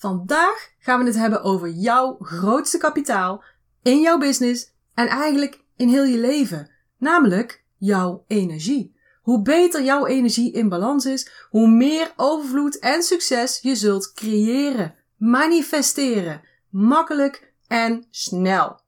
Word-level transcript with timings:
Vandaag 0.00 0.70
gaan 0.78 1.00
we 1.00 1.06
het 1.06 1.16
hebben 1.16 1.42
over 1.42 1.68
jouw 1.68 2.16
grootste 2.20 2.78
kapitaal 2.78 3.44
in 3.82 4.00
jouw 4.00 4.18
business 4.18 4.72
en 4.94 5.06
eigenlijk 5.06 5.64
in 5.76 5.88
heel 5.88 6.04
je 6.04 6.18
leven, 6.18 6.70
namelijk 6.98 7.64
jouw 7.76 8.24
energie. 8.26 8.96
Hoe 9.22 9.42
beter 9.42 9.82
jouw 9.82 10.06
energie 10.06 10.52
in 10.52 10.68
balans 10.68 11.06
is, 11.06 11.30
hoe 11.50 11.68
meer 11.68 12.12
overvloed 12.16 12.78
en 12.78 13.02
succes 13.02 13.58
je 13.62 13.74
zult 13.74 14.12
creëren, 14.12 14.94
manifesteren, 15.16 16.42
makkelijk 16.70 17.52
en 17.66 18.06
snel. 18.10 18.80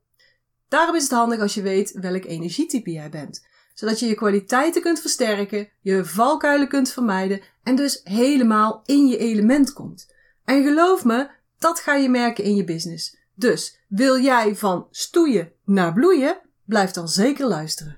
Daarom 0.68 0.96
is 0.96 1.02
het 1.02 1.12
handig 1.12 1.40
als 1.40 1.54
je 1.54 1.62
weet 1.62 1.92
welk 1.92 2.24
energietype 2.24 2.90
jij 2.90 3.10
bent, 3.10 3.46
zodat 3.74 4.00
je 4.00 4.06
je 4.06 4.14
kwaliteiten 4.14 4.82
kunt 4.82 5.00
versterken, 5.00 5.68
je 5.80 6.04
valkuilen 6.04 6.68
kunt 6.68 6.90
vermijden 6.92 7.40
en 7.62 7.76
dus 7.76 8.00
helemaal 8.04 8.82
in 8.84 9.06
je 9.06 9.18
element 9.18 9.72
komt. 9.72 10.11
En 10.44 10.62
geloof 10.62 11.04
me, 11.04 11.28
dat 11.58 11.80
ga 11.80 11.94
je 11.94 12.08
merken 12.08 12.44
in 12.44 12.56
je 12.56 12.64
business. 12.64 13.16
Dus 13.34 13.78
wil 13.88 14.20
jij 14.20 14.56
van 14.56 14.86
stoeien 14.90 15.52
naar 15.64 15.92
bloeien? 15.92 16.40
Blijf 16.64 16.90
dan 16.90 17.08
zeker 17.08 17.46
luisteren. 17.46 17.96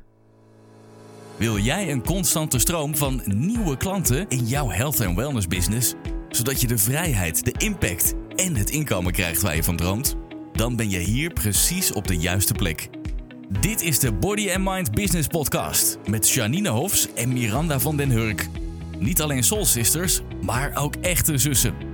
Wil 1.37 1.59
jij 1.59 1.91
een 1.91 2.05
constante 2.05 2.59
stroom 2.59 2.97
van 2.97 3.23
nieuwe 3.25 3.77
klanten 3.77 4.29
in 4.29 4.47
jouw 4.47 4.71
health 4.71 5.01
en 5.01 5.15
wellness 5.15 5.47
business, 5.47 5.95
zodat 6.29 6.61
je 6.61 6.67
de 6.67 6.79
vrijheid, 6.79 7.45
de 7.45 7.55
impact 7.59 8.15
en 8.37 8.57
het 8.57 8.71
inkomen 8.71 9.13
krijgt 9.13 9.43
waar 9.43 9.57
je 9.57 9.65
van 9.65 9.77
droomt? 9.77 10.17
Dan 10.53 10.77
ben 10.77 10.91
je 10.91 10.99
hier 10.99 11.33
precies 11.33 11.93
op 11.93 12.07
de 12.07 12.17
juiste 12.17 12.53
plek. 12.53 12.89
Dit 13.61 13.83
is 13.83 13.99
de 13.99 14.13
Body 14.13 14.51
and 14.51 14.65
Mind 14.65 14.91
Business 14.91 15.27
Podcast 15.27 15.99
met 16.09 16.29
Janine 16.29 16.69
Hofs 16.69 17.13
en 17.15 17.33
Miranda 17.33 17.79
van 17.79 17.97
den 17.97 18.11
Hurk. 18.11 18.49
Niet 18.99 19.23
alleen 19.23 19.43
soul 19.43 19.65
sisters, 19.65 20.21
maar 20.43 20.77
ook 20.77 20.95
echte 20.95 21.39
zussen. 21.39 21.94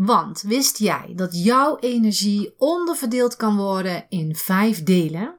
Want 0.00 0.42
wist 0.42 0.78
jij 0.78 1.12
dat 1.16 1.44
jouw 1.44 1.78
energie 1.78 2.54
onderverdeeld 2.58 3.36
kan 3.36 3.56
worden 3.56 4.06
in 4.08 4.34
vijf 4.34 4.82
delen? 4.82 5.38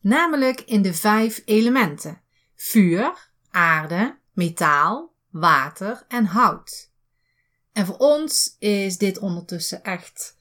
Namelijk 0.00 0.60
in 0.60 0.82
de 0.82 0.94
vijf 0.94 1.42
elementen: 1.44 2.20
vuur, 2.54 3.30
aarde, 3.50 4.16
metaal, 4.32 5.12
water 5.30 6.04
en 6.08 6.24
hout. 6.24 6.90
En 7.72 7.86
voor 7.86 7.96
ons 7.96 8.56
is 8.58 8.98
dit 8.98 9.18
ondertussen 9.18 9.82
echt 9.82 10.36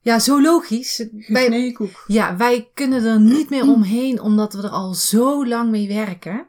ja, 0.00 0.18
zo 0.18 0.42
logisch. 0.42 1.06
Wij, 1.26 1.76
ja, 2.06 2.36
wij 2.36 2.70
kunnen 2.74 3.04
er 3.04 3.20
niet 3.20 3.50
meer 3.50 3.68
omheen 3.68 4.20
omdat 4.20 4.52
we 4.52 4.62
er 4.62 4.68
al 4.68 4.94
zo 4.94 5.46
lang 5.46 5.70
mee 5.70 5.88
werken. 5.88 6.46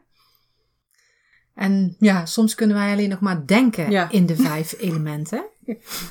En 1.54 1.96
ja, 1.98 2.26
soms 2.26 2.54
kunnen 2.54 2.76
wij 2.76 2.92
alleen 2.92 3.08
nog 3.08 3.20
maar 3.20 3.46
denken 3.46 4.10
in 4.10 4.26
de 4.26 4.36
vijf 4.36 4.74
elementen. 4.78 5.56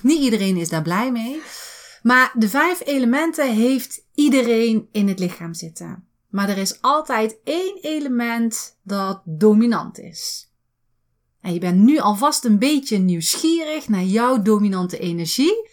Niet 0.01 0.21
iedereen 0.21 0.57
is 0.57 0.69
daar 0.69 0.81
blij 0.81 1.11
mee. 1.11 1.41
Maar 2.01 2.31
de 2.35 2.49
vijf 2.49 2.81
elementen 2.85 3.55
heeft 3.55 4.05
iedereen 4.13 4.87
in 4.91 5.07
het 5.07 5.19
lichaam 5.19 5.53
zitten. 5.53 6.07
Maar 6.29 6.49
er 6.49 6.57
is 6.57 6.81
altijd 6.81 7.37
één 7.43 7.77
element 7.81 8.77
dat 8.83 9.21
dominant 9.25 9.99
is. 9.99 10.51
En 11.41 11.53
je 11.53 11.59
bent 11.59 11.79
nu 11.79 11.99
alvast 11.99 12.45
een 12.45 12.59
beetje 12.59 12.97
nieuwsgierig 12.97 13.87
naar 13.87 14.03
jouw 14.03 14.41
dominante 14.41 14.99
energie. 14.99 15.69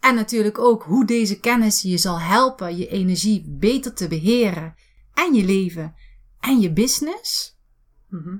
En 0.00 0.14
natuurlijk 0.14 0.58
ook 0.58 0.82
hoe 0.82 1.06
deze 1.06 1.40
kennis 1.40 1.82
je 1.82 1.98
zal 1.98 2.20
helpen 2.20 2.76
je 2.76 2.88
energie 2.88 3.44
beter 3.48 3.94
te 3.94 4.08
beheren. 4.08 4.74
En 5.14 5.34
je 5.34 5.44
leven 5.44 5.94
en 6.40 6.60
je 6.60 6.72
business. 6.72 7.58
Mhm. 8.08 8.36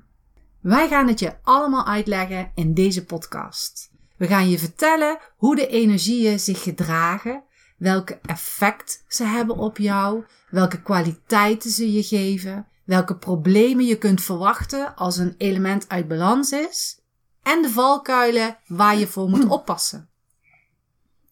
Wij 0.61 0.89
gaan 0.89 1.09
het 1.09 1.19
je 1.19 1.43
allemaal 1.43 1.87
uitleggen 1.87 2.53
in 2.55 2.75
deze 2.75 3.05
podcast. 3.05 3.93
We 4.17 4.27
gaan 4.27 4.51
je 4.51 4.59
vertellen 4.59 5.19
hoe 5.37 5.57
de 5.57 5.67
energieën 5.67 6.41
zich 6.41 6.63
gedragen, 6.63 7.43
welke 7.77 8.19
effect 8.23 9.05
ze 9.09 9.25
hebben 9.25 9.57
op 9.57 9.79
jou, 9.79 10.25
welke 10.51 10.83
kwaliteiten 10.83 11.71
ze 11.71 11.93
je 11.93 12.03
geven, 12.03 12.67
welke 12.85 13.17
problemen 13.17 13.85
je 13.85 13.99
kunt 13.99 14.23
verwachten 14.23 14.97
als 14.97 15.17
een 15.17 15.35
element 15.39 15.89
uit 15.89 16.09
balans 16.09 16.53
is 16.53 17.01
en 17.43 17.63
de 17.63 17.71
valkuilen 17.71 18.59
waar 18.67 18.99
je 18.99 19.07
voor 19.07 19.29
moet 19.29 19.49
oppassen. 19.49 20.09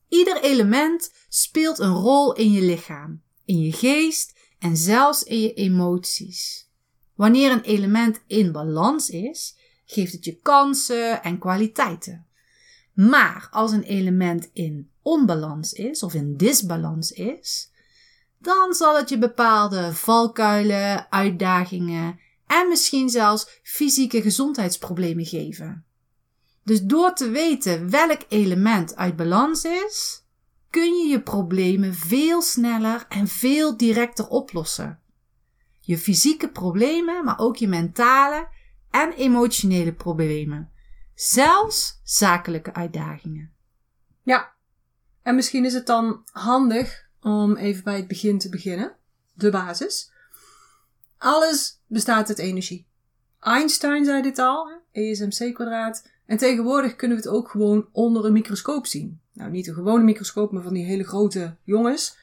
Ieder 0.09 0.43
element 0.43 1.13
speelt 1.29 1.79
een 1.79 1.95
rol 1.95 2.35
in 2.35 2.53
je 2.53 2.63
lichaam, 2.63 3.23
in 3.45 3.59
je 3.61 3.73
geest 3.73 4.39
en 4.59 4.77
zelfs 4.77 5.23
in 5.23 5.41
je 5.41 5.55
emoties. 5.55 6.71
Wanneer 7.15 7.51
een 7.51 7.63
element 7.63 8.23
in 8.27 8.53
balans 8.53 9.11
is, 9.11 9.57
geeft 9.85 10.13
het 10.13 10.25
je 10.25 10.39
kansen 10.39 11.23
en 11.23 11.39
kwaliteiten. 11.39 12.27
Maar 12.93 13.49
als 13.51 13.73
een 13.73 13.83
element 13.83 14.51
in 14.53 14.91
onbalans 15.03 15.73
is 15.73 16.03
of 16.03 16.15
in 16.15 16.37
disbalans 16.37 17.13
is, 17.13 17.71
dan 18.39 18.75
zal 18.75 18.97
het 18.97 19.09
je 19.09 19.19
bepaalde 19.19 19.93
valkuilen, 19.93 21.11
uitdagingen 21.11 22.19
en 22.47 22.69
misschien 22.69 23.11
zelfs 23.11 23.61
fysieke 23.63 24.23
gezondheidsproblemen 24.23 25.27
geven. 25.27 25.85
Dus 26.65 26.83
door 26.83 27.13
te 27.13 27.31
weten 27.31 27.91
welk 27.91 28.21
element 28.29 28.97
uit 28.97 29.17
balans 29.17 29.65
is, 29.65 30.25
kun 30.71 30.95
je 30.97 31.09
je 31.09 31.21
problemen 31.23 31.95
veel 31.95 32.43
sneller 32.43 33.07
en 33.09 33.29
veel 33.29 33.77
directer 33.77 34.29
oplossen. 34.29 35.01
Je 35.81 35.99
fysieke 35.99 36.49
problemen, 36.49 37.25
maar 37.25 37.39
ook 37.39 37.57
je 37.57 37.69
mentale 37.69 38.49
en 38.91 39.13
emotionele 39.13 39.93
problemen. 39.93 40.72
Zelfs 41.23 42.01
zakelijke 42.05 42.75
uitdagingen. 42.75 43.53
Ja, 44.23 44.53
en 45.23 45.35
misschien 45.35 45.65
is 45.65 45.75
het 45.75 45.87
dan 45.87 46.23
handig 46.33 47.09
om 47.21 47.57
even 47.57 47.85
bij 47.85 47.97
het 47.97 48.09
begin 48.09 48.39
te 48.39 48.49
beginnen. 48.49 48.97
De 49.35 49.51
basis. 49.51 50.13
Alles 51.19 51.81
bestaat 51.87 52.29
uit 52.29 52.39
energie. 52.39 52.87
Einstein 53.41 54.05
zei 54.05 54.23
dit 54.23 54.39
al, 54.39 54.71
ESMC 54.93 55.55
kwadraat. 55.55 56.09
En 56.27 56.37
tegenwoordig 56.37 56.97
kunnen 56.97 57.17
we 57.17 57.23
het 57.23 57.33
ook 57.33 57.51
gewoon 57.51 57.89
onder 57.93 58.25
een 58.25 58.33
microscoop 58.33 58.87
zien. 58.87 59.21
Nou, 59.33 59.51
niet 59.51 59.67
een 59.67 59.75
gewone 59.75 60.05
microscoop, 60.05 60.53
maar 60.53 60.63
van 60.63 60.75
die 60.75 60.85
hele 60.85 61.05
grote 61.05 61.57
jongens. 61.65 62.17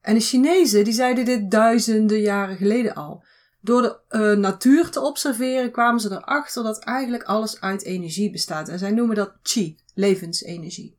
En 0.00 0.14
de 0.14 0.20
Chinezen, 0.20 0.84
die 0.84 0.92
zeiden 0.92 1.24
dit 1.24 1.50
duizenden 1.50 2.20
jaren 2.20 2.56
geleden 2.56 2.94
al. 2.94 3.24
Door 3.60 3.82
de 3.82 3.98
uh, 4.10 4.38
natuur 4.38 4.90
te 4.90 5.00
observeren 5.00 5.70
kwamen 5.70 6.00
ze 6.00 6.10
erachter 6.10 6.62
dat 6.62 6.78
eigenlijk 6.78 7.22
alles 7.22 7.60
uit 7.60 7.82
energie 7.82 8.30
bestaat. 8.30 8.68
En 8.68 8.78
zij 8.78 8.90
noemen 8.90 9.16
dat 9.16 9.32
chi, 9.42 9.78
levensenergie. 9.94 10.98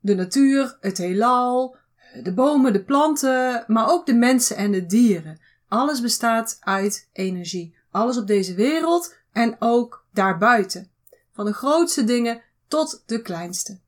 De 0.00 0.14
natuur, 0.14 0.76
het 0.80 0.98
heelal, 0.98 1.76
de 2.22 2.32
bomen, 2.32 2.72
de 2.72 2.84
planten, 2.84 3.64
maar 3.66 3.90
ook 3.90 4.06
de 4.06 4.14
mensen 4.14 4.56
en 4.56 4.72
de 4.72 4.86
dieren. 4.86 5.40
Alles 5.68 6.00
bestaat 6.00 6.56
uit 6.60 7.08
energie. 7.12 7.76
Alles 7.90 8.16
op 8.18 8.26
deze 8.26 8.54
wereld 8.54 9.14
en 9.32 9.56
ook 9.58 10.04
daarbuiten. 10.12 10.90
Van 11.32 11.44
de 11.44 11.52
grootste 11.52 12.04
dingen 12.04 12.42
tot 12.68 13.02
de 13.06 13.22
kleinste. 13.22 13.80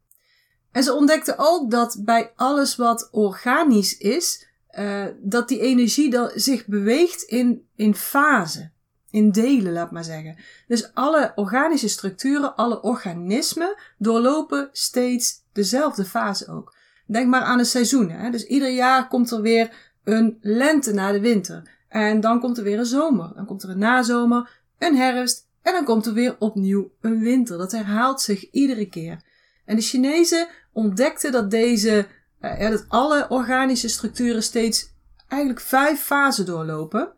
En 0.72 0.82
ze 0.82 0.92
ontdekten 0.92 1.34
ook 1.38 1.70
dat 1.70 1.96
bij 2.00 2.32
alles 2.36 2.76
wat 2.76 3.08
organisch 3.10 3.96
is, 3.96 4.46
uh, 4.78 5.06
dat 5.22 5.48
die 5.48 5.60
energie 5.60 6.10
dan 6.10 6.30
zich 6.34 6.66
beweegt 6.66 7.22
in, 7.22 7.66
in 7.74 7.94
fasen. 7.94 8.72
In 9.10 9.30
delen, 9.30 9.72
laat 9.72 9.90
maar 9.90 10.04
zeggen. 10.04 10.36
Dus 10.66 10.94
alle 10.94 11.32
organische 11.34 11.88
structuren, 11.88 12.56
alle 12.56 12.82
organismen 12.82 13.76
doorlopen 13.98 14.68
steeds 14.72 15.42
dezelfde 15.52 16.04
fase 16.04 16.48
ook. 16.48 16.74
Denk 17.06 17.28
maar 17.28 17.42
aan 17.42 17.58
de 17.58 17.64
seizoenen. 17.64 18.18
Hè? 18.18 18.30
Dus 18.30 18.46
ieder 18.46 18.70
jaar 18.70 19.08
komt 19.08 19.30
er 19.30 19.40
weer 19.40 19.92
een 20.04 20.38
lente 20.40 20.92
na 20.92 21.12
de 21.12 21.20
winter. 21.20 21.70
En 21.88 22.20
dan 22.20 22.40
komt 22.40 22.58
er 22.58 22.64
weer 22.64 22.78
een 22.78 22.86
zomer. 22.86 23.32
Dan 23.34 23.46
komt 23.46 23.62
er 23.62 23.70
een 23.70 23.78
nazomer, 23.78 24.50
een 24.78 24.96
herfst. 24.96 25.46
En 25.62 25.72
dan 25.72 25.84
komt 25.84 26.06
er 26.06 26.12
weer 26.12 26.36
opnieuw 26.38 26.92
een 27.00 27.18
winter. 27.18 27.58
Dat 27.58 27.72
herhaalt 27.72 28.20
zich 28.20 28.50
iedere 28.50 28.88
keer. 28.88 29.22
En 29.64 29.76
de 29.76 29.82
Chinezen 29.82 30.48
ontdekten 30.72 31.32
dat 31.32 31.50
deze 31.50 32.06
ja, 32.48 32.70
dat 32.70 32.84
alle 32.88 33.26
organische 33.28 33.88
structuren 33.88 34.42
steeds 34.42 34.92
eigenlijk 35.28 35.60
vijf 35.60 36.00
fasen 36.00 36.46
doorlopen. 36.46 37.12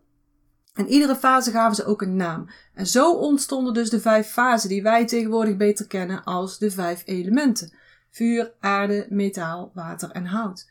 En 0.75 0.89
iedere 0.89 1.17
fase 1.17 1.51
gaven 1.51 1.77
ze 1.77 1.85
ook 1.85 2.03
een 2.03 2.17
naam. 2.17 2.49
En 2.75 2.87
zo 2.87 3.13
ontstonden 3.13 3.75
dus 3.75 3.91
de 3.91 4.01
vijf 4.01 4.29
fasen 4.29 4.69
die 4.69 4.83
wij 4.83 5.07
tegenwoordig 5.07 5.57
beter 5.57 5.87
kennen 5.87 6.25
als 6.25 6.59
de 6.59 6.71
vijf 6.71 7.03
elementen. 7.05 7.73
vuur, 8.11 8.53
aarde, 8.61 9.07
metaal, 9.09 9.71
water 9.75 10.11
en 10.11 10.27
hout. 10.27 10.71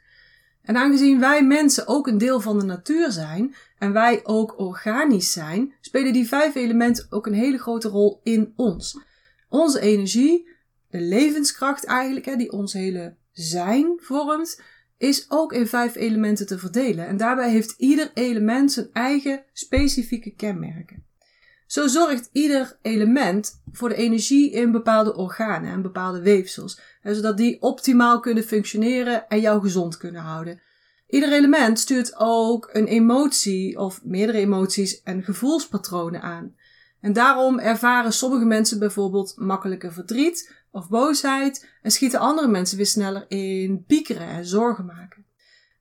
En 0.61 0.77
aangezien 0.77 1.19
wij 1.19 1.43
mensen 1.43 1.87
ook 1.87 2.07
een 2.07 2.17
deel 2.17 2.39
van 2.39 2.59
de 2.59 2.65
natuur 2.65 3.11
zijn 3.11 3.55
en 3.77 3.93
wij 3.93 4.19
ook 4.23 4.59
organisch 4.59 5.31
zijn, 5.31 5.73
spelen 5.81 6.13
die 6.13 6.27
vijf 6.27 6.55
elementen 6.55 7.07
ook 7.09 7.25
een 7.25 7.33
hele 7.33 7.57
grote 7.57 7.87
rol 7.87 8.19
in 8.23 8.53
ons. 8.55 8.99
Onze 9.49 9.79
energie, 9.79 10.49
de 10.89 11.01
levenskracht 11.01 11.85
eigenlijk, 11.85 12.25
hè, 12.25 12.35
die 12.35 12.51
ons 12.51 12.73
hele 12.73 13.15
zijn 13.35 13.93
vormt, 14.01 14.61
is 14.97 15.25
ook 15.29 15.53
in 15.53 15.67
vijf 15.67 15.95
elementen 15.95 16.47
te 16.47 16.57
verdelen. 16.57 17.07
En 17.07 17.17
daarbij 17.17 17.49
heeft 17.49 17.75
ieder 17.77 18.11
element 18.13 18.71
zijn 18.71 18.89
eigen 18.93 19.43
specifieke 19.53 20.35
kenmerken. 20.35 21.03
Zo 21.67 21.87
zorgt 21.87 22.29
ieder 22.31 22.77
element 22.81 23.61
voor 23.71 23.89
de 23.89 23.95
energie 23.95 24.51
in 24.51 24.71
bepaalde 24.71 25.15
organen 25.15 25.71
en 25.71 25.81
bepaalde 25.81 26.21
weefsels, 26.21 26.79
zodat 27.03 27.37
die 27.37 27.61
optimaal 27.61 28.19
kunnen 28.19 28.43
functioneren 28.43 29.27
en 29.27 29.39
jou 29.39 29.61
gezond 29.61 29.97
kunnen 29.97 30.21
houden. 30.21 30.61
Ieder 31.07 31.31
element 31.31 31.79
stuurt 31.79 32.15
ook 32.17 32.69
een 32.73 32.87
emotie 32.87 33.79
of 33.79 34.03
meerdere 34.03 34.37
emoties 34.37 35.01
en 35.01 35.23
gevoelspatronen 35.23 36.21
aan. 36.21 36.55
En 37.01 37.13
daarom 37.13 37.59
ervaren 37.59 38.13
sommige 38.13 38.45
mensen 38.45 38.79
bijvoorbeeld 38.79 39.33
makkelijker 39.37 39.93
verdriet 39.93 40.64
of 40.75 40.89
boosheid 40.89 41.67
en 41.81 41.91
schieten 41.91 42.19
andere 42.19 42.47
mensen 42.47 42.77
weer 42.77 42.85
sneller 42.85 43.25
in 43.27 43.83
piekeren 43.87 44.27
en 44.27 44.45
zorgen 44.45 44.85
maken. 44.85 45.25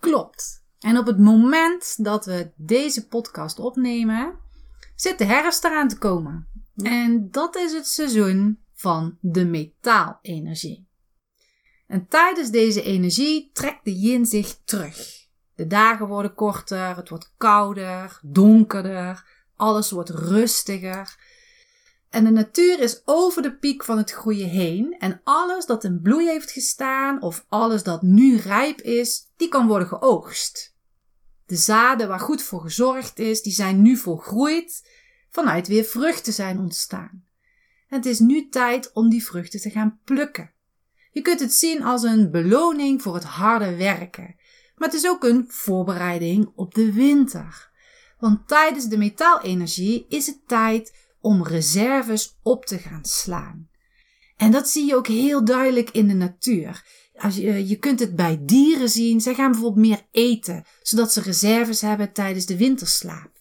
Klopt. 0.00 0.64
En 0.78 0.98
op 0.98 1.06
het 1.06 1.18
moment 1.18 2.04
dat 2.04 2.24
we 2.24 2.50
deze 2.56 3.06
podcast 3.06 3.58
opnemen, 3.58 4.48
zit 5.00 5.18
de 5.18 5.24
herfst 5.24 5.64
eraan 5.64 5.88
te 5.88 5.98
komen. 5.98 6.48
En 6.76 7.30
dat 7.30 7.56
is 7.56 7.72
het 7.72 7.86
seizoen 7.86 8.62
van 8.74 9.18
de 9.20 9.44
metaalenergie. 9.44 10.88
En 11.86 12.06
tijdens 12.08 12.50
deze 12.50 12.82
energie 12.82 13.50
trekt 13.52 13.84
de 13.84 13.98
yin 13.98 14.26
zich 14.26 14.58
terug. 14.64 15.28
De 15.54 15.66
dagen 15.66 16.06
worden 16.06 16.34
korter, 16.34 16.96
het 16.96 17.08
wordt 17.08 17.32
kouder, 17.36 18.20
donkerder, 18.22 19.24
alles 19.56 19.90
wordt 19.90 20.10
rustiger. 20.10 21.16
En 22.08 22.24
de 22.24 22.30
natuur 22.30 22.80
is 22.80 23.02
over 23.04 23.42
de 23.42 23.56
piek 23.56 23.84
van 23.84 23.96
het 23.96 24.10
groeien 24.10 24.48
heen. 24.48 24.96
En 24.98 25.20
alles 25.24 25.66
dat 25.66 25.84
in 25.84 26.00
bloei 26.02 26.26
heeft 26.26 26.50
gestaan, 26.50 27.22
of 27.22 27.44
alles 27.48 27.82
dat 27.82 28.02
nu 28.02 28.36
rijp 28.36 28.80
is, 28.80 29.30
die 29.36 29.48
kan 29.48 29.66
worden 29.66 29.88
geoogst. 29.88 30.76
De 31.46 31.56
zaden 31.56 32.08
waar 32.08 32.20
goed 32.20 32.42
voor 32.42 32.60
gezorgd 32.60 33.18
is, 33.18 33.42
die 33.42 33.52
zijn 33.52 33.82
nu 33.82 33.96
volgroeid, 33.96 34.89
vanuit 35.30 35.68
weer 35.68 35.84
vruchten 35.84 36.32
zijn 36.32 36.58
ontstaan. 36.58 37.24
Het 37.86 38.06
is 38.06 38.18
nu 38.18 38.48
tijd 38.48 38.92
om 38.92 39.08
die 39.08 39.24
vruchten 39.24 39.60
te 39.60 39.70
gaan 39.70 40.00
plukken. 40.04 40.52
Je 41.10 41.22
kunt 41.22 41.40
het 41.40 41.54
zien 41.54 41.82
als 41.82 42.02
een 42.02 42.30
beloning 42.30 43.02
voor 43.02 43.14
het 43.14 43.24
harde 43.24 43.76
werken. 43.76 44.34
Maar 44.74 44.88
het 44.88 44.98
is 44.98 45.08
ook 45.08 45.24
een 45.24 45.44
voorbereiding 45.48 46.52
op 46.54 46.74
de 46.74 46.92
winter. 46.92 47.70
Want 48.18 48.48
tijdens 48.48 48.86
de 48.86 48.98
metaalenergie 48.98 50.06
is 50.08 50.26
het 50.26 50.40
tijd 50.46 50.94
om 51.20 51.46
reserves 51.46 52.38
op 52.42 52.64
te 52.64 52.78
gaan 52.78 53.04
slaan. 53.04 53.68
En 54.36 54.50
dat 54.50 54.68
zie 54.68 54.86
je 54.86 54.96
ook 54.96 55.06
heel 55.06 55.44
duidelijk 55.44 55.90
in 55.90 56.08
de 56.08 56.14
natuur. 56.14 56.84
Als 57.14 57.36
je, 57.36 57.68
je 57.68 57.76
kunt 57.76 58.00
het 58.00 58.16
bij 58.16 58.38
dieren 58.40 58.88
zien. 58.88 59.20
Zij 59.20 59.34
gaan 59.34 59.50
bijvoorbeeld 59.50 59.86
meer 59.86 60.06
eten, 60.10 60.64
zodat 60.82 61.12
ze 61.12 61.20
reserves 61.20 61.80
hebben 61.80 62.12
tijdens 62.12 62.46
de 62.46 62.56
winterslaap. 62.56 63.39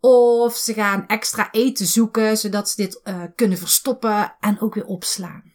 Of 0.00 0.56
ze 0.56 0.74
gaan 0.74 1.06
extra 1.06 1.50
eten 1.50 1.86
zoeken, 1.86 2.38
zodat 2.38 2.70
ze 2.70 2.76
dit 2.76 3.00
uh, 3.04 3.22
kunnen 3.34 3.58
verstoppen 3.58 4.36
en 4.40 4.60
ook 4.60 4.74
weer 4.74 4.86
opslaan. 4.86 5.52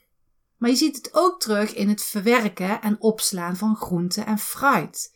Maar 0.57 0.69
je 0.69 0.75
ziet 0.75 0.95
het 0.95 1.09
ook 1.13 1.39
terug 1.39 1.73
in 1.73 1.89
het 1.89 2.03
verwerken 2.03 2.81
en 2.81 3.01
opslaan 3.01 3.55
van 3.55 3.75
groenten 3.75 4.25
en 4.25 4.37
fruit. 4.37 5.15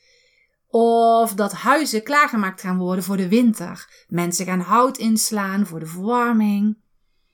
Of 0.68 1.34
dat 1.34 1.54
huizen 1.54 2.04
klaargemaakt 2.04 2.62
gaan 2.62 2.78
worden 2.78 3.04
voor 3.04 3.18
de 3.18 3.28
winter. 3.28 4.06
Mensen 4.08 4.46
gaan 4.46 4.60
hout 4.60 4.98
inslaan 4.98 5.66
voor 5.66 5.80
de 5.80 5.86
verwarming. 5.86 6.78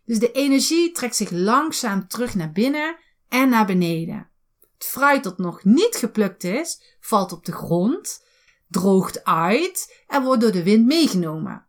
Dus 0.06 0.20
de 0.20 0.32
energie 0.32 0.92
trekt 0.92 1.16
zich 1.16 1.32
langzaam 1.32 2.08
terug 2.08 2.36
naar 2.36 2.52
binnen 2.52 2.98
en 3.30 3.50
naar 3.50 3.66
beneden. 3.66 4.30
Het 4.74 4.84
fruit 4.84 5.24
dat 5.24 5.38
nog 5.38 5.64
niet 5.64 5.96
geplukt 5.96 6.44
is, 6.44 6.98
valt 7.00 7.32
op 7.32 7.46
de 7.46 7.52
grond, 7.52 8.26
droogt 8.68 9.24
uit 9.24 10.04
en 10.08 10.24
wordt 10.24 10.42
door 10.42 10.52
de 10.52 10.64
wind 10.64 10.86
meegenomen. 10.86 11.66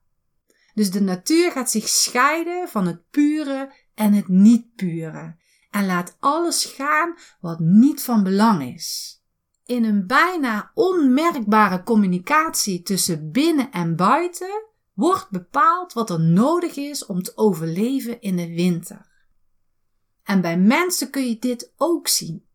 Dus 0.74 0.90
de 0.90 1.00
natuur 1.00 1.50
gaat 1.50 1.70
zich 1.70 1.88
scheiden 1.88 2.68
van 2.68 2.86
het 2.86 3.10
pure 3.10 3.74
en 3.94 4.12
het 4.12 4.28
niet 4.28 4.74
pure 4.74 5.36
en 5.70 5.86
laat 5.86 6.16
alles 6.20 6.64
gaan 6.64 7.16
wat 7.40 7.58
niet 7.58 8.02
van 8.02 8.22
belang 8.22 8.74
is 8.74 9.18
in 9.66 9.84
een 9.84 10.06
bijna 10.06 10.70
onmerkbare 10.74 11.82
communicatie 11.82 12.82
tussen 12.82 13.30
binnen 13.30 13.70
en 13.70 13.96
buiten 13.96 14.62
wordt 14.92 15.30
bepaald 15.30 15.92
wat 15.92 16.10
er 16.10 16.20
nodig 16.20 16.76
is 16.76 17.06
om 17.06 17.22
te 17.22 17.36
overleven 17.36 18.20
in 18.20 18.36
de 18.36 18.54
winter. 18.54 19.12
En 20.22 20.40
bij 20.40 20.58
mensen 20.58 21.10
kun 21.10 21.28
je 21.28 21.38
dit 21.38 21.72
ook 21.76 22.08
zien. 22.08 22.46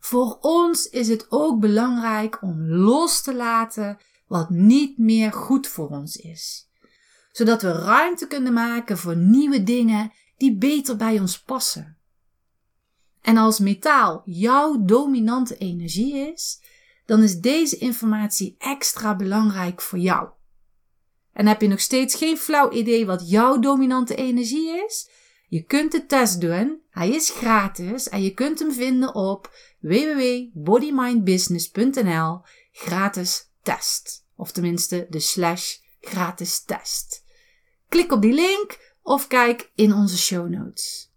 Voor 0.00 0.38
ons 0.40 0.88
is 0.88 1.08
het 1.08 1.26
ook 1.28 1.60
belangrijk 1.60 2.42
om 2.42 2.66
los 2.66 3.22
te 3.22 3.34
laten 3.34 3.98
wat 4.26 4.50
niet 4.50 4.98
meer 4.98 5.32
goed 5.32 5.66
voor 5.66 5.88
ons 5.88 6.16
is, 6.16 6.67
zodat 7.38 7.62
we 7.62 7.72
ruimte 7.72 8.26
kunnen 8.26 8.52
maken 8.52 8.98
voor 8.98 9.16
nieuwe 9.16 9.62
dingen 9.62 10.12
die 10.36 10.56
beter 10.56 10.96
bij 10.96 11.20
ons 11.20 11.42
passen. 11.42 11.96
En 13.22 13.36
als 13.36 13.58
metaal 13.58 14.22
jouw 14.24 14.84
dominante 14.84 15.56
energie 15.56 16.32
is, 16.32 16.60
dan 17.06 17.22
is 17.22 17.40
deze 17.40 17.76
informatie 17.76 18.54
extra 18.58 19.16
belangrijk 19.16 19.82
voor 19.82 19.98
jou. 19.98 20.28
En 21.32 21.46
heb 21.46 21.60
je 21.60 21.68
nog 21.68 21.80
steeds 21.80 22.14
geen 22.14 22.36
flauw 22.36 22.70
idee 22.70 23.06
wat 23.06 23.30
jouw 23.30 23.58
dominante 23.58 24.14
energie 24.14 24.84
is? 24.86 25.10
Je 25.48 25.62
kunt 25.62 25.92
de 25.92 26.06
test 26.06 26.40
doen. 26.40 26.80
Hij 26.90 27.10
is 27.10 27.30
gratis 27.30 28.08
en 28.08 28.22
je 28.22 28.34
kunt 28.34 28.58
hem 28.58 28.72
vinden 28.72 29.14
op 29.14 29.52
www.bodymindbusiness.nl 29.80 32.40
gratis 32.72 33.50
test. 33.62 34.26
Of 34.36 34.52
tenminste 34.52 35.06
de 35.10 35.20
slash 35.20 35.76
gratis 36.00 36.64
test. 36.64 37.26
Klik 37.88 38.12
op 38.12 38.22
die 38.22 38.32
link 38.32 38.94
of 39.02 39.26
kijk 39.26 39.70
in 39.74 39.92
onze 39.92 40.18
show 40.18 40.48
notes. 40.48 41.12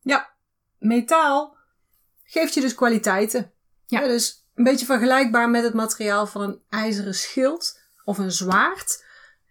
Ja, 0.00 0.30
metaal 0.78 1.56
geeft 2.24 2.54
je 2.54 2.60
dus 2.60 2.74
kwaliteiten. 2.74 3.52
Ja. 3.86 4.00
dus 4.00 4.46
een 4.54 4.64
beetje 4.64 4.86
vergelijkbaar 4.86 5.50
met 5.50 5.62
het 5.62 5.74
materiaal 5.74 6.26
van 6.26 6.40
een 6.40 6.60
ijzeren 6.68 7.14
schild 7.14 7.80
of 8.04 8.18
een 8.18 8.32
zwaard. 8.32 9.04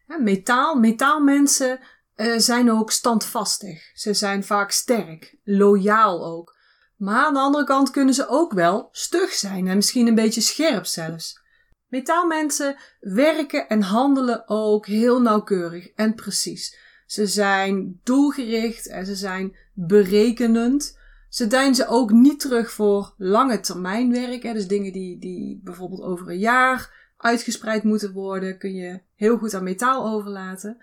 Ja, 0.08 0.18
metaal. 0.18 0.76
Metaalmensen 0.76 1.80
uh, 2.16 2.38
zijn 2.38 2.72
ook 2.72 2.92
standvastig. 2.92 3.92
Ze 3.94 4.14
zijn 4.14 4.44
vaak 4.44 4.72
sterk, 4.72 5.36
loyaal 5.44 6.26
ook. 6.26 6.56
Maar 6.96 7.26
aan 7.26 7.34
de 7.34 7.40
andere 7.40 7.64
kant 7.64 7.92
kunnen 7.92 8.14
ze 8.14 8.28
ook 8.28 8.54
wel 8.54 8.90
stug 8.92 9.32
zijn 9.32 9.68
en 9.68 9.76
misschien 9.76 10.08
een 10.08 10.16
beetje 10.16 10.42
scherp 10.42 10.86
zelfs. 10.86 11.40
Metaalmensen 11.88 12.76
werken 13.00 13.68
en 13.68 13.82
handelen 13.82 14.48
ook 14.48 14.86
heel 14.86 15.22
nauwkeurig 15.22 15.92
en 15.96 16.16
precies. 16.16 16.78
Ze 17.06 17.28
zijn 17.28 18.00
doelgericht 18.04 18.88
en 18.88 19.06
ze 19.06 19.16
zijn 19.16 19.56
berekenend. 19.74 20.98
Ze 21.30 21.48
deinzen 21.48 21.88
ook 21.88 22.12
niet 22.12 22.40
terug 22.40 22.72
voor 22.72 23.14
lange 23.18 23.60
termijn 23.60 24.12
werk. 24.12 24.44
Hè. 24.44 24.54
Dus 24.54 24.68
dingen 24.68 24.94
die, 24.94 25.20
die 25.20 25.62
bijvoorbeeld 25.64 26.02
over 26.02 26.30
een 26.30 26.40
jaar 26.40 27.12
uitgespreid 27.18 27.84
moeten 27.84 28.12
worden, 28.12 28.58
kun 28.58 28.74
je 28.74 29.02
heel 29.16 29.38
goed 29.38 29.54
aan 29.54 29.64
metaal 29.64 30.06
overlaten. 30.14 30.78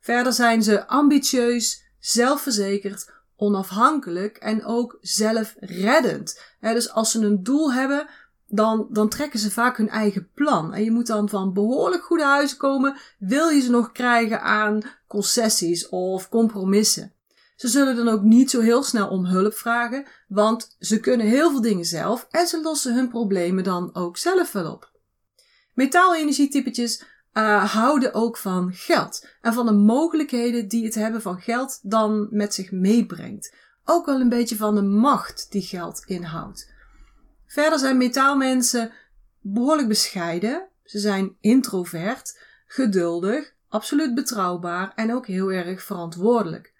Verder 0.00 0.32
zijn 0.32 0.62
ze 0.62 0.86
ambitieus, 0.86 1.82
zelfverzekerd, 1.98 3.12
onafhankelijk 3.36 4.36
en 4.36 4.64
ook 4.64 4.98
zelfreddend. 5.00 6.40
Dus 6.60 6.90
als 6.90 7.10
ze 7.10 7.20
een 7.20 7.42
doel 7.42 7.72
hebben, 7.72 8.08
dan, 8.48 8.86
dan 8.90 9.08
trekken 9.08 9.38
ze 9.38 9.50
vaak 9.50 9.76
hun 9.76 9.88
eigen 9.88 10.28
plan. 10.34 10.74
En 10.74 10.84
je 10.84 10.90
moet 10.90 11.06
dan 11.06 11.28
van 11.28 11.52
behoorlijk 11.52 12.02
goede 12.02 12.24
huizen 12.24 12.58
komen, 12.58 12.96
wil 13.18 13.48
je 13.48 13.60
ze 13.60 13.70
nog 13.70 13.92
krijgen 13.92 14.42
aan 14.42 14.80
concessies 15.06 15.88
of 15.88 16.28
compromissen. 16.28 17.12
Ze 17.56 17.68
zullen 17.68 17.96
dan 17.96 18.08
ook 18.08 18.22
niet 18.22 18.50
zo 18.50 18.60
heel 18.60 18.82
snel 18.82 19.08
om 19.08 19.24
hulp 19.24 19.54
vragen, 19.54 20.06
want 20.28 20.76
ze 20.78 21.00
kunnen 21.00 21.26
heel 21.26 21.50
veel 21.50 21.60
dingen 21.60 21.84
zelf 21.84 22.26
en 22.30 22.46
ze 22.46 22.60
lossen 22.62 22.94
hun 22.94 23.08
problemen 23.08 23.64
dan 23.64 23.94
ook 23.94 24.16
zelf 24.16 24.52
wel 24.52 24.72
op. 24.72 24.90
Metaalenergietypetjes 25.74 27.02
uh, 27.32 27.72
houden 27.74 28.14
ook 28.14 28.36
van 28.36 28.72
geld 28.72 29.28
en 29.40 29.52
van 29.52 29.66
de 29.66 29.72
mogelijkheden 29.72 30.68
die 30.68 30.84
het 30.84 30.94
hebben 30.94 31.22
van 31.22 31.40
geld 31.40 31.78
dan 31.82 32.28
met 32.30 32.54
zich 32.54 32.70
meebrengt. 32.70 33.54
Ook 33.84 34.06
wel 34.06 34.20
een 34.20 34.28
beetje 34.28 34.56
van 34.56 34.74
de 34.74 34.82
macht 34.82 35.46
die 35.50 35.62
geld 35.62 36.02
inhoudt. 36.06 36.76
Verder 37.48 37.78
zijn 37.78 37.96
metaalmensen 37.96 38.92
behoorlijk 39.40 39.88
bescheiden. 39.88 40.68
Ze 40.84 40.98
zijn 40.98 41.36
introvert, 41.40 42.38
geduldig, 42.66 43.54
absoluut 43.68 44.14
betrouwbaar 44.14 44.92
en 44.94 45.14
ook 45.14 45.26
heel 45.26 45.52
erg 45.52 45.82
verantwoordelijk. 45.82 46.74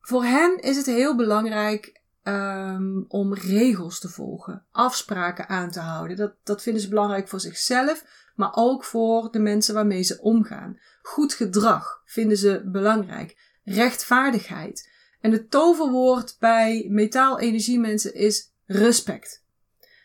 Voor 0.00 0.24
hen 0.24 0.58
is 0.58 0.76
het 0.76 0.86
heel 0.86 1.16
belangrijk 1.16 2.00
um, 2.22 3.04
om 3.08 3.34
regels 3.34 4.00
te 4.00 4.08
volgen, 4.08 4.64
afspraken 4.70 5.48
aan 5.48 5.70
te 5.70 5.80
houden. 5.80 6.16
Dat, 6.16 6.34
dat 6.42 6.62
vinden 6.62 6.82
ze 6.82 6.88
belangrijk 6.88 7.28
voor 7.28 7.40
zichzelf, 7.40 8.04
maar 8.34 8.50
ook 8.54 8.84
voor 8.84 9.30
de 9.30 9.38
mensen 9.38 9.74
waarmee 9.74 10.02
ze 10.02 10.20
omgaan. 10.20 10.78
Goed 11.02 11.32
gedrag 11.32 12.02
vinden 12.04 12.36
ze 12.36 12.62
belangrijk. 12.64 13.36
Rechtvaardigheid. 13.64 14.90
En 15.20 15.32
het 15.32 15.50
toverwoord 15.50 16.36
bij 16.38 16.86
metaalenergiemensen 16.88 18.14
is 18.14 18.51
respect. 18.72 19.42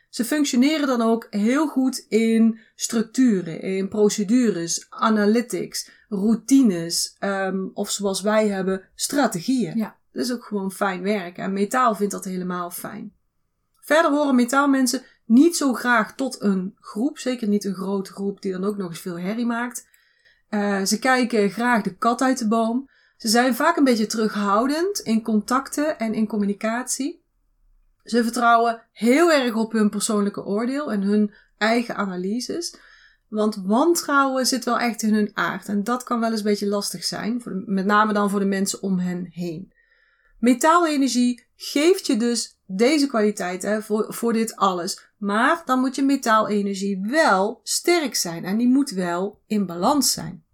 Ze 0.10 0.26
functioneren 0.26 0.88
dan 0.88 1.02
ook 1.02 1.28
heel 1.30 1.68
goed 1.68 2.06
in 2.10 2.60
structuren, 2.76 3.62
in 3.62 3.88
procedures, 3.88 4.86
analytics, 4.90 5.90
routines, 6.10 7.16
um, 7.20 7.72
of 7.74 7.92
zoals 7.92 8.22
wij 8.22 8.48
hebben, 8.48 8.90
strategieën. 8.96 9.78
Ja. 9.78 9.96
Dat 10.12 10.26
is 10.26 10.34
ook 10.34 10.44
gewoon 10.44 10.72
fijn 10.72 11.02
werk. 11.02 11.38
En 11.38 11.54
metaal 11.54 11.96
vindt 11.96 12.12
dat 12.12 12.26
helemaal 12.26 12.72
fijn. 12.72 13.14
Verder 13.80 14.12
horen 14.12 14.36
metaalmensen 14.36 15.02
niet 15.26 15.58
zo 15.58 15.74
graag 15.74 16.16
tot 16.16 16.42
een 16.42 16.76
groep. 16.80 17.18
Zeker 17.18 17.48
niet 17.48 17.66
een 17.66 17.76
grote 17.76 18.12
groep 18.12 18.42
die 18.42 18.52
dan 18.52 18.64
ook 18.64 18.78
nog 18.78 18.90
eens 18.90 19.00
veel 19.00 19.20
herrie 19.20 19.46
maakt. 19.46 19.88
Uh, 20.50 20.84
ze 20.84 21.00
kijken 21.00 21.50
graag 21.50 21.84
de 21.84 21.96
kat 21.96 22.22
uit 22.22 22.38
de 22.38 22.48
boom. 22.48 22.90
Ze 23.18 23.28
zijn 23.28 23.56
vaak 23.56 23.78
een 23.78 23.84
beetje 23.84 24.06
terughoudend 24.06 25.00
in 25.00 25.22
contacten 25.22 26.00
en 26.00 26.14
in 26.14 26.28
communicatie. 26.28 27.26
Ze 28.08 28.24
vertrouwen 28.24 28.82
heel 28.92 29.32
erg 29.32 29.56
op 29.56 29.72
hun 29.72 29.90
persoonlijke 29.90 30.46
oordeel 30.46 30.92
en 30.92 31.02
hun 31.02 31.34
eigen 31.58 31.96
analyses. 31.96 32.76
Want 33.28 33.62
wantrouwen 33.66 34.46
zit 34.46 34.66
wel 34.66 34.80
echt 34.80 35.02
in 35.02 35.14
hun 35.14 35.32
aard. 35.34 35.68
En 35.68 35.84
dat 35.84 36.04
kan 36.04 36.20
wel 36.20 36.30
eens 36.30 36.40
een 36.40 36.46
beetje 36.46 36.68
lastig 36.68 37.04
zijn. 37.04 37.42
met 37.66 37.86
name 37.86 38.14
dan 38.14 38.30
voor 38.30 38.40
de 38.40 38.46
mensen 38.46 38.82
om 38.82 39.00
hen 39.00 39.28
heen. 39.30 39.74
Metaalenergie 40.40 41.46
geeft 41.56 42.06
je 42.06 42.18
dus 42.18 42.60
deze 42.66 43.08
kwaliteiten 43.08 43.84
voor, 43.84 44.14
voor 44.14 44.34
dit 44.34 44.56
alles. 44.56 45.12
Maar 45.18 45.62
dan 45.66 45.80
moet 45.80 45.96
je 45.96 46.04
metaalenergie 46.04 47.00
wel 47.02 47.60
sterk 47.64 48.16
zijn 48.16 48.46
en 48.46 48.58
die 48.58 48.68
moet 48.68 48.90
wel 48.90 49.42
in 49.48 49.66
balans 49.66 50.12
zijn. 50.12 50.46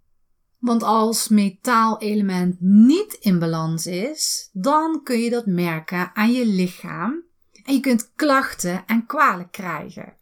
Want 0.60 0.84
als 0.84 1.28
metaalelement 1.28 2.56
niet 2.60 3.14
in 3.14 3.40
balans 3.40 3.86
is, 3.86 4.50
dan 4.54 5.04
kun 5.04 5.20
je 5.20 5.30
dat 5.30 5.46
merken 5.46 6.12
aan 6.14 6.32
je 6.32 6.46
lichaam 6.46 7.24
en 7.64 7.74
je 7.74 7.80
kunt 7.80 8.12
klachten 8.16 8.84
en 8.86 9.06
kwalen 9.06 9.50
krijgen. 9.50 10.14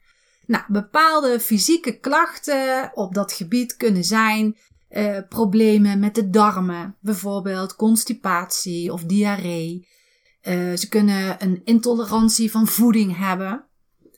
Nou, 0.45 0.63
bepaalde 0.67 1.39
fysieke 1.39 1.99
klachten 1.99 2.91
op 2.93 3.13
dat 3.13 3.33
gebied 3.33 3.77
kunnen 3.77 4.03
zijn 4.03 4.57
uh, 4.89 5.17
problemen 5.29 5.99
met 5.99 6.15
de 6.15 6.29
darmen, 6.29 6.95
bijvoorbeeld 6.99 7.75
constipatie 7.75 8.93
of 8.93 9.03
diarree. 9.03 9.87
Uh, 10.43 10.73
ze 10.73 10.87
kunnen 10.89 11.43
een 11.43 11.61
intolerantie 11.63 12.51
van 12.51 12.67
voeding 12.67 13.17
hebben. 13.17 13.65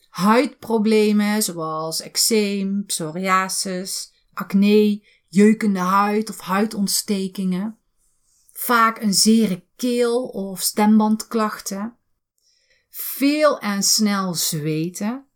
Huidproblemen 0.08 1.42
zoals 1.42 2.00
eczeem, 2.00 2.84
psoriasis, 2.86 4.12
acne, 4.32 5.02
jeukende 5.28 5.78
huid 5.78 6.30
of 6.30 6.40
huidontstekingen. 6.40 7.78
Vaak 8.52 9.00
een 9.00 9.14
zere 9.14 9.64
keel 9.76 10.24
of 10.24 10.60
stembandklachten. 10.60 11.96
Veel 12.96 13.58
en 13.58 13.82
snel 13.82 14.34
zweten. 14.34 15.26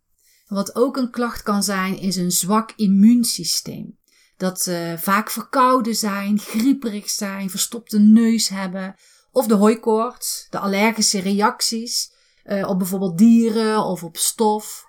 Wat 0.47 0.75
ook 0.75 0.97
een 0.97 1.11
klacht 1.11 1.43
kan 1.43 1.63
zijn, 1.63 1.97
is 1.97 2.15
een 2.15 2.31
zwak 2.31 2.73
immuunsysteem 2.75 3.99
dat 4.39 4.61
ze 4.61 4.95
vaak 4.97 5.29
verkouden 5.29 5.95
zijn, 5.95 6.39
grieperig 6.39 7.09
zijn, 7.09 7.49
verstopte 7.49 7.99
neus 7.99 8.49
hebben. 8.49 8.95
Of 9.31 9.47
de 9.47 9.53
hooikoorts, 9.53 10.47
de 10.49 10.59
allergische 10.59 11.19
reacties 11.19 12.11
uh, 12.45 12.69
op 12.69 12.77
bijvoorbeeld 12.77 13.17
dieren 13.17 13.83
of 13.83 14.03
op 14.03 14.17
stof. 14.17 14.85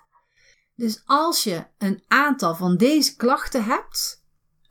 Dus 0.75 1.01
als 1.05 1.43
je 1.43 1.65
een 1.77 2.03
aantal 2.07 2.55
van 2.55 2.77
deze 2.77 3.15
klachten 3.15 3.63
hebt, 3.63 4.20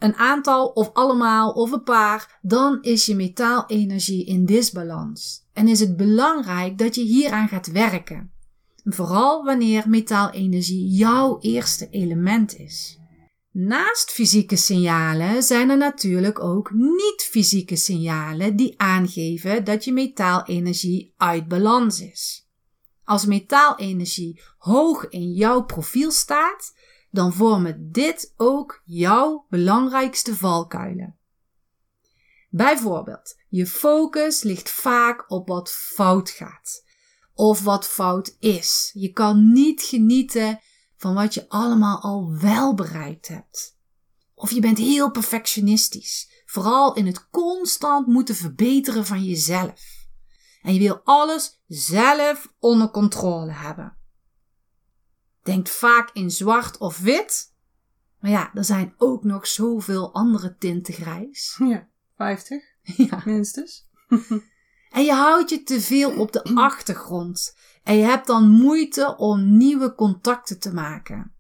een 0.01 0.15
aantal 0.15 0.67
of 0.67 0.91
allemaal 0.93 1.51
of 1.51 1.73
een 1.73 1.83
paar, 1.83 2.39
dan 2.43 2.79
is 2.83 3.07
je 3.07 3.15
metaalenergie 3.15 4.25
in 4.27 4.47
disbalans. 4.47 5.47
En 5.53 5.69
is 5.69 5.81
het 5.81 5.97
belangrijk 5.97 6.79
dat 6.79 6.95
je 6.95 7.03
hieraan 7.03 7.49
gaat 7.49 7.73
werken. 7.73 8.31
Vooral 8.85 9.45
wanneer 9.45 9.89
metaalenergie 9.89 10.89
jouw 10.89 11.39
eerste 11.41 11.89
element 11.91 12.57
is. 12.57 12.99
Naast 13.53 14.11
fysieke 14.11 14.57
signalen 14.57 15.43
zijn 15.43 15.71
er 15.71 15.77
natuurlijk 15.77 16.41
ook 16.41 16.71
niet-fysieke 16.73 17.77
signalen 17.77 18.57
die 18.57 18.75
aangeven 18.77 19.65
dat 19.65 19.85
je 19.85 19.93
metaalenergie 19.93 21.15
uit 21.17 21.49
balans 21.49 22.01
is. 22.01 22.49
Als 23.05 23.27
metaalenergie 23.27 24.41
hoog 24.59 25.09
in 25.09 25.33
jouw 25.33 25.63
profiel 25.63 26.11
staat, 26.11 26.73
dan 27.11 27.33
vormen 27.33 27.93
dit 27.93 28.35
ook 28.37 28.83
jouw 28.85 29.47
belangrijkste 29.49 30.37
valkuilen. 30.37 31.19
Bijvoorbeeld, 32.49 33.37
je 33.49 33.67
focus 33.67 34.43
ligt 34.43 34.71
vaak 34.71 35.31
op 35.31 35.49
wat 35.49 35.71
fout 35.71 36.31
gaat 36.31 36.85
of 37.35 37.63
wat 37.63 37.87
fout 37.87 38.37
is. 38.39 38.91
Je 38.93 39.13
kan 39.13 39.53
niet 39.53 39.83
genieten 39.83 40.61
van 40.97 41.15
wat 41.15 41.35
je 41.35 41.49
allemaal 41.49 42.01
al 42.01 42.37
wel 42.41 42.75
bereikt 42.75 43.29
hebt. 43.29 43.79
Of 44.35 44.51
je 44.51 44.61
bent 44.61 44.79
heel 44.79 45.11
perfectionistisch, 45.11 46.43
vooral 46.47 46.95
in 46.95 47.07
het 47.07 47.29
constant 47.31 48.07
moeten 48.07 48.35
verbeteren 48.35 49.07
van 49.07 49.25
jezelf. 49.25 50.09
En 50.63 50.75
je 50.75 50.79
wil 50.79 51.01
alles 51.05 51.63
zelf 51.67 52.53
onder 52.59 52.91
controle 52.91 53.53
hebben. 53.53 54.00
Denkt 55.43 55.71
vaak 55.71 56.11
in 56.13 56.31
zwart 56.31 56.79
of 56.79 56.99
wit. 56.99 57.55
Maar 58.21 58.31
ja, 58.31 58.51
er 58.55 58.65
zijn 58.65 58.95
ook 58.97 59.25
nog 59.25 59.47
zoveel 59.47 60.15
andere 60.15 60.57
tinten 60.57 60.95
grijs. 60.95 61.57
Ja, 61.65 61.89
50. 62.17 62.63
Ja. 62.83 63.23
Minstens. 63.25 63.89
en 64.97 65.05
je 65.05 65.13
houdt 65.13 65.51
je 65.51 65.63
te 65.63 65.81
veel 65.81 66.19
op 66.19 66.33
de 66.33 66.45
achtergrond. 66.69 67.57
En 67.83 67.97
je 67.97 68.05
hebt 68.05 68.27
dan 68.27 68.49
moeite 68.49 69.17
om 69.17 69.57
nieuwe 69.57 69.95
contacten 69.95 70.59
te 70.59 70.75
maken. 70.75 71.35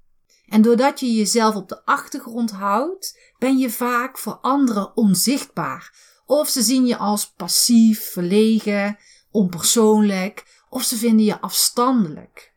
En 0.47 0.62
doordat 0.62 1.00
je 1.00 1.12
jezelf 1.14 1.54
op 1.54 1.69
de 1.69 1.85
achtergrond 1.85 2.50
houdt, 2.50 3.19
ben 3.38 3.59
je 3.59 3.71
vaak 3.71 4.19
voor 4.19 4.38
anderen 4.40 4.97
onzichtbaar. 4.97 6.09
Of 6.26 6.49
ze 6.49 6.62
zien 6.62 6.87
je 6.87 6.97
als 6.97 7.33
passief, 7.33 8.11
verlegen, 8.11 8.99
onpersoonlijk, 9.30 10.62
of 10.69 10.83
ze 10.83 10.97
vinden 10.97 11.25
je 11.25 11.40
afstandelijk. 11.40 12.50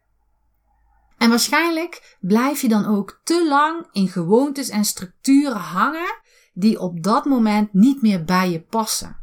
En 1.24 1.30
waarschijnlijk 1.30 2.18
blijf 2.20 2.62
je 2.62 2.68
dan 2.68 2.86
ook 2.86 3.22
te 3.24 3.48
lang 3.48 3.88
in 3.92 4.08
gewoontes 4.08 4.70
en 4.70 4.86
structuren 4.86 5.60
hangen 5.60 6.16
die 6.54 6.80
op 6.80 7.04
dat 7.04 7.26
moment 7.26 7.74
niet 7.74 8.02
meer 8.02 8.24
bij 8.24 8.52
je 8.52 8.62
passen. 8.62 9.18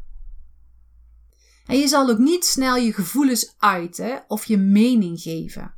En 1.67 1.79
je 1.79 1.89
zal 1.89 2.11
ook 2.11 2.19
niet 2.19 2.45
snel 2.45 2.77
je 2.77 2.93
gevoelens 2.93 3.55
uiten 3.59 4.25
of 4.29 4.45
je 4.45 4.57
mening 4.57 5.21
geven. 5.21 5.75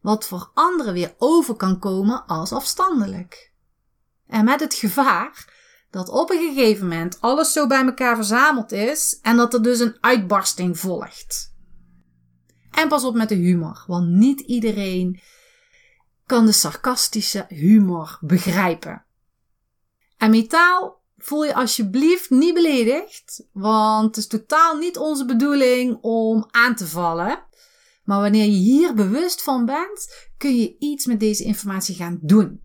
Wat 0.00 0.26
voor 0.26 0.50
anderen 0.54 0.92
weer 0.92 1.14
over 1.18 1.54
kan 1.54 1.78
komen 1.78 2.26
als 2.26 2.52
afstandelijk. 2.52 3.52
En 4.26 4.44
met 4.44 4.60
het 4.60 4.74
gevaar 4.74 5.52
dat 5.90 6.08
op 6.08 6.30
een 6.30 6.54
gegeven 6.54 6.88
moment 6.88 7.20
alles 7.20 7.52
zo 7.52 7.66
bij 7.66 7.84
elkaar 7.84 8.16
verzameld 8.16 8.72
is 8.72 9.18
en 9.22 9.36
dat 9.36 9.54
er 9.54 9.62
dus 9.62 9.80
een 9.80 9.96
uitbarsting 10.00 10.78
volgt. 10.78 11.49
En 12.70 12.88
pas 12.88 13.04
op 13.04 13.14
met 13.14 13.28
de 13.28 13.34
humor, 13.34 13.84
want 13.86 14.08
niet 14.08 14.40
iedereen 14.40 15.20
kan 16.26 16.46
de 16.46 16.52
sarcastische 16.52 17.46
humor 17.48 18.18
begrijpen. 18.20 19.04
En 20.16 20.30
metaal 20.30 21.02
voel 21.18 21.44
je 21.44 21.54
alsjeblieft 21.54 22.30
niet 22.30 22.54
beledigd, 22.54 23.46
want 23.52 24.06
het 24.06 24.16
is 24.16 24.26
totaal 24.26 24.76
niet 24.76 24.98
onze 24.98 25.24
bedoeling 25.24 25.98
om 26.00 26.46
aan 26.50 26.74
te 26.74 26.86
vallen. 26.86 27.44
Maar 28.04 28.20
wanneer 28.20 28.44
je 28.44 28.50
hier 28.50 28.94
bewust 28.94 29.42
van 29.42 29.64
bent, 29.64 30.28
kun 30.36 30.56
je 30.56 30.76
iets 30.78 31.06
met 31.06 31.20
deze 31.20 31.44
informatie 31.44 31.94
gaan 31.94 32.18
doen. 32.22 32.62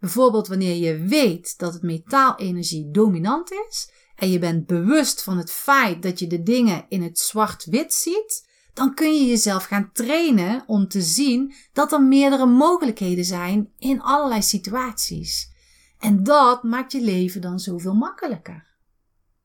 Bijvoorbeeld 0.00 0.48
wanneer 0.48 0.74
je 0.74 0.98
weet 0.98 1.58
dat 1.58 1.72
het 1.72 1.82
metaalenergie 1.82 2.90
dominant 2.90 3.52
is 3.68 3.90
en 4.16 4.30
je 4.30 4.38
bent 4.38 4.66
bewust 4.66 5.22
van 5.22 5.38
het 5.38 5.50
feit 5.50 6.02
dat 6.02 6.18
je 6.18 6.26
de 6.26 6.42
dingen 6.42 6.84
in 6.88 7.02
het 7.02 7.18
zwart-wit 7.18 7.94
ziet, 7.94 8.48
dan 8.74 8.94
kun 8.94 9.14
je 9.14 9.26
jezelf 9.26 9.64
gaan 9.64 9.90
trainen 9.92 10.62
om 10.66 10.88
te 10.88 11.00
zien 11.00 11.54
dat 11.72 11.92
er 11.92 12.02
meerdere 12.02 12.46
mogelijkheden 12.46 13.24
zijn 13.24 13.72
in 13.78 14.00
allerlei 14.00 14.42
situaties. 14.42 15.50
En 15.98 16.22
dat 16.22 16.62
maakt 16.62 16.92
je 16.92 17.00
leven 17.00 17.40
dan 17.40 17.58
zoveel 17.58 17.94
makkelijker. 17.94 18.66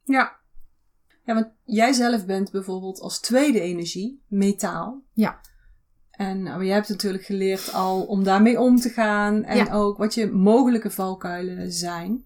Ja. 0.03 0.36
Ja, 1.24 1.34
want 1.34 1.48
jij 1.63 1.93
zelf 1.93 2.25
bent 2.25 2.51
bijvoorbeeld 2.51 3.00
als 3.00 3.19
tweede 3.19 3.60
energie 3.60 4.24
metaal. 4.27 5.03
Ja. 5.13 5.39
En 6.12 6.43
nou, 6.43 6.65
jij 6.65 6.74
hebt 6.74 6.89
natuurlijk 6.89 7.24
geleerd 7.24 7.74
al 7.74 8.05
om 8.05 8.24
daarmee 8.24 8.60
om 8.60 8.75
te 8.75 8.89
gaan. 8.89 9.43
En 9.43 9.72
ook 9.72 9.98
wat 9.98 10.13
je 10.13 10.31
mogelijke 10.31 10.91
valkuilen 10.91 11.72
zijn. 11.72 12.25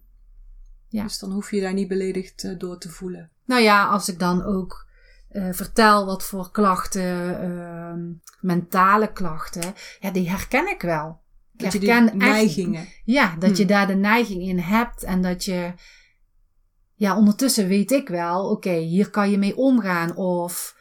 Ja. 0.88 1.02
Dus 1.02 1.18
dan 1.18 1.32
hoef 1.32 1.50
je 1.50 1.60
daar 1.60 1.72
niet 1.72 1.88
beledigd 1.88 2.44
uh, 2.44 2.58
door 2.58 2.78
te 2.78 2.88
voelen. 2.88 3.30
Nou 3.44 3.62
ja, 3.62 3.86
als 3.86 4.08
ik 4.08 4.18
dan 4.18 4.42
ook 4.42 4.86
uh, 5.32 5.48
vertel 5.52 6.06
wat 6.06 6.24
voor 6.24 6.50
klachten, 6.50 7.44
uh, 7.50 8.22
mentale 8.40 9.12
klachten, 9.12 9.74
ja, 10.00 10.10
die 10.10 10.30
herken 10.30 10.70
ik 10.70 10.82
wel. 10.82 11.20
Ik 11.52 11.60
dat 11.60 11.72
herken 11.72 12.04
je 12.04 12.10
die 12.10 12.18
neigingen. 12.18 12.88
ja, 13.04 13.36
dat 13.38 13.56
je 13.56 13.62
hm. 13.62 13.68
daar 13.68 13.86
de 13.86 13.94
neiging 13.94 14.42
in 14.42 14.58
hebt 14.58 15.02
en 15.02 15.22
dat 15.22 15.44
je, 15.44 15.72
ja, 16.94 17.16
ondertussen 17.16 17.68
weet 17.68 17.90
ik 17.90 18.08
wel, 18.08 18.50
oké, 18.50 18.74
hier 18.74 19.10
kan 19.10 19.30
je 19.30 19.38
mee 19.38 19.56
omgaan. 19.56 20.16
Of, 20.16 20.76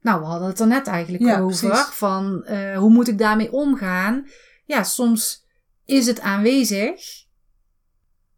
nou, 0.00 0.20
we 0.20 0.26
hadden 0.26 0.48
het 0.48 0.60
er 0.60 0.66
net 0.66 0.86
eigenlijk 0.86 1.40
over, 1.40 1.76
van 1.76 2.46
uh, 2.50 2.78
hoe 2.78 2.90
moet 2.90 3.08
ik 3.08 3.18
daarmee 3.18 3.52
omgaan? 3.52 4.26
Ja, 4.64 4.82
soms 4.82 5.44
is 5.84 6.06
het 6.06 6.20
aanwezig 6.20 7.25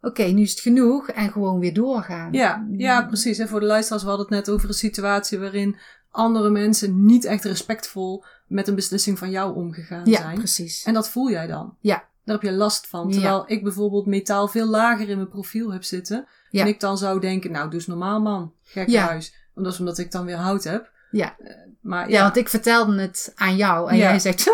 oké, 0.09 0.23
nu 0.23 0.43
is 0.43 0.51
het 0.51 0.61
genoeg 0.61 1.09
en 1.09 1.31
gewoon 1.31 1.59
weer 1.59 1.75
doorgaan. 1.75 2.33
Ja, 2.33 2.67
ja 2.73 3.07
precies. 3.07 3.39
En 3.39 3.49
voor 3.49 3.61
de 3.61 3.67
luisteraars, 3.67 4.03
we 4.03 4.09
hadden 4.09 4.27
het 4.27 4.37
net 4.37 4.55
over 4.55 4.69
een 4.69 4.75
situatie 4.75 5.39
waarin 5.39 5.77
andere 6.11 6.51
mensen 6.51 7.05
niet 7.05 7.25
echt 7.25 7.45
respectvol 7.45 8.25
met 8.47 8.69
een 8.69 8.75
beslissing 8.75 9.19
van 9.19 9.31
jou 9.31 9.55
omgegaan 9.55 10.07
zijn. 10.07 10.33
Ja, 10.33 10.39
precies. 10.39 10.85
En 10.85 10.95
dat 10.95 11.09
voel 11.09 11.31
jij 11.31 11.47
dan. 11.47 11.77
Ja. 11.81 12.07
Daar 12.25 12.37
heb 12.37 12.51
je 12.51 12.57
last 12.57 12.87
van. 12.87 13.11
Terwijl 13.11 13.45
ik 13.47 13.63
bijvoorbeeld 13.63 14.07
metaal 14.07 14.49
veel 14.49 14.67
lager 14.67 15.09
in 15.09 15.17
mijn 15.17 15.29
profiel 15.29 15.73
heb 15.73 15.85
zitten. 15.85 16.27
Ja. 16.51 16.63
En 16.63 16.69
ik 16.69 16.81
dan 16.81 16.99
zou 16.99 17.21
denken, 17.21 17.51
nou, 17.51 17.65
doe 17.65 17.75
eens 17.75 17.87
normaal 17.87 18.21
man. 18.21 18.53
Gek 18.63 18.95
huis. 18.95 19.35
Omdat, 19.55 19.79
omdat 19.79 19.99
ik 19.99 20.11
dan 20.11 20.25
weer 20.25 20.37
hout 20.37 20.65
heb. 20.65 20.91
Ja. 21.11 21.37
Eh, 21.83 21.91
maar, 21.91 22.09
ja. 22.09 22.17
ja. 22.17 22.23
want 22.23 22.37
ik 22.37 22.49
vertelde 22.49 23.01
het 23.01 23.33
aan 23.35 23.57
jou 23.57 23.91
en 23.91 23.97
jij 23.97 24.19
zegt, 24.19 24.45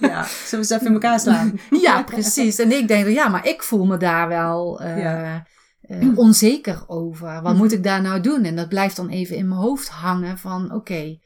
ja, 0.00 0.24
zullen 0.24 0.50
we 0.50 0.56
eens 0.56 0.70
even 0.70 0.86
in 0.86 0.92
elkaar 0.92 1.20
slaan? 1.20 1.60
ja, 1.82 2.02
precies. 2.02 2.58
En 2.58 2.72
ik 2.72 2.88
denk, 2.88 3.08
ja, 3.08 3.28
maar 3.28 3.46
ik 3.46 3.62
voel 3.62 3.86
me 3.86 3.96
daar 3.96 4.28
wel 4.28 4.82
uh, 4.82 5.36
uh, 5.82 6.18
onzeker 6.18 6.84
over. 6.86 7.42
Wat 7.42 7.56
moet 7.56 7.72
ik 7.72 7.82
daar 7.82 8.00
nou 8.00 8.20
doen? 8.20 8.44
En 8.44 8.56
dat 8.56 8.68
blijft 8.68 8.96
dan 8.96 9.08
even 9.08 9.36
in 9.36 9.48
mijn 9.48 9.60
hoofd 9.60 9.88
hangen 9.88 10.38
van, 10.38 10.72
oké, 10.72 11.18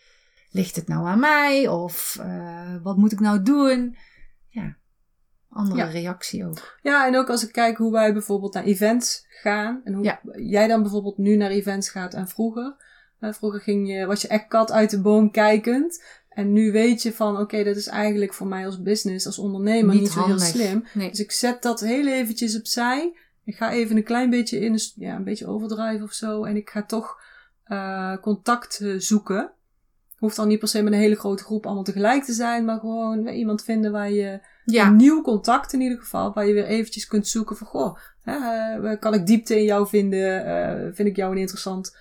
ligt 0.51 0.77
het 0.77 0.89
nou 0.89 1.07
aan 1.07 1.21
mij? 1.21 1.69
Of 1.69 2.19
uh, 2.21 2.75
wat 2.83 2.97
moet 2.97 3.13
ik 3.13 3.21
nou 3.21 3.43
doen? 3.43 3.97
Ja, 4.49 4.77
andere 5.51 5.85
reactie 5.85 6.47
ook. 6.47 6.79
Ja, 6.83 7.07
en 7.07 7.17
ook 7.17 7.31
als 7.31 7.47
ik 7.47 7.53
kijk 7.53 7.77
hoe 7.77 7.93
wij 7.93 8.13
bijvoorbeeld 8.13 8.55
naar 8.55 8.65
events 8.65 9.27
gaan. 9.29 9.81
En 9.85 9.95
hoe 9.95 10.19
jij 10.37 10.67
dan 10.67 10.83
bijvoorbeeld 10.83 11.19
nu 11.19 11.37
naar 11.37 11.51
events 11.51 11.91
gaat 11.91 12.15
en 12.15 12.29
vroeger 12.29 12.77
vroeger 13.21 13.61
ging 13.61 13.89
je, 13.89 14.07
was 14.07 14.23
je 14.23 14.29
echt 14.29 14.49
kat 14.49 14.73
uit 14.73 14.91
de 14.91 15.01
boom 15.01 15.31
kijkend. 15.31 16.03
En 16.29 16.53
nu 16.53 16.73
weet 16.73 17.03
je 17.03 17.13
van, 17.13 17.39
oké, 17.39 17.65
dat 17.65 17.77
is 17.77 17.87
eigenlijk 17.87 18.35
voor 18.35 18.47
mij 18.47 18.67
als 18.67 18.83
business, 18.83 19.27
als 19.27 19.39
ondernemer 19.39 19.95
niet, 19.95 20.11
zo 20.11 20.27
heel 20.27 20.39
slim. 20.39 20.85
Dus 20.95 21.21
ik 21.21 21.33
zet 21.33 21.63
dat 21.63 21.81
heel 21.81 22.07
eventjes 22.07 22.59
opzij. 22.59 23.17
Ik 23.45 23.57
ga 23.57 23.71
even 23.71 23.97
een 23.97 24.05
klein 24.05 24.31
beetje 24.31 24.59
in, 24.59 24.79
ja, 24.95 25.17
een 25.17 25.25
beetje 25.25 25.47
overdrijven 25.47 26.05
of 26.05 26.13
zo. 26.13 26.45
En 26.45 26.57
ik 26.57 26.71
ga 26.71 26.85
toch 26.85 27.21
uh, 27.67 28.17
contact 28.17 28.81
uh, 28.81 29.01
zoeken. 29.01 29.51
Hoeft 30.17 30.37
dan 30.37 30.49
niet 30.49 30.59
per 30.59 30.69
se 30.69 30.83
met 30.83 30.93
een 30.93 30.99
hele 30.99 31.17
grote 31.17 31.45
groep 31.45 31.67
allemaal 31.67 31.85
tegelijk 31.85 32.25
te 32.25 32.33
zijn, 32.33 32.65
maar 32.65 32.79
gewoon 32.79 33.27
uh, 33.27 33.39
iemand 33.39 33.65
vinden 33.65 33.93
waar 33.93 34.11
je 34.11 34.41
ja. 34.65 34.87
een 34.87 34.97
nieuw 34.97 35.23
contact 35.23 35.73
in 35.73 35.81
ieder 35.81 35.99
geval, 35.99 36.33
waar 36.33 36.47
je 36.47 36.53
weer 36.53 36.67
eventjes 36.67 37.07
kunt 37.07 37.29
zoeken 37.29 37.57
van, 37.57 37.67
goh, 37.67 37.99
hè, 38.23 38.97
kan 38.99 39.15
ik 39.15 39.27
diepte 39.27 39.57
in 39.57 39.65
jou 39.65 39.89
vinden? 39.89 40.95
vind 40.95 41.09
ik 41.09 41.17
jou 41.17 41.33
een 41.33 41.39
interessant 41.39 41.97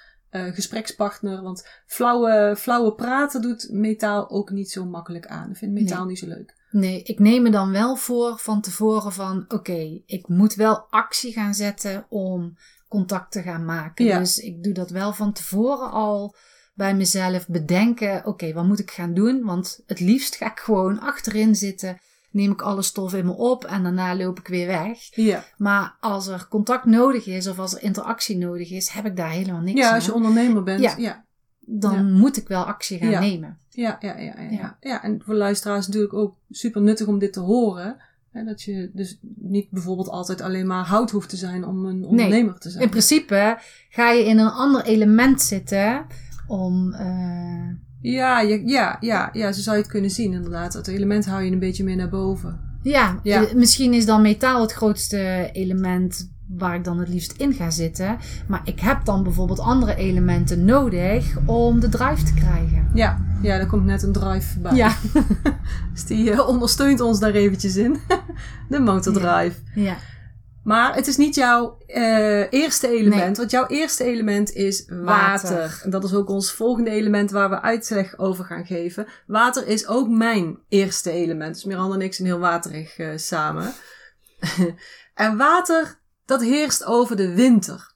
uh, 0.45 0.53
gesprekspartner. 0.53 1.41
Want 1.41 1.67
flauwe, 1.85 2.55
flauwe 2.57 2.93
praten 2.93 3.41
doet 3.41 3.67
metaal 3.71 4.29
ook 4.29 4.49
niet 4.49 4.71
zo 4.71 4.85
makkelijk 4.85 5.27
aan. 5.27 5.49
Ik 5.49 5.57
vind 5.57 5.73
metaal 5.73 6.05
niet 6.05 6.19
zo 6.19 6.27
leuk. 6.27 6.55
Nee, 6.71 7.03
ik 7.03 7.19
neem 7.19 7.43
me 7.43 7.49
dan 7.49 7.71
wel 7.71 7.95
voor 7.95 8.37
van 8.37 8.61
tevoren 8.61 9.13
van 9.13 9.45
oké, 9.47 10.01
ik 10.05 10.27
moet 10.27 10.55
wel 10.55 10.87
actie 10.89 11.33
gaan 11.33 11.53
zetten 11.53 12.05
om 12.09 12.57
contact 12.87 13.31
te 13.31 13.41
gaan 13.41 13.65
maken. 13.65 14.05
Ja. 14.05 14.19
Dus 14.19 14.39
ik 14.39 14.63
doe 14.63 14.73
dat 14.73 14.89
wel 14.89 15.13
van 15.13 15.33
tevoren 15.33 15.91
al 15.91 16.35
bij 16.73 16.95
mezelf 16.95 17.47
bedenken, 17.47 18.25
oké, 18.25 18.53
wat 18.53 18.65
moet 18.65 18.79
ik 18.79 18.91
gaan 18.91 19.13
doen? 19.13 19.43
Want 19.43 19.79
het 19.85 19.99
liefst 19.99 20.35
ga 20.35 20.51
ik 20.51 20.59
gewoon 20.59 20.99
achterin 20.99 21.55
zitten 21.55 21.99
neem 22.31 22.51
ik 22.51 22.61
alle 22.61 22.81
stof 22.81 23.13
in 23.13 23.25
me 23.25 23.33
op 23.33 23.65
en 23.65 23.83
daarna 23.83 24.15
loop 24.15 24.39
ik 24.39 24.47
weer 24.47 24.67
weg. 24.67 25.15
Ja. 25.15 25.43
Maar 25.57 25.95
als 25.99 26.27
er 26.27 26.47
contact 26.49 26.85
nodig 26.85 27.25
is 27.25 27.47
of 27.47 27.59
als 27.59 27.75
er 27.75 27.83
interactie 27.83 28.37
nodig 28.37 28.71
is, 28.71 28.89
heb 28.89 29.05
ik 29.05 29.15
daar 29.15 29.29
helemaal 29.29 29.61
niks 29.61 29.81
aan. 29.81 29.87
Ja, 29.87 29.95
als 29.95 30.05
je 30.05 30.13
ondernemer 30.13 30.63
bent. 30.63 30.81
Ja. 30.81 30.95
ja. 30.97 31.25
Dan 31.59 32.11
moet 32.11 32.37
ik 32.37 32.47
wel 32.47 32.63
actie 32.63 32.97
gaan 32.97 33.21
nemen. 33.21 33.57
Ja, 33.69 33.97
ja, 33.99 34.17
ja, 34.17 34.41
ja, 34.49 34.77
ja. 34.79 35.03
en 35.03 35.21
voor 35.25 35.35
luisteraars 35.35 35.87
natuurlijk 35.87 36.13
ook 36.13 36.35
super 36.49 36.81
nuttig 36.81 37.07
om 37.07 37.19
dit 37.19 37.33
te 37.33 37.39
horen. 37.39 37.97
Hè, 38.31 38.43
dat 38.43 38.61
je 38.61 38.91
dus 38.93 39.19
niet 39.35 39.69
bijvoorbeeld 39.69 40.09
altijd 40.09 40.41
alleen 40.41 40.67
maar 40.67 40.85
hout 40.85 41.11
hoeft 41.11 41.29
te 41.29 41.35
zijn 41.35 41.65
om 41.65 41.85
een 41.85 42.05
ondernemer 42.05 42.59
te 42.59 42.69
zijn. 42.69 42.83
In 42.83 42.89
principe 42.89 43.57
ga 43.89 44.11
je 44.11 44.25
in 44.25 44.37
een 44.37 44.51
ander 44.51 44.83
element 44.83 45.41
zitten 45.41 46.05
om. 46.47 46.93
Uh, 46.93 47.86
ja, 48.01 48.41
ja, 48.41 48.97
ja, 48.99 49.29
ja, 49.33 49.51
zo 49.51 49.61
zou 49.61 49.75
je 49.75 49.81
het 49.81 49.91
kunnen 49.91 50.09
zien 50.09 50.33
inderdaad. 50.33 50.73
Het 50.73 50.87
element 50.87 51.25
hou 51.25 51.43
je 51.43 51.51
een 51.51 51.59
beetje 51.59 51.83
meer 51.83 51.95
naar 51.95 52.09
boven. 52.09 52.59
Ja, 52.81 53.19
ja. 53.23 53.45
Eh, 53.45 53.53
misschien 53.53 53.93
is 53.93 54.05
dan 54.05 54.21
metaal 54.21 54.61
het 54.61 54.73
grootste 54.73 55.49
element 55.53 56.29
waar 56.47 56.75
ik 56.75 56.83
dan 56.83 56.99
het 56.99 57.09
liefst 57.09 57.31
in 57.31 57.53
ga 57.53 57.69
zitten. 57.69 58.17
Maar 58.47 58.61
ik 58.63 58.79
heb 58.79 59.05
dan 59.05 59.23
bijvoorbeeld 59.23 59.59
andere 59.59 59.95
elementen 59.95 60.65
nodig 60.65 61.37
om 61.45 61.79
de 61.79 61.89
drive 61.89 62.23
te 62.23 62.33
krijgen. 62.33 62.89
Ja, 62.93 63.25
ja 63.41 63.57
daar 63.57 63.67
komt 63.67 63.85
net 63.85 64.03
een 64.03 64.11
drive 64.11 64.59
bij. 64.59 64.75
Ja. 64.75 64.95
dus 65.93 66.05
die 66.05 66.31
uh, 66.31 66.47
ondersteunt 66.47 66.99
ons 66.99 67.19
daar 67.19 67.33
eventjes 67.33 67.75
in. 67.75 67.97
de 68.69 68.79
motordrive. 68.79 69.55
Ja. 69.75 69.83
ja. 69.83 69.97
Maar 70.67 70.95
het 70.95 71.07
is 71.07 71.17
niet 71.17 71.35
jouw 71.35 71.77
uh, 71.87 72.51
eerste 72.51 72.87
element, 72.87 73.37
want 73.37 73.51
jouw 73.51 73.67
eerste 73.67 74.03
element 74.03 74.53
is 74.53 74.85
water. 74.89 75.81
En 75.83 75.89
dat 75.89 76.03
is 76.03 76.13
ook 76.13 76.29
ons 76.29 76.51
volgende 76.51 76.89
element 76.89 77.31
waar 77.31 77.49
we 77.49 77.61
uitleg 77.61 78.17
over 78.17 78.45
gaan 78.45 78.65
geven. 78.65 79.07
Water 79.27 79.67
is 79.67 79.87
ook 79.87 80.09
mijn 80.09 80.59
eerste 80.69 81.11
element. 81.11 81.53
Dus 81.53 81.63
Miranda 81.63 81.95
en 81.95 82.01
ik 82.01 82.13
zijn 82.13 82.27
heel 82.27 82.39
waterig 82.39 82.97
uh, 82.97 83.09
samen. 83.15 83.73
en 85.13 85.37
water, 85.37 85.99
dat 86.25 86.41
heerst 86.41 86.85
over 86.85 87.15
de 87.15 87.33
winter. 87.33 87.93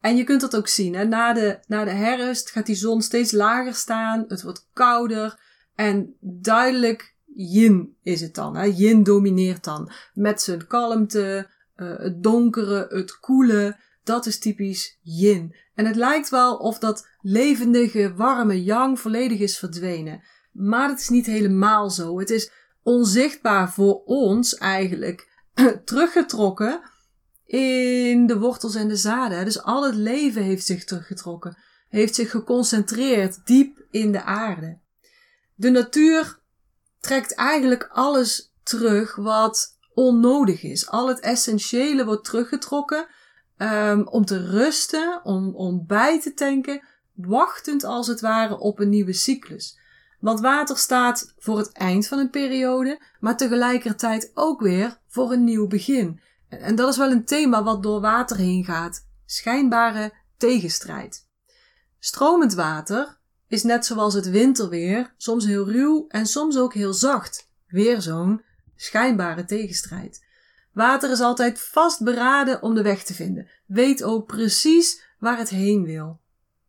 En 0.00 0.16
je 0.16 0.24
kunt 0.24 0.40
dat 0.40 0.56
ook 0.56 0.68
zien. 0.68 0.94
Hè? 0.94 1.04
Na, 1.04 1.32
de, 1.32 1.58
na 1.66 1.84
de 1.84 1.90
herfst 1.90 2.50
gaat 2.50 2.66
die 2.66 2.76
zon 2.76 3.02
steeds 3.02 3.32
lager 3.32 3.74
staan. 3.74 4.24
Het 4.28 4.42
wordt 4.42 4.68
kouder. 4.72 5.38
En 5.74 6.16
duidelijk 6.20 7.14
yin 7.34 7.96
is 8.02 8.20
het 8.20 8.34
dan. 8.34 8.56
Hè? 8.56 8.64
Yin 8.64 9.02
domineert 9.02 9.64
dan. 9.64 9.90
Met 10.14 10.42
zijn 10.42 10.66
kalmte, 10.66 11.52
uh, 11.76 11.98
het 11.98 12.22
donkere, 12.22 12.86
het 12.88 13.18
koele, 13.18 13.76
dat 14.04 14.26
is 14.26 14.38
typisch 14.38 14.98
yin. 15.02 15.56
En 15.74 15.86
het 15.86 15.96
lijkt 15.96 16.28
wel 16.28 16.56
of 16.56 16.78
dat 16.78 17.08
levendige, 17.20 18.14
warme 18.14 18.64
yang 18.64 19.00
volledig 19.00 19.38
is 19.38 19.58
verdwenen. 19.58 20.22
Maar 20.52 20.88
dat 20.88 20.98
is 20.98 21.08
niet 21.08 21.26
helemaal 21.26 21.90
zo. 21.90 22.18
Het 22.18 22.30
is 22.30 22.50
onzichtbaar 22.82 23.72
voor 23.72 24.02
ons 24.04 24.54
eigenlijk 24.54 25.28
teruggetrokken 25.84 26.80
in 27.46 28.26
de 28.26 28.38
wortels 28.38 28.74
en 28.74 28.88
de 28.88 28.96
zaden. 28.96 29.44
Dus 29.44 29.62
al 29.62 29.84
het 29.84 29.94
leven 29.94 30.42
heeft 30.42 30.66
zich 30.66 30.84
teruggetrokken. 30.84 31.56
heeft 31.88 32.14
zich 32.14 32.30
geconcentreerd 32.30 33.46
diep 33.46 33.86
in 33.90 34.12
de 34.12 34.22
aarde. 34.22 34.78
De 35.54 35.70
natuur 35.70 36.38
trekt 37.00 37.34
eigenlijk 37.34 37.88
alles 37.92 38.52
terug 38.62 39.16
wat 39.16 39.73
onnodig 39.94 40.62
is. 40.62 40.88
Al 40.88 41.08
het 41.08 41.20
essentiële 41.20 42.04
wordt 42.04 42.24
teruggetrokken 42.24 43.06
um, 43.58 44.08
om 44.08 44.24
te 44.24 44.46
rusten, 44.46 45.20
om, 45.24 45.54
om 45.54 45.84
bij 45.86 46.20
te 46.20 46.34
tanken, 46.34 46.82
wachtend 47.12 47.84
als 47.84 48.06
het 48.06 48.20
ware 48.20 48.58
op 48.58 48.78
een 48.78 48.88
nieuwe 48.88 49.12
cyclus. 49.12 49.78
Want 50.20 50.40
water 50.40 50.76
staat 50.76 51.34
voor 51.38 51.58
het 51.58 51.72
eind 51.72 52.06
van 52.06 52.18
een 52.18 52.30
periode, 52.30 53.00
maar 53.20 53.36
tegelijkertijd 53.36 54.30
ook 54.34 54.60
weer 54.60 54.98
voor 55.08 55.32
een 55.32 55.44
nieuw 55.44 55.66
begin. 55.66 56.20
En 56.48 56.74
dat 56.74 56.88
is 56.88 56.96
wel 56.96 57.10
een 57.10 57.24
thema 57.24 57.62
wat 57.62 57.82
door 57.82 58.00
water 58.00 58.36
heen 58.36 58.64
gaat. 58.64 59.06
Schijnbare 59.26 60.12
tegenstrijd. 60.36 61.28
Stromend 61.98 62.54
water 62.54 63.18
is 63.48 63.62
net 63.62 63.86
zoals 63.86 64.14
het 64.14 64.30
winterweer 64.30 65.14
soms 65.16 65.46
heel 65.46 65.70
ruw 65.70 66.04
en 66.08 66.26
soms 66.26 66.58
ook 66.58 66.74
heel 66.74 66.92
zacht. 66.92 67.48
Weer 67.66 68.02
zo'n 68.02 68.42
schijnbare 68.76 69.44
tegenstrijd. 69.44 70.24
Water 70.72 71.10
is 71.10 71.20
altijd 71.20 71.60
vastberaden 71.60 72.62
om 72.62 72.74
de 72.74 72.82
weg 72.82 73.02
te 73.02 73.14
vinden, 73.14 73.48
weet 73.66 74.02
ook 74.02 74.26
precies 74.26 75.02
waar 75.18 75.38
het 75.38 75.48
heen 75.48 75.84
wil. 75.84 76.20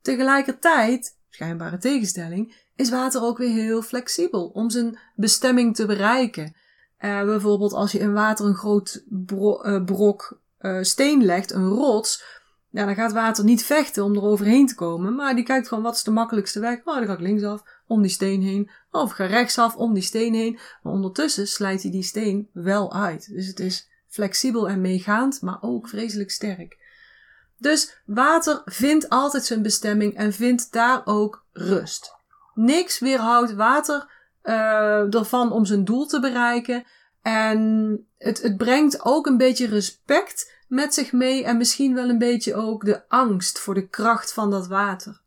Tegelijkertijd, 0.01 1.17
schijnbare 1.29 1.77
tegenstelling, 1.77 2.55
is 2.75 2.89
water 2.89 3.21
ook 3.21 3.37
weer 3.37 3.53
heel 3.53 3.81
flexibel 3.81 4.47
om 4.47 4.69
zijn 4.69 4.99
bestemming 5.15 5.75
te 5.75 5.85
bereiken. 5.85 6.55
Uh, 6.99 7.23
bijvoorbeeld 7.23 7.73
als 7.73 7.91
je 7.91 7.99
in 7.99 8.13
water 8.13 8.45
een 8.45 8.55
groot 8.55 9.03
uh, 9.09 9.83
brok 9.83 10.39
uh, 10.59 10.81
steen 10.81 11.25
legt, 11.25 11.51
een 11.51 11.67
rots, 11.67 12.23
ja, 12.75 12.85
dan 12.85 12.95
gaat 12.95 13.11
water 13.11 13.43
niet 13.43 13.65
vechten 13.65 14.03
om 14.03 14.15
er 14.15 14.21
overheen 14.21 14.67
te 14.67 14.75
komen, 14.75 15.15
maar 15.15 15.35
die 15.35 15.43
kijkt 15.43 15.67
gewoon 15.67 15.83
wat 15.83 15.95
is 15.95 16.03
de 16.03 16.11
makkelijkste 16.11 16.59
weg. 16.59 16.79
Oh, 16.83 16.95
dan 16.95 17.05
ga 17.05 17.13
ik 17.13 17.19
linksaf, 17.19 17.63
om 17.88 18.01
die 18.01 18.11
steen 18.11 18.41
heen. 18.41 18.69
Of 18.91 19.11
ga 19.11 19.25
rechtsaf, 19.25 19.75
om 19.75 19.93
die 19.93 20.03
steen 20.03 20.33
heen. 20.33 20.59
Maar 20.83 20.93
ondertussen 20.93 21.47
slijt 21.47 21.81
hij 21.81 21.91
die 21.91 22.03
steen 22.03 22.49
wel 22.53 22.93
uit. 22.93 23.33
Dus 23.33 23.47
het 23.47 23.59
is 23.59 23.89
flexibel 24.07 24.69
en 24.69 24.81
meegaand, 24.81 25.41
maar 25.41 25.57
ook 25.61 25.89
vreselijk 25.89 26.31
sterk. 26.31 26.77
Dus 27.57 28.01
water 28.05 28.61
vindt 28.65 29.09
altijd 29.09 29.45
zijn 29.45 29.61
bestemming 29.61 30.15
en 30.15 30.33
vindt 30.33 30.71
daar 30.71 31.01
ook 31.05 31.45
rust. 31.51 32.13
Niks 32.53 32.99
weerhoudt 32.99 33.53
water 33.53 34.11
uh, 34.43 35.13
ervan 35.13 35.51
om 35.51 35.65
zijn 35.65 35.85
doel 35.85 36.05
te 36.05 36.19
bereiken. 36.19 36.83
En 37.25 37.99
het, 38.17 38.41
het 38.41 38.57
brengt 38.57 39.05
ook 39.05 39.25
een 39.25 39.38
beetje 39.38 39.67
respect 39.67 40.53
met 40.67 40.93
zich 40.93 41.11
mee 41.11 41.43
en 41.43 41.57
misschien 41.57 41.93
wel 41.93 42.09
een 42.09 42.17
beetje 42.17 42.55
ook 42.55 42.85
de 42.85 43.09
angst 43.09 43.59
voor 43.59 43.73
de 43.73 43.88
kracht 43.88 44.33
van 44.33 44.51
dat 44.51 44.67
water. 44.67 45.21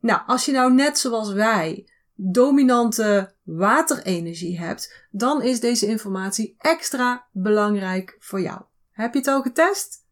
Nou, 0.00 0.22
als 0.26 0.44
je 0.44 0.52
nou 0.52 0.72
net 0.72 0.98
zoals 0.98 1.32
wij 1.32 1.88
dominante 2.14 3.34
waterenergie 3.42 4.58
hebt, 4.58 5.06
dan 5.10 5.42
is 5.42 5.60
deze 5.60 5.86
informatie 5.86 6.54
extra 6.58 7.26
belangrijk 7.32 8.16
voor 8.18 8.40
jou. 8.40 8.62
Heb 8.90 9.12
je 9.12 9.18
het 9.18 9.28
al 9.28 9.42
getest? 9.42 10.06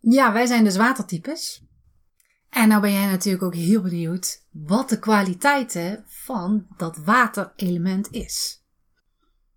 Ja, 0.00 0.32
wij 0.32 0.46
zijn 0.46 0.64
dus 0.64 0.76
watertypes. 0.76 1.64
En 2.50 2.68
nou 2.68 2.80
ben 2.80 2.92
jij 2.92 3.06
natuurlijk 3.06 3.44
ook 3.44 3.54
heel 3.54 3.82
benieuwd 3.82 4.46
wat 4.50 4.88
de 4.88 4.98
kwaliteiten 4.98 6.04
van 6.06 6.66
dat 6.76 6.96
waterelement 6.96 8.10
is. 8.10 8.63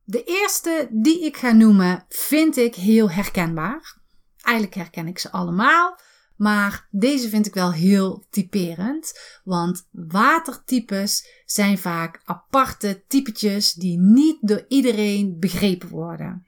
De 0.10 0.24
eerste 0.24 0.88
die 0.92 1.26
ik 1.26 1.38
ga 1.38 1.52
noemen 1.52 2.06
vind 2.10 2.58
ik 2.58 2.76
heel 2.76 3.12
herkenbaar. 3.12 3.98
Eigenlijk 4.42 4.76
herken 4.76 5.08
ik 5.08 5.20
ze 5.20 5.32
allemaal, 5.32 6.00
maar 6.36 6.88
deze 6.92 7.30
vind 7.30 7.46
ik 7.46 7.54
wel 7.54 7.72
heel 7.74 8.26
typerend, 8.30 9.20
want 9.44 9.88
watertypes 9.92 11.28
zijn 11.46 11.78
vaak 11.78 12.22
aparte 12.24 13.04
typetjes 13.08 13.74
die 13.74 14.00
niet 14.00 14.38
door 14.42 14.66
iedereen 14.68 15.40
begrepen 15.40 15.90
worden. 15.90 16.48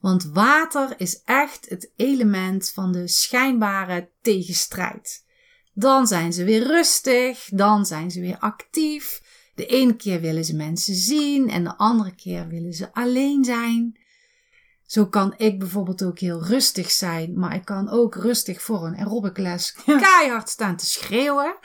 Want 0.00 0.24
water 0.24 0.94
is 0.96 1.22
echt 1.24 1.68
het 1.68 1.92
element 1.96 2.70
van 2.70 2.92
de 2.92 3.08
schijnbare 3.08 4.10
tegenstrijd. 4.22 5.24
Dan 5.72 6.06
zijn 6.06 6.32
ze 6.32 6.44
weer 6.44 6.66
rustig, 6.66 7.48
dan 7.52 7.86
zijn 7.86 8.10
ze 8.10 8.20
weer 8.20 8.38
actief. 8.38 9.20
De 9.60 9.66
ene 9.66 9.96
keer 9.96 10.20
willen 10.20 10.44
ze 10.44 10.56
mensen 10.56 10.94
zien 10.94 11.50
en 11.50 11.64
de 11.64 11.76
andere 11.76 12.14
keer 12.14 12.48
willen 12.48 12.72
ze 12.72 12.92
alleen 12.92 13.44
zijn. 13.44 13.98
Zo 14.86 15.06
kan 15.06 15.34
ik 15.36 15.58
bijvoorbeeld 15.58 16.04
ook 16.04 16.18
heel 16.18 16.44
rustig 16.44 16.90
zijn, 16.90 17.38
maar 17.38 17.54
ik 17.54 17.64
kan 17.64 17.88
ook 17.88 18.14
rustig 18.14 18.62
voor 18.62 18.86
een 18.86 18.96
aerobicles 18.96 19.76
keihard 19.84 20.48
staan 20.48 20.76
te 20.76 20.86
schreeuwen. 20.86 21.56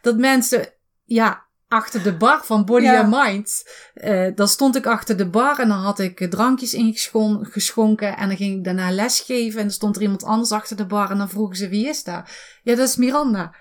Dat 0.00 0.16
mensen, 0.16 0.72
ja, 1.04 1.46
achter 1.68 2.02
de 2.02 2.16
bar 2.16 2.44
van 2.44 2.64
Body 2.64 2.88
and 2.88 3.10
Mind. 3.10 3.64
Uh, 3.94 4.28
dan 4.34 4.48
stond 4.48 4.76
ik 4.76 4.86
achter 4.86 5.16
de 5.16 5.28
bar 5.28 5.58
en 5.58 5.68
dan 5.68 5.78
had 5.78 5.98
ik 5.98 6.30
drankjes 6.30 6.74
ingeschonken. 6.74 8.16
En 8.16 8.28
dan 8.28 8.36
ging 8.36 8.56
ik 8.56 8.64
daarna 8.64 8.90
lesgeven. 8.90 9.58
En 9.58 9.66
dan 9.66 9.74
stond 9.74 9.96
er 9.96 10.02
iemand 10.02 10.24
anders 10.24 10.52
achter 10.52 10.76
de 10.76 10.86
bar. 10.86 11.10
En 11.10 11.18
dan 11.18 11.28
vroegen 11.28 11.56
ze, 11.56 11.68
wie 11.68 11.88
is 11.88 12.04
dat? 12.04 12.28
Ja, 12.62 12.74
dat 12.74 12.88
is 12.88 12.96
Miranda. 12.96 13.54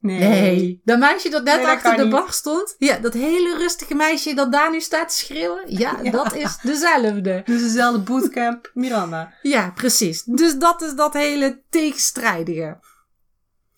Nee. 0.00 0.18
nee. 0.18 0.80
Dat 0.84 0.98
meisje 0.98 1.28
dat 1.28 1.44
net 1.44 1.64
achter 1.64 1.96
de 1.96 2.08
bar 2.08 2.32
stond. 2.32 2.74
Ja, 2.78 2.98
dat 2.98 3.12
hele 3.12 3.56
rustige 3.56 3.94
meisje 3.94 4.34
dat 4.34 4.52
daar 4.52 4.70
nu 4.70 4.80
staat 4.80 5.08
te 5.08 5.14
schreeuwen. 5.14 5.64
Ja, 5.78 6.02
dat 6.10 6.34
is 6.34 6.58
dezelfde. 6.62 7.42
Dus 7.44 7.62
dezelfde 7.62 8.00
bootcamp 8.00 8.70
Miranda. 8.74 9.34
Ja, 9.42 9.70
precies. 9.70 10.22
Dus 10.22 10.56
dat 10.58 10.82
is 10.82 10.94
dat 10.94 11.12
hele 11.12 11.62
tegenstrijdige. 11.70 12.78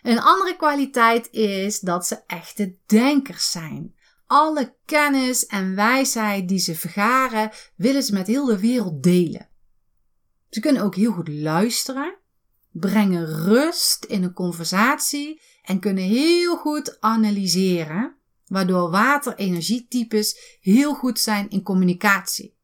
Een 0.03 0.21
andere 0.21 0.57
kwaliteit 0.57 1.29
is 1.31 1.81
dat 1.81 2.07
ze 2.07 2.23
echte 2.27 2.77
denkers 2.87 3.51
zijn. 3.51 3.97
Alle 4.27 4.75
kennis 4.85 5.47
en 5.47 5.75
wijsheid 5.75 6.49
die 6.49 6.59
ze 6.59 6.75
vergaren, 6.75 7.51
willen 7.77 8.03
ze 8.03 8.13
met 8.13 8.27
heel 8.27 8.45
de 8.45 8.61
wereld 8.61 9.03
delen. 9.03 9.49
Ze 10.51 10.61
kunnen 10.61 10.83
ook 10.83 10.95
heel 10.95 11.13
goed 11.13 11.29
luisteren, 11.29 12.19
brengen 12.71 13.27
rust 13.27 14.05
in 14.05 14.23
een 14.23 14.33
conversatie 14.33 15.43
en 15.63 15.81
kunnen 15.81 16.05
heel 16.05 16.57
goed 16.57 17.01
analyseren, 17.01 18.17
waardoor 18.47 18.91
waterenergietypes 18.91 20.59
heel 20.61 20.95
goed 20.95 21.21
zijn 21.21 21.51
in 21.51 21.63
communicatie. 21.63 22.57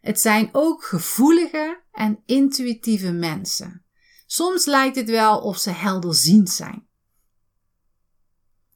Het 0.00 0.20
zijn 0.20 0.48
ook 0.52 0.84
gevoelige 0.84 1.82
en 1.92 2.22
intuïtieve 2.26 3.12
mensen. 3.12 3.84
Soms 4.26 4.64
lijkt 4.64 4.96
het 4.96 5.10
wel 5.10 5.38
of 5.40 5.58
ze 5.58 5.70
helderziend 5.70 6.50
zijn. 6.50 6.86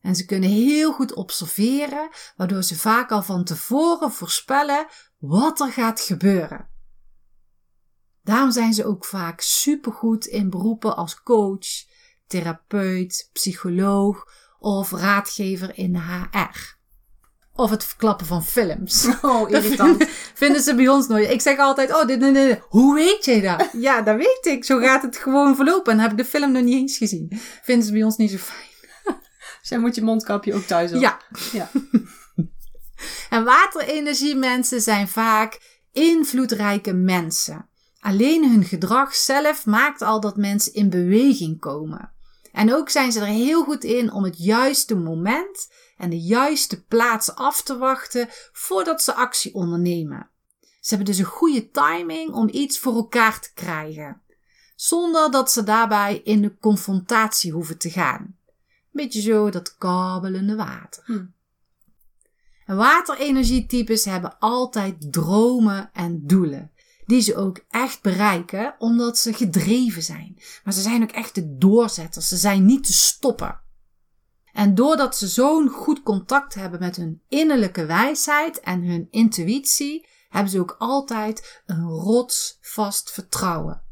En 0.01 0.17
ze 0.17 0.25
kunnen 0.25 0.51
heel 0.51 0.93
goed 0.93 1.15
observeren, 1.15 2.09
waardoor 2.37 2.63
ze 2.63 2.79
vaak 2.79 3.11
al 3.11 3.23
van 3.23 3.45
tevoren 3.45 4.13
voorspellen 4.13 4.87
wat 5.19 5.61
er 5.61 5.73
gaat 5.73 6.01
gebeuren. 6.01 6.72
Daarom 8.23 8.51
zijn 8.51 8.73
ze 8.73 8.85
ook 8.85 9.05
vaak 9.05 9.41
supergoed 9.41 10.27
in 10.27 10.51
beroepen 10.51 10.97
als 10.97 11.23
coach, 11.23 11.67
therapeut, 12.27 13.29
psycholoog 13.33 14.25
of 14.59 14.91
raadgever 14.91 15.79
in 15.79 15.97
HR. 15.97 16.81
Of 17.55 17.71
het 17.71 17.85
verklappen 17.85 18.27
van 18.27 18.45
films. 18.45 19.07
Oh, 19.23 19.51
irritant. 19.51 20.05
vinden 20.43 20.63
ze 20.63 20.75
bij 20.75 20.89
ons 20.89 21.07
nooit. 21.07 21.31
Ik 21.31 21.41
zeg 21.41 21.59
altijd, 21.59 21.95
oh, 21.95 22.07
dit, 22.07 22.21
nee, 22.21 22.61
hoe 22.69 22.95
weet 22.95 23.25
je 23.25 23.41
dat? 23.41 23.69
Ja, 23.87 24.03
dat 24.03 24.17
weet 24.17 24.47
ik. 24.47 24.65
Zo 24.65 24.79
gaat 24.79 25.03
het 25.03 25.17
gewoon 25.17 25.57
verlopen. 25.57 25.93
En 25.93 25.99
heb 25.99 26.11
ik 26.11 26.17
de 26.17 26.25
film 26.25 26.53
nog 26.53 26.63
niet 26.63 26.75
eens 26.75 26.97
gezien. 26.97 27.41
Vinden 27.63 27.87
ze 27.87 27.93
bij 27.93 28.03
ons 28.03 28.17
niet 28.17 28.31
zo 28.31 28.37
fijn. 28.37 28.71
Zij 29.63 29.79
moet 29.79 29.95
je 29.95 30.03
mondkapje 30.03 30.55
ook 30.55 30.63
thuis 30.63 30.93
op. 30.93 31.01
Ja. 31.01 31.21
ja. 31.53 31.71
en 33.31 33.45
waterenergie 33.45 34.37
mensen 34.37 34.81
zijn 34.81 35.09
vaak 35.09 35.61
invloedrijke 35.93 36.93
mensen. 36.93 37.69
Alleen 38.03 38.51
hun 38.51 38.65
gedrag 38.65 39.15
zelf 39.15 39.67
maakt 39.67 40.03
al 40.03 40.21
dat 40.21 40.37
mensen 40.37 40.75
in 40.75 40.91
beweging 40.91 41.61
komen. 41.61 42.13
En 42.53 42.75
ook 42.75 42.89
zijn 42.89 43.13
ze 43.13 43.21
er 43.21 43.27
heel 43.27 43.65
goed 43.65 43.85
in 43.85 44.13
om 44.13 44.25
het 44.25 44.39
juiste 44.39 44.97
moment 44.97 45.71
en 45.97 46.11
de 46.11 46.21
juiste 46.21 46.85
plaats 46.85 47.35
af 47.35 47.63
te 47.63 47.79
wachten 47.79 48.29
voordat 48.53 49.03
ze 49.03 49.15
actie 49.15 49.55
ondernemen. 49.55 50.31
Ze 50.61 50.95
hebben 50.95 51.07
dus 51.07 51.19
een 51.19 51.25
goede 51.25 51.71
timing 51.71 52.33
om 52.33 52.49
iets 52.53 52.79
voor 52.79 52.95
elkaar 52.95 53.41
te 53.41 53.53
krijgen, 53.55 54.23
zonder 54.77 55.31
dat 55.31 55.51
ze 55.51 55.63
daarbij 55.63 56.21
in 56.25 56.43
de 56.43 56.57
confrontatie 56.59 57.53
hoeven 57.53 57.79
te 57.79 57.91
gaan. 57.91 58.37
Beetje 58.91 59.21
zo 59.21 59.51
dat 59.51 59.77
kabelende 59.77 60.57
water. 60.57 61.03
Hm. 61.07 61.25
En 62.67 62.77
waterenergietypes 62.77 64.05
hebben 64.05 64.39
altijd 64.39 65.13
dromen 65.13 65.91
en 65.93 66.27
doelen. 66.27 66.72
Die 67.13 67.21
ze 67.21 67.37
ook 67.37 67.65
echt 67.71 68.03
bereiken 68.03 68.75
omdat 68.79 69.19
ze 69.19 69.33
gedreven 69.33 70.03
zijn. 70.03 70.43
Maar 70.65 70.73
ze 70.73 70.81
zijn 70.81 71.03
ook 71.03 71.11
echt 71.11 71.35
de 71.35 71.57
doorzetters. 71.57 72.29
Ze 72.29 72.37
zijn 72.37 72.65
niet 72.65 72.85
te 72.85 72.93
stoppen. 72.93 73.61
En 74.53 74.75
doordat 74.75 75.17
ze 75.17 75.29
zo'n 75.29 75.69
goed 75.69 76.03
contact 76.03 76.55
hebben 76.55 76.81
met 76.81 76.97
hun 76.97 77.23
innerlijke 77.29 77.87
wijsheid 77.87 78.61
en 78.61 78.83
hun 78.83 79.07
intuïtie, 79.11 80.09
hebben 80.29 80.51
ze 80.51 80.61
ook 80.61 80.75
altijd 80.79 81.63
een 81.67 81.85
rotsvast 81.85 83.11
vertrouwen. 83.11 83.83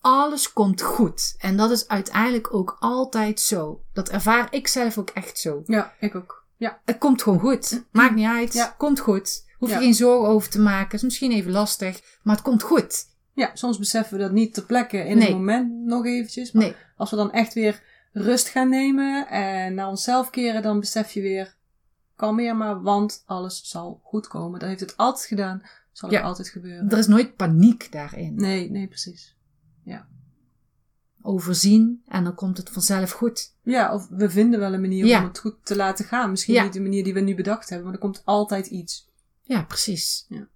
alles 0.00 0.52
komt 0.52 0.82
goed. 0.82 1.34
En 1.38 1.56
dat 1.56 1.70
is 1.70 1.88
uiteindelijk 1.88 2.54
ook 2.54 2.76
altijd 2.80 3.40
zo. 3.40 3.84
Dat 3.92 4.08
ervaar 4.08 4.48
ik 4.54 4.68
zelf 4.68 4.98
ook 4.98 5.10
echt 5.10 5.38
zo. 5.38 5.62
Ja, 5.64 5.94
ik 6.00 6.14
ook. 6.14 6.46
Ja. 6.56 6.80
Het 6.84 6.98
komt 6.98 7.22
gewoon 7.22 7.40
goed. 7.40 7.84
Maakt 7.92 8.14
niet 8.14 8.26
uit. 8.26 8.52
Ja. 8.52 8.74
Komt 8.78 9.00
goed. 9.00 9.48
Hoef 9.60 9.70
je 9.70 9.78
geen 9.78 9.94
zorgen 9.94 10.28
over 10.28 10.50
te 10.50 10.60
maken. 10.60 10.94
Is 10.94 11.02
misschien 11.02 11.32
even 11.32 11.52
lastig, 11.52 12.18
maar 12.22 12.34
het 12.34 12.44
komt 12.44 12.62
goed. 12.62 13.06
Ja, 13.32 13.50
soms 13.54 13.78
beseffen 13.78 14.16
we 14.16 14.22
dat 14.22 14.32
niet 14.32 14.54
ter 14.54 14.64
plekke 14.64 14.98
in 14.98 15.20
het 15.20 15.30
moment 15.30 15.84
nog 15.84 16.06
eventjes. 16.06 16.52
Maar 16.52 16.62
nee. 16.62 16.74
als 16.96 17.10
we 17.10 17.16
dan 17.16 17.32
echt 17.32 17.54
weer 17.54 17.82
rust 18.12 18.48
gaan 18.48 18.68
nemen 18.68 19.28
en 19.28 19.74
naar 19.74 19.88
onszelf 19.88 20.30
keren, 20.30 20.62
dan 20.62 20.80
besef 20.80 21.12
je 21.12 21.20
weer, 21.20 21.56
kalmeer 22.16 22.56
maar, 22.56 22.82
want 22.82 23.22
alles 23.26 23.68
zal 23.68 24.00
goed 24.02 24.28
komen. 24.28 24.60
Dat 24.60 24.68
heeft 24.68 24.80
het 24.80 24.96
altijd 24.96 25.26
gedaan, 25.26 25.62
zal 25.92 26.10
het 26.10 26.22
altijd 26.22 26.48
gebeuren. 26.48 26.90
Er 26.90 26.98
is 26.98 27.06
nooit 27.06 27.36
paniek 27.36 27.92
daarin. 27.92 28.34
Nee, 28.34 28.70
nee, 28.70 28.88
precies. 28.88 29.36
Ja. 29.84 30.06
Overzien 31.22 32.02
en 32.06 32.24
dan 32.24 32.34
komt 32.34 32.56
het 32.56 32.70
vanzelf 32.70 33.10
goed. 33.10 33.54
Ja, 33.62 33.94
of 33.94 34.08
we 34.08 34.30
vinden 34.30 34.60
wel 34.60 34.72
een 34.72 34.80
manier 34.80 35.18
om 35.18 35.24
het 35.24 35.38
goed 35.38 35.56
te 35.62 35.76
laten 35.76 36.04
gaan. 36.04 36.30
Misschien 36.30 36.62
niet 36.62 36.72
de 36.72 36.80
manier 36.80 37.04
die 37.04 37.14
we 37.14 37.20
nu 37.20 37.34
bedacht 37.34 37.68
hebben, 37.68 37.86
maar 37.86 37.94
er 37.94 38.02
komt 38.02 38.22
altijd 38.24 38.66
iets. 38.66 39.08
Ja, 39.50 39.62
precies. 39.62 40.26
Ja. 40.28 40.48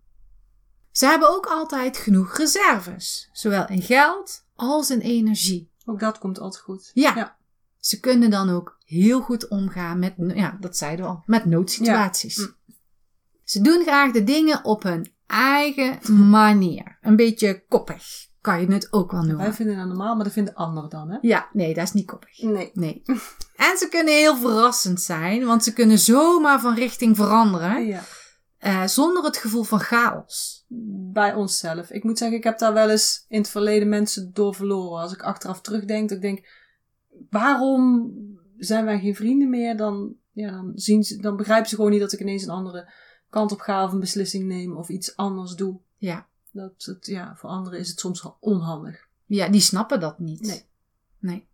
Ze 0.91 1.07
hebben 1.07 1.29
ook 1.29 1.47
altijd 1.47 1.97
genoeg 1.97 2.37
reserves, 2.37 3.29
zowel 3.33 3.69
in 3.69 3.83
geld 3.83 4.45
als 4.55 4.91
in 4.91 5.01
energie. 5.01 5.71
Ook 5.85 6.01
dat 6.01 6.19
komt 6.19 6.39
altijd 6.39 6.63
goed. 6.63 6.91
Ja. 6.93 7.15
ja. 7.17 7.37
Ze 7.79 8.01
kunnen 8.01 8.31
dan 8.31 8.51
ook 8.51 8.79
heel 8.85 9.21
goed 9.21 9.49
omgaan 9.49 9.99
met, 9.99 10.15
ja, 10.17 10.57
dat 10.61 10.77
zeiden 10.77 11.05
we 11.05 11.11
al, 11.11 11.23
met 11.27 11.45
noodsituaties. 11.45 12.37
Ja. 12.37 12.45
Hm. 12.45 12.73
Ze 13.45 13.61
doen 13.61 13.83
graag 13.83 14.13
de 14.13 14.25
dingen 14.25 14.65
op 14.65 14.83
hun 14.83 15.13
eigen 15.27 16.29
manier. 16.29 16.99
Een 17.01 17.17
beetje 17.17 17.65
koppig, 17.69 18.29
kan 18.41 18.61
je 18.61 18.73
het 18.73 18.93
ook 18.93 19.11
wel 19.11 19.23
noemen. 19.23 19.45
Wij 19.45 19.53
vinden 19.53 19.77
dat 19.77 19.87
normaal, 19.87 20.15
maar 20.15 20.25
dat 20.25 20.33
vinden 20.33 20.55
anderen 20.55 20.91
dan, 20.91 21.11
hè? 21.11 21.19
Ja, 21.21 21.49
nee, 21.53 21.75
dat 21.75 21.85
is 21.85 21.93
niet 21.93 22.07
koppig. 22.07 22.43
Nee. 22.43 22.71
Nee. 22.75 23.03
en 23.69 23.79
ze 23.79 23.89
kunnen 23.91 24.15
heel 24.15 24.37
verrassend 24.37 25.01
zijn, 25.01 25.45
want 25.45 25.65
ze 25.65 25.73
kunnen 25.73 25.99
zomaar 25.99 26.61
van 26.61 26.75
richting 26.75 27.17
veranderen. 27.17 27.87
Ja. 27.87 28.03
Uh, 28.65 28.87
zonder 28.87 29.25
het 29.25 29.37
gevoel 29.37 29.63
van 29.63 29.81
chaos. 29.81 30.65
Bij 31.13 31.35
onszelf. 31.35 31.91
Ik 31.91 32.05
moet 32.05 32.19
zeggen, 32.19 32.39
ik 32.39 32.45
heb 32.45 32.59
daar 32.59 32.73
wel 32.73 32.91
eens 32.91 33.25
in 33.29 33.39
het 33.39 33.49
verleden 33.49 33.89
mensen 33.89 34.31
door 34.33 34.55
verloren. 34.55 35.03
Als 35.03 35.13
ik 35.13 35.23
achteraf 35.23 35.61
terugdenk, 35.61 36.09
dat 36.09 36.17
ik 36.17 36.23
denk, 36.23 36.49
waarom 37.31 38.13
zijn 38.57 38.85
wij 38.85 39.01
geen 39.01 39.15
vrienden 39.15 39.51
meer? 39.51 39.77
Dan, 39.77 40.15
ja, 40.33 40.51
dan, 40.51 40.73
zien 40.75 41.05
ze, 41.05 41.17
dan 41.17 41.37
begrijpen 41.37 41.69
ze 41.69 41.75
gewoon 41.75 41.91
niet 41.91 42.01
dat 42.01 42.13
ik 42.13 42.21
ineens 42.21 42.43
een 42.43 42.51
andere 42.51 42.93
kant 43.31 43.53
op 43.53 43.61
ga 43.61 43.85
of 43.85 43.93
een 43.93 44.01
beslissing 44.01 44.45
neem 44.45 44.77
of 44.77 44.89
iets 44.89 45.17
anders 45.17 45.55
doe. 45.55 45.79
Ja. 45.97 46.27
Dat 46.51 46.73
het, 46.77 47.07
ja, 47.07 47.37
voor 47.37 47.51
anderen 47.51 47.79
is 47.79 47.89
het 47.89 47.99
soms 47.99 48.23
wel 48.23 48.37
onhandig. 48.41 49.09
Ja, 49.27 49.49
die 49.49 49.61
snappen 49.61 50.01
dat 50.01 50.19
niet. 50.19 50.41
Nee. 50.41 50.65
Nee. 51.19 51.47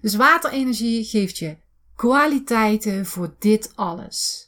Dus 0.00 0.14
waterenergie 0.14 1.04
geeft 1.04 1.38
je 1.38 1.56
kwaliteiten 1.94 3.06
voor 3.06 3.34
dit 3.38 3.72
alles. 3.74 4.45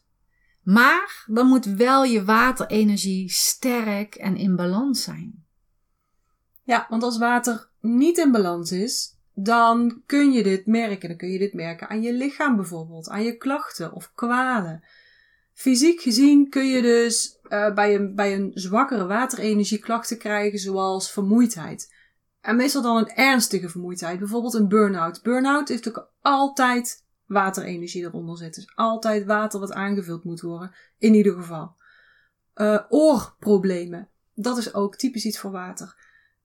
Maar 0.69 1.25
dan 1.27 1.47
moet 1.47 1.65
wel 1.65 2.05
je 2.05 2.25
waterenergie 2.25 3.31
sterk 3.31 4.15
en 4.15 4.37
in 4.37 4.57
balans 4.57 5.03
zijn. 5.03 5.45
Ja, 6.63 6.87
want 6.89 7.03
als 7.03 7.19
water 7.19 7.69
niet 7.81 8.19
in 8.19 8.33
balans 8.33 8.73
is, 8.73 9.17
dan 9.35 10.03
kun 10.07 10.33
je 10.33 10.43
dit 10.43 10.67
merken. 10.67 11.09
Dan 11.09 11.19
kun 11.19 11.29
je 11.29 11.39
dit 11.39 11.53
merken 11.53 11.89
aan 11.89 12.03
je 12.03 12.13
lichaam 12.13 12.57
bijvoorbeeld, 12.57 13.09
aan 13.09 13.23
je 13.23 13.37
klachten 13.37 13.93
of 13.93 14.13
kwalen. 14.15 14.85
Fysiek 15.53 16.01
gezien 16.01 16.49
kun 16.49 16.67
je 16.67 16.83
dus 16.83 17.39
uh, 17.49 17.75
bij, 17.75 17.95
een, 17.95 18.15
bij 18.15 18.35
een 18.35 18.51
zwakkere 18.55 19.07
waterenergie 19.07 19.79
klachten 19.79 20.19
krijgen 20.19 20.59
zoals 20.59 21.13
vermoeidheid. 21.13 21.95
En 22.41 22.57
meestal 22.57 22.83
dan 22.83 22.97
een 22.97 23.11
ernstige 23.11 23.69
vermoeidheid, 23.69 24.19
bijvoorbeeld 24.19 24.55
een 24.55 24.69
burn-out. 24.69 25.23
Burn-out 25.23 25.69
heeft 25.69 25.89
ook 25.89 26.11
altijd 26.21 27.07
waterenergie 27.29 28.05
eronder 28.05 28.37
zit. 28.37 28.55
Dus 28.55 28.73
altijd 28.75 29.25
water 29.25 29.61
wat 29.61 29.73
aangevuld 29.73 30.25
moet 30.25 30.41
worden, 30.41 30.75
in 30.99 31.15
ieder 31.15 31.35
geval. 31.35 31.77
Uh, 32.55 32.81
oorproblemen, 32.89 34.09
dat 34.35 34.59
is 34.59 34.75
ook 34.75 34.97
typisch 34.97 35.25
iets 35.25 35.39
voor 35.39 35.51
water. 35.51 35.97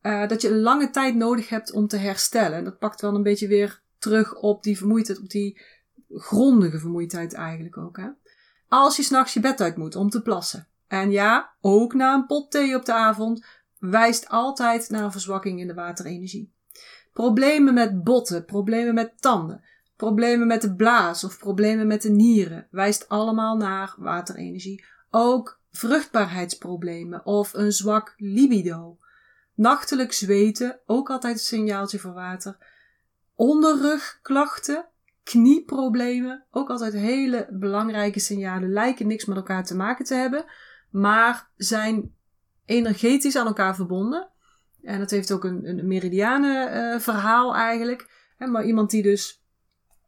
Uh, 0.01 0.27
dat 0.27 0.41
je 0.41 0.55
lange 0.55 0.89
tijd 0.89 1.15
nodig 1.15 1.49
hebt 1.49 1.71
om 1.71 1.87
te 1.87 1.97
herstellen. 1.97 2.63
Dat 2.63 2.79
pakt 2.79 3.01
wel 3.01 3.15
een 3.15 3.23
beetje 3.23 3.47
weer 3.47 3.81
terug 3.97 4.35
op 4.35 4.63
die 4.63 4.77
vermoeidheid, 4.77 5.19
op 5.19 5.29
die 5.29 5.61
grondige 6.09 6.79
vermoeidheid 6.79 7.33
eigenlijk 7.33 7.77
ook. 7.77 7.97
Hè? 7.97 8.09
Als 8.67 8.95
je 8.95 9.03
s'nachts 9.03 9.33
je 9.33 9.39
bed 9.39 9.61
uit 9.61 9.77
moet 9.77 9.95
om 9.95 10.09
te 10.09 10.21
plassen. 10.21 10.67
En 10.87 11.11
ja, 11.11 11.53
ook 11.61 11.93
na 11.93 12.13
een 12.13 12.25
pot 12.25 12.51
thee 12.51 12.75
op 12.75 12.85
de 12.85 12.93
avond, 12.93 13.45
wijst 13.79 14.29
altijd 14.29 14.89
naar 14.89 15.03
een 15.03 15.11
verzwakking 15.11 15.59
in 15.59 15.67
de 15.67 15.73
waterenergie. 15.73 16.53
Problemen 17.13 17.73
met 17.73 18.03
botten, 18.03 18.45
problemen 18.45 18.93
met 18.93 19.21
tanden, 19.21 19.63
Problemen 20.03 20.47
met 20.47 20.61
de 20.61 20.75
blaas 20.75 21.23
of 21.23 21.37
problemen 21.37 21.87
met 21.87 22.01
de 22.01 22.09
nieren 22.09 22.67
wijst 22.71 23.09
allemaal 23.09 23.57
naar 23.57 23.95
waterenergie. 23.97 24.85
Ook 25.09 25.59
vruchtbaarheidsproblemen 25.71 27.25
of 27.25 27.53
een 27.53 27.71
zwak 27.71 28.13
libido. 28.17 28.97
Nachtelijk 29.53 30.13
zweten, 30.13 30.79
ook 30.85 31.09
altijd 31.09 31.33
een 31.33 31.41
signaaltje 31.41 31.99
voor 31.99 32.13
water. 32.13 32.57
Onderrugklachten, 33.35 34.85
knieproblemen, 35.23 36.45
ook 36.51 36.69
altijd 36.69 36.93
hele 36.93 37.47
belangrijke 37.51 38.19
signalen. 38.19 38.73
Lijken 38.73 39.07
niks 39.07 39.25
met 39.25 39.37
elkaar 39.37 39.65
te 39.65 39.75
maken 39.75 40.05
te 40.05 40.15
hebben, 40.15 40.45
maar 40.89 41.49
zijn 41.55 42.15
energetisch 42.65 43.35
aan 43.35 43.47
elkaar 43.47 43.75
verbonden. 43.75 44.29
En 44.81 44.99
dat 44.99 45.11
heeft 45.11 45.31
ook 45.31 45.43
een, 45.43 45.67
een 45.67 45.85
uh, 45.91 46.99
verhaal 46.99 47.55
eigenlijk. 47.55 48.31
maar 48.37 48.65
iemand 48.65 48.89
die 48.89 49.03
dus 49.03 49.41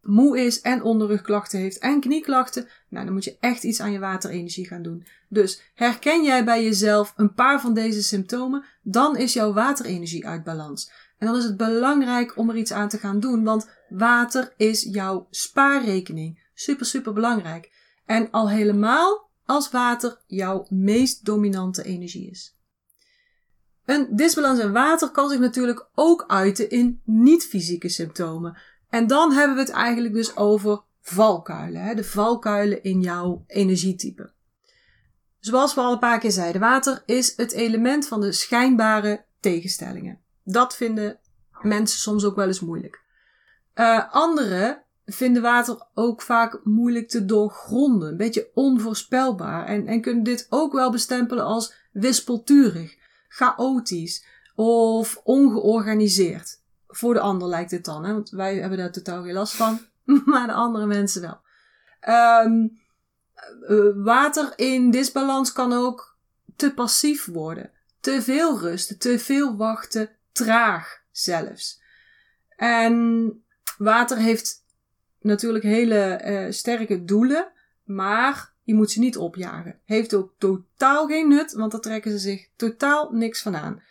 moe 0.05 0.39
is 0.39 0.61
en 0.61 0.83
onderrugklachten 0.83 1.59
heeft 1.59 1.77
en 1.77 1.99
knieklachten, 1.99 2.67
nou 2.89 3.05
dan 3.05 3.13
moet 3.13 3.23
je 3.23 3.37
echt 3.39 3.63
iets 3.63 3.79
aan 3.79 3.91
je 3.91 3.99
waterenergie 3.99 4.67
gaan 4.67 4.81
doen. 4.81 5.05
Dus 5.29 5.61
herken 5.73 6.23
jij 6.23 6.43
bij 6.43 6.63
jezelf 6.63 7.13
een 7.15 7.33
paar 7.33 7.61
van 7.61 7.73
deze 7.73 8.03
symptomen, 8.03 8.63
dan 8.81 9.17
is 9.17 9.33
jouw 9.33 9.53
waterenergie 9.53 10.27
uit 10.27 10.43
balans. 10.43 10.91
En 11.17 11.27
dan 11.27 11.35
is 11.35 11.43
het 11.43 11.57
belangrijk 11.57 12.37
om 12.37 12.49
er 12.49 12.57
iets 12.57 12.71
aan 12.71 12.89
te 12.89 12.97
gaan 12.97 13.19
doen, 13.19 13.43
want 13.43 13.69
water 13.89 14.53
is 14.57 14.81
jouw 14.81 15.27
spaarrekening. 15.29 16.43
Super, 16.53 16.85
super 16.85 17.13
belangrijk. 17.13 17.71
En 18.05 18.31
al 18.31 18.49
helemaal 18.49 19.29
als 19.45 19.71
water 19.71 20.21
jouw 20.27 20.65
meest 20.69 21.25
dominante 21.25 21.83
energie 21.83 22.29
is. 22.29 22.55
Een 23.85 24.07
disbalans 24.11 24.59
in 24.59 24.71
water 24.71 25.11
kan 25.11 25.29
zich 25.29 25.39
natuurlijk 25.39 25.87
ook 25.93 26.23
uiten 26.27 26.69
in 26.69 27.01
niet-fysieke 27.03 27.89
symptomen. 27.89 28.57
En 28.95 29.07
dan 29.07 29.31
hebben 29.31 29.55
we 29.55 29.61
het 29.61 29.71
eigenlijk 29.71 30.13
dus 30.13 30.35
over 30.35 30.81
valkuilen. 31.01 31.81
Hè? 31.81 31.95
De 31.95 32.03
valkuilen 32.03 32.83
in 32.83 33.01
jouw 33.01 33.43
energietype. 33.47 34.31
Zoals 35.39 35.73
we 35.73 35.81
al 35.81 35.91
een 35.91 35.99
paar 35.99 36.19
keer 36.19 36.31
zeiden, 36.31 36.61
water 36.61 37.03
is 37.05 37.33
het 37.35 37.51
element 37.51 38.07
van 38.07 38.21
de 38.21 38.31
schijnbare 38.31 39.25
tegenstellingen. 39.39 40.19
Dat 40.43 40.75
vinden 40.75 41.19
mensen 41.61 41.99
soms 41.99 42.25
ook 42.25 42.35
wel 42.35 42.47
eens 42.47 42.59
moeilijk. 42.59 43.01
Uh, 43.75 44.13
anderen 44.13 44.83
vinden 45.05 45.41
water 45.41 45.87
ook 45.93 46.21
vaak 46.21 46.59
moeilijk 46.63 47.09
te 47.09 47.25
doorgronden, 47.25 48.09
een 48.09 48.17
beetje 48.17 48.49
onvoorspelbaar 48.53 49.65
en, 49.65 49.87
en 49.87 50.01
kunnen 50.01 50.23
dit 50.23 50.47
ook 50.49 50.73
wel 50.73 50.91
bestempelen 50.91 51.43
als 51.43 51.73
wispelturig, 51.91 52.97
chaotisch 53.27 54.25
of 54.55 55.21
ongeorganiseerd 55.23 56.63
voor 56.95 57.13
de 57.13 57.19
ander 57.19 57.47
lijkt 57.47 57.71
het 57.71 57.85
dan, 57.85 58.05
hè? 58.05 58.13
want 58.13 58.29
wij 58.29 58.55
hebben 58.55 58.77
daar 58.77 58.91
totaal 58.91 59.23
geen 59.23 59.33
last 59.33 59.53
van, 59.53 59.79
maar 60.25 60.47
de 60.47 60.53
andere 60.53 60.85
mensen 60.85 61.21
wel. 61.21 61.39
Um, 62.45 62.79
water 64.03 64.53
in 64.55 64.91
disbalans 64.91 65.51
kan 65.51 65.73
ook 65.73 66.17
te 66.55 66.73
passief 66.73 67.25
worden. 67.25 67.71
Te 67.99 68.21
veel 68.21 68.59
rusten, 68.59 68.97
te 68.97 69.19
veel 69.19 69.57
wachten, 69.57 70.09
traag 70.31 71.01
zelfs. 71.11 71.81
En 72.55 73.43
water 73.77 74.17
heeft 74.17 74.63
natuurlijk 75.19 75.63
hele 75.63 76.21
uh, 76.25 76.51
sterke 76.51 77.03
doelen, 77.03 77.51
maar 77.83 78.53
je 78.63 78.73
moet 78.73 78.91
ze 78.91 78.99
niet 78.99 79.17
opjagen. 79.17 79.79
Heeft 79.85 80.13
ook 80.13 80.33
totaal 80.37 81.07
geen 81.07 81.27
nut, 81.27 81.53
want 81.53 81.71
daar 81.71 81.81
trekken 81.81 82.11
ze 82.11 82.17
zich 82.17 82.47
totaal 82.55 83.11
niks 83.11 83.41
van 83.41 83.55
aan. 83.55 83.81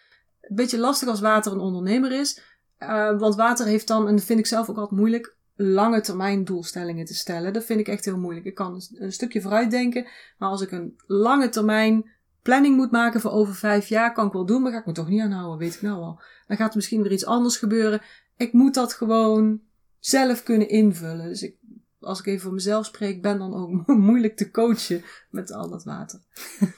Een 0.40 0.56
beetje 0.56 0.78
lastig 0.78 1.08
als 1.08 1.20
water 1.20 1.52
een 1.52 1.58
ondernemer 1.58 2.12
is. 2.12 2.40
Uh, 2.88 3.18
want 3.18 3.34
water 3.34 3.66
heeft 3.66 3.86
dan, 3.86 4.08
en 4.08 4.16
dat 4.16 4.24
vind 4.24 4.38
ik 4.38 4.46
zelf 4.46 4.68
ook 4.70 4.76
altijd 4.76 5.00
moeilijk, 5.00 5.36
lange 5.56 6.00
termijn 6.00 6.44
doelstellingen 6.44 7.04
te 7.04 7.14
stellen. 7.14 7.52
Dat 7.52 7.64
vind 7.64 7.80
ik 7.80 7.88
echt 7.88 8.04
heel 8.04 8.18
moeilijk. 8.18 8.46
Ik 8.46 8.54
kan 8.54 8.82
een, 8.94 9.12
stukje 9.12 9.40
vooruit 9.40 9.70
denken, 9.70 10.06
maar 10.38 10.48
als 10.48 10.62
ik 10.62 10.70
een 10.70 10.96
lange 11.06 11.48
termijn 11.48 12.10
planning 12.42 12.76
moet 12.76 12.90
maken 12.90 13.20
voor 13.20 13.30
over 13.30 13.54
vijf 13.54 13.88
jaar, 13.88 14.12
kan 14.12 14.26
ik 14.26 14.32
wel 14.32 14.46
doen, 14.46 14.62
maar 14.62 14.72
ga 14.72 14.78
ik 14.78 14.86
me 14.86 14.92
toch 14.92 15.08
niet 15.08 15.20
aanhouden, 15.20 15.58
weet 15.58 15.74
ik 15.74 15.82
nou 15.82 16.02
al. 16.02 16.20
Dan 16.46 16.56
gaat 16.56 16.70
er 16.70 16.76
misschien 16.76 17.02
weer 17.02 17.12
iets 17.12 17.26
anders 17.26 17.56
gebeuren. 17.56 18.00
Ik 18.36 18.52
moet 18.52 18.74
dat 18.74 18.92
gewoon 18.92 19.60
zelf 19.98 20.42
kunnen 20.42 20.68
invullen. 20.68 21.28
Dus 21.28 21.42
ik, 21.42 21.56
als 22.00 22.18
ik 22.18 22.26
even 22.26 22.40
voor 22.40 22.52
mezelf 22.52 22.86
spreek, 22.86 23.22
ben 23.22 23.38
dan 23.38 23.54
ook 23.54 23.86
moeilijk 24.10 24.36
te 24.36 24.50
coachen 24.50 25.02
met 25.30 25.52
al 25.52 25.70
dat 25.70 25.84
water. 25.84 26.20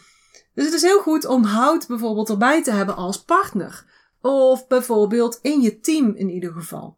dus 0.54 0.64
het 0.64 0.74
is 0.74 0.82
heel 0.82 1.00
goed 1.00 1.24
om 1.24 1.44
hout 1.44 1.86
bijvoorbeeld 1.86 2.28
erbij 2.28 2.62
te 2.62 2.72
hebben 2.72 2.96
als 2.96 3.24
partner. 3.24 3.84
Of 4.20 4.66
bijvoorbeeld 4.66 5.38
in 5.42 5.60
je 5.60 5.80
team 5.80 6.14
in 6.14 6.30
ieder 6.30 6.52
geval. 6.52 6.96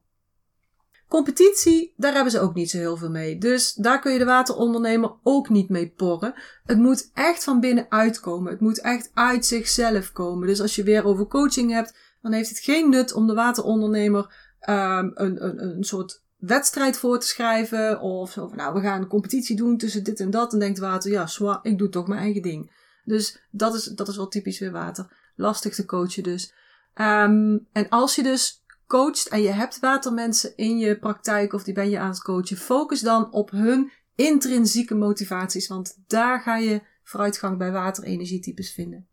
Competitie, 1.09 1.93
daar 1.97 2.15
hebben 2.15 2.33
ze 2.33 2.41
ook 2.41 2.55
niet 2.55 2.71
zo 2.71 2.77
heel 2.77 2.97
veel 2.97 3.11
mee. 3.11 3.39
Dus 3.39 3.75
daar 3.75 4.01
kun 4.01 4.13
je 4.13 4.19
de 4.19 4.25
waterondernemer 4.25 5.13
ook 5.23 5.49
niet 5.49 5.69
mee 5.69 5.93
porren. 5.97 6.35
Het 6.65 6.79
moet 6.79 7.11
echt 7.15 7.45
van 7.45 7.61
binnenuit 7.61 8.21
komen. 8.21 8.53
Het 8.53 8.61
moet 8.61 8.81
echt 8.81 9.11
uit 9.15 9.47
zichzelf 9.47 10.13
komen. 10.13 10.47
Dus 10.49 10.61
als 10.61 10.75
je 10.75 10.83
weer 10.83 11.05
over 11.05 11.27
coaching 11.27 11.71
hebt, 11.71 11.95
dan 12.23 12.33
heeft 12.33 12.49
het 12.49 12.59
geen 12.59 12.91
nut 12.91 13.13
om 13.13 13.27
de 13.27 13.35
waterondernemer 13.35 14.35
um, 14.69 15.11
een, 15.15 15.45
een, 15.45 15.63
een 15.63 15.85
soort 15.85 16.23
wedstrijd 16.37 16.99
voor 16.99 17.19
te 17.19 17.27
schrijven. 17.27 18.01
Of 18.01 18.33
zo 18.33 18.51
nou, 18.55 18.75
we 18.75 18.81
gaan 18.81 19.01
een 19.01 19.09
competitie 19.09 19.57
doen 19.57 19.77
tussen 19.79 20.05
dit 20.05 20.21
en 20.21 20.31
dat. 20.31 20.53
En 20.53 20.59
denkt 20.59 20.79
water, 20.79 21.11
ja, 21.11 21.27
zwa, 21.27 21.59
ik 21.63 21.79
doe 21.79 21.89
toch 21.89 22.07
mijn 22.09 22.21
eigen 22.21 22.43
ding. 22.43 22.71
Dus 23.05 23.41
dat 23.51 23.75
is, 23.75 23.85
dat 23.85 24.09
is 24.09 24.17
wel 24.17 24.29
typisch 24.29 24.59
weer 24.59 24.73
water. 24.73 25.33
Lastig 25.37 25.75
te 25.75 25.85
coachen 25.85 26.23
dus. 26.23 26.53
Um, 27.01 27.67
en 27.73 27.89
als 27.89 28.15
je 28.15 28.23
dus 28.23 28.65
coacht 28.87 29.29
en 29.29 29.43
je 29.43 29.51
hebt 29.51 29.81
watermensen 29.81 30.57
in 30.57 30.79
je 30.79 30.99
praktijk 30.99 31.53
of 31.53 31.65
die 31.65 31.75
ben 31.75 31.91
je 31.91 31.99
aan 31.99 32.09
het 32.09 32.23
coachen, 32.23 32.57
focus 32.57 33.01
dan 33.01 33.33
op 33.33 33.51
hun 33.51 33.93
intrinsieke 34.15 34.95
motivaties, 34.95 35.69
want 35.69 35.99
daar 36.07 36.41
ga 36.41 36.57
je 36.57 36.83
vooruitgang 37.03 37.59
bij 37.59 37.73
waterenergietypes 37.73 38.73
vinden. 38.73 39.09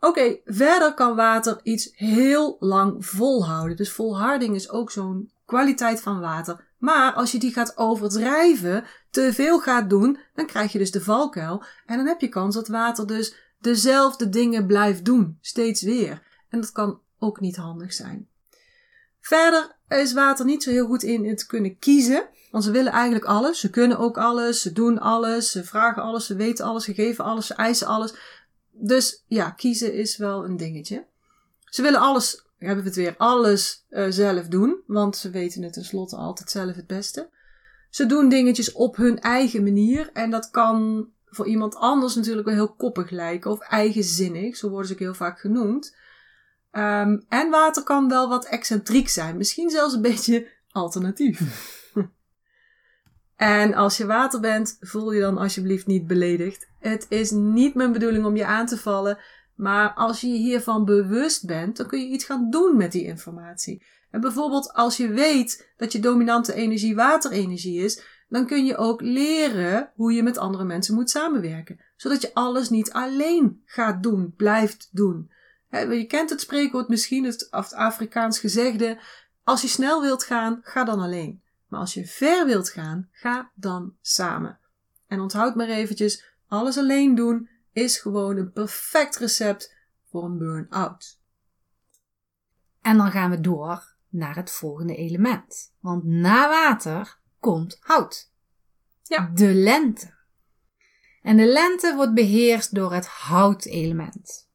Oké, 0.00 0.38
verder 0.44 0.94
kan 0.94 1.16
water 1.16 1.60
iets 1.62 1.90
heel 1.92 2.56
lang 2.60 3.06
volhouden. 3.06 3.76
Dus 3.76 3.92
volharding 3.92 4.54
is 4.54 4.70
ook 4.70 4.90
zo'n 4.90 5.30
kwaliteit 5.46 6.00
van 6.00 6.20
water. 6.20 6.74
Maar 6.78 7.12
als 7.12 7.32
je 7.32 7.38
die 7.38 7.52
gaat 7.52 7.76
overdrijven, 7.76 8.84
te 9.10 9.32
veel 9.32 9.60
gaat 9.60 9.90
doen, 9.90 10.18
dan 10.34 10.46
krijg 10.46 10.72
je 10.72 10.78
dus 10.78 10.90
de 10.90 11.00
valkuil. 11.00 11.64
En 11.86 11.96
dan 11.96 12.06
heb 12.06 12.20
je 12.20 12.28
kans 12.28 12.54
dat 12.54 12.68
water 12.68 13.06
dus 13.06 13.34
dezelfde 13.58 14.28
dingen 14.28 14.66
blijft 14.66 15.04
doen, 15.04 15.38
steeds 15.40 15.82
weer. 15.82 16.25
En 16.48 16.60
dat 16.60 16.72
kan 16.72 17.00
ook 17.18 17.40
niet 17.40 17.56
handig 17.56 17.92
zijn. 17.92 18.28
Verder 19.20 19.76
is 19.88 20.12
water 20.12 20.44
niet 20.44 20.62
zo 20.62 20.70
heel 20.70 20.86
goed 20.86 21.02
in 21.02 21.28
het 21.28 21.46
kunnen 21.46 21.78
kiezen. 21.78 22.28
Want 22.50 22.64
ze 22.64 22.70
willen 22.70 22.92
eigenlijk 22.92 23.24
alles. 23.24 23.60
Ze 23.60 23.70
kunnen 23.70 23.98
ook 23.98 24.18
alles. 24.18 24.60
Ze 24.60 24.72
doen 24.72 24.98
alles. 24.98 25.50
Ze 25.50 25.64
vragen 25.64 26.02
alles. 26.02 26.26
Ze 26.26 26.36
weten 26.36 26.64
alles. 26.64 26.84
Ze 26.84 26.94
geven 26.94 27.24
alles. 27.24 27.46
Ze 27.46 27.54
eisen 27.54 27.86
alles. 27.86 28.14
Dus 28.70 29.24
ja, 29.26 29.50
kiezen 29.50 29.94
is 29.94 30.16
wel 30.16 30.44
een 30.44 30.56
dingetje. 30.56 31.06
Ze 31.64 31.82
willen 31.82 32.00
alles, 32.00 32.46
hebben 32.58 32.84
we 32.84 32.88
het 32.88 32.98
weer, 32.98 33.14
alles 33.16 33.84
uh, 33.90 34.06
zelf 34.08 34.46
doen. 34.46 34.82
Want 34.86 35.16
ze 35.16 35.30
weten 35.30 35.62
het 35.62 35.72
tenslotte 35.72 36.16
altijd 36.16 36.50
zelf 36.50 36.76
het 36.76 36.86
beste. 36.86 37.28
Ze 37.90 38.06
doen 38.06 38.28
dingetjes 38.28 38.72
op 38.72 38.96
hun 38.96 39.20
eigen 39.20 39.62
manier. 39.62 40.10
En 40.12 40.30
dat 40.30 40.50
kan 40.50 41.08
voor 41.26 41.46
iemand 41.46 41.74
anders 41.74 42.14
natuurlijk 42.14 42.46
wel 42.46 42.56
heel 42.56 42.74
koppig 42.74 43.10
lijken. 43.10 43.50
Of 43.50 43.60
eigenzinnig. 43.60 44.56
Zo 44.56 44.68
worden 44.68 44.86
ze 44.86 44.92
ook 44.92 45.00
heel 45.00 45.14
vaak 45.14 45.40
genoemd. 45.40 45.96
Um, 46.76 47.24
en 47.28 47.50
water 47.50 47.82
kan 47.82 48.08
wel 48.08 48.28
wat 48.28 48.44
excentriek 48.44 49.08
zijn. 49.08 49.36
Misschien 49.36 49.70
zelfs 49.70 49.94
een 49.94 50.02
beetje 50.02 50.48
alternatief. 50.70 51.40
en 53.36 53.74
als 53.74 53.96
je 53.96 54.06
water 54.06 54.40
bent, 54.40 54.76
voel 54.80 55.12
je 55.12 55.20
dan 55.20 55.38
alsjeblieft 55.38 55.86
niet 55.86 56.06
beledigd. 56.06 56.68
Het 56.78 57.06
is 57.08 57.30
niet 57.30 57.74
mijn 57.74 57.92
bedoeling 57.92 58.24
om 58.24 58.36
je 58.36 58.46
aan 58.46 58.66
te 58.66 58.78
vallen. 58.78 59.18
Maar 59.54 59.92
als 59.94 60.20
je 60.20 60.26
hiervan 60.26 60.84
bewust 60.84 61.46
bent, 61.46 61.76
dan 61.76 61.86
kun 61.86 62.00
je 62.00 62.12
iets 62.12 62.24
gaan 62.24 62.50
doen 62.50 62.76
met 62.76 62.92
die 62.92 63.04
informatie. 63.04 63.84
En 64.10 64.20
bijvoorbeeld 64.20 64.72
als 64.72 64.96
je 64.96 65.08
weet 65.08 65.72
dat 65.76 65.92
je 65.92 66.00
dominante 66.00 66.54
energie 66.54 66.94
waterenergie 66.94 67.84
is, 67.84 68.02
dan 68.28 68.46
kun 68.46 68.64
je 68.64 68.76
ook 68.76 69.00
leren 69.00 69.90
hoe 69.94 70.12
je 70.12 70.22
met 70.22 70.38
andere 70.38 70.64
mensen 70.64 70.94
moet 70.94 71.10
samenwerken. 71.10 71.80
Zodat 71.96 72.22
je 72.22 72.34
alles 72.34 72.70
niet 72.70 72.92
alleen 72.92 73.62
gaat 73.64 74.02
doen, 74.02 74.34
blijft 74.36 74.88
doen. 74.92 75.30
Je 75.70 76.06
kent 76.06 76.30
het 76.30 76.40
spreekwoord 76.40 76.88
misschien, 76.88 77.24
het 77.24 77.50
Afrikaans 77.74 78.38
gezegde. 78.38 79.00
Als 79.44 79.62
je 79.62 79.68
snel 79.68 80.02
wilt 80.02 80.24
gaan, 80.24 80.60
ga 80.62 80.84
dan 80.84 81.00
alleen. 81.00 81.42
Maar 81.68 81.80
als 81.80 81.94
je 81.94 82.06
ver 82.06 82.46
wilt 82.46 82.70
gaan, 82.70 83.08
ga 83.12 83.50
dan 83.54 83.96
samen. 84.00 84.58
En 85.06 85.20
onthoud 85.20 85.54
maar 85.54 85.68
eventjes, 85.68 86.24
alles 86.48 86.78
alleen 86.78 87.14
doen 87.14 87.48
is 87.72 87.98
gewoon 87.98 88.36
een 88.36 88.52
perfect 88.52 89.16
recept 89.16 89.74
voor 90.04 90.24
een 90.24 90.38
burn-out. 90.38 91.20
En 92.80 92.96
dan 92.96 93.10
gaan 93.10 93.30
we 93.30 93.40
door 93.40 93.94
naar 94.08 94.36
het 94.36 94.50
volgende 94.50 94.96
element. 94.96 95.74
Want 95.80 96.04
na 96.04 96.48
water 96.48 97.18
komt 97.40 97.76
hout. 97.80 98.32
Ja. 99.02 99.30
De 99.34 99.54
lente. 99.54 100.14
En 101.22 101.36
de 101.36 101.46
lente 101.46 101.94
wordt 101.94 102.14
beheerst 102.14 102.74
door 102.74 102.92
het 102.92 103.06
houtelement. 103.06 104.45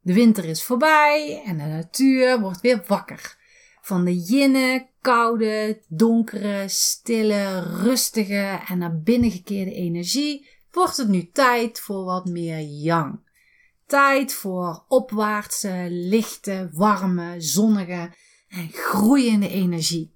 De 0.00 0.12
winter 0.12 0.44
is 0.44 0.62
voorbij 0.62 1.42
en 1.46 1.58
de 1.58 1.64
natuur 1.64 2.40
wordt 2.40 2.60
weer 2.60 2.84
wakker. 2.86 3.38
Van 3.80 4.04
de 4.04 4.18
jinne, 4.18 4.88
koude, 5.00 5.82
donkere, 5.88 6.64
stille, 6.68 7.60
rustige 7.60 8.60
en 8.68 8.78
naar 8.78 9.00
binnen 9.00 9.30
gekeerde 9.30 9.72
energie 9.74 10.48
wordt 10.70 10.96
het 10.96 11.08
nu 11.08 11.30
tijd 11.32 11.80
voor 11.80 12.04
wat 12.04 12.26
meer 12.26 12.60
yang. 12.60 13.28
Tijd 13.86 14.32
voor 14.34 14.84
opwaartse, 14.88 15.86
lichte, 15.90 16.70
warme, 16.72 17.40
zonnige 17.40 18.12
en 18.48 18.68
groeiende 18.72 19.48
energie. 19.48 20.14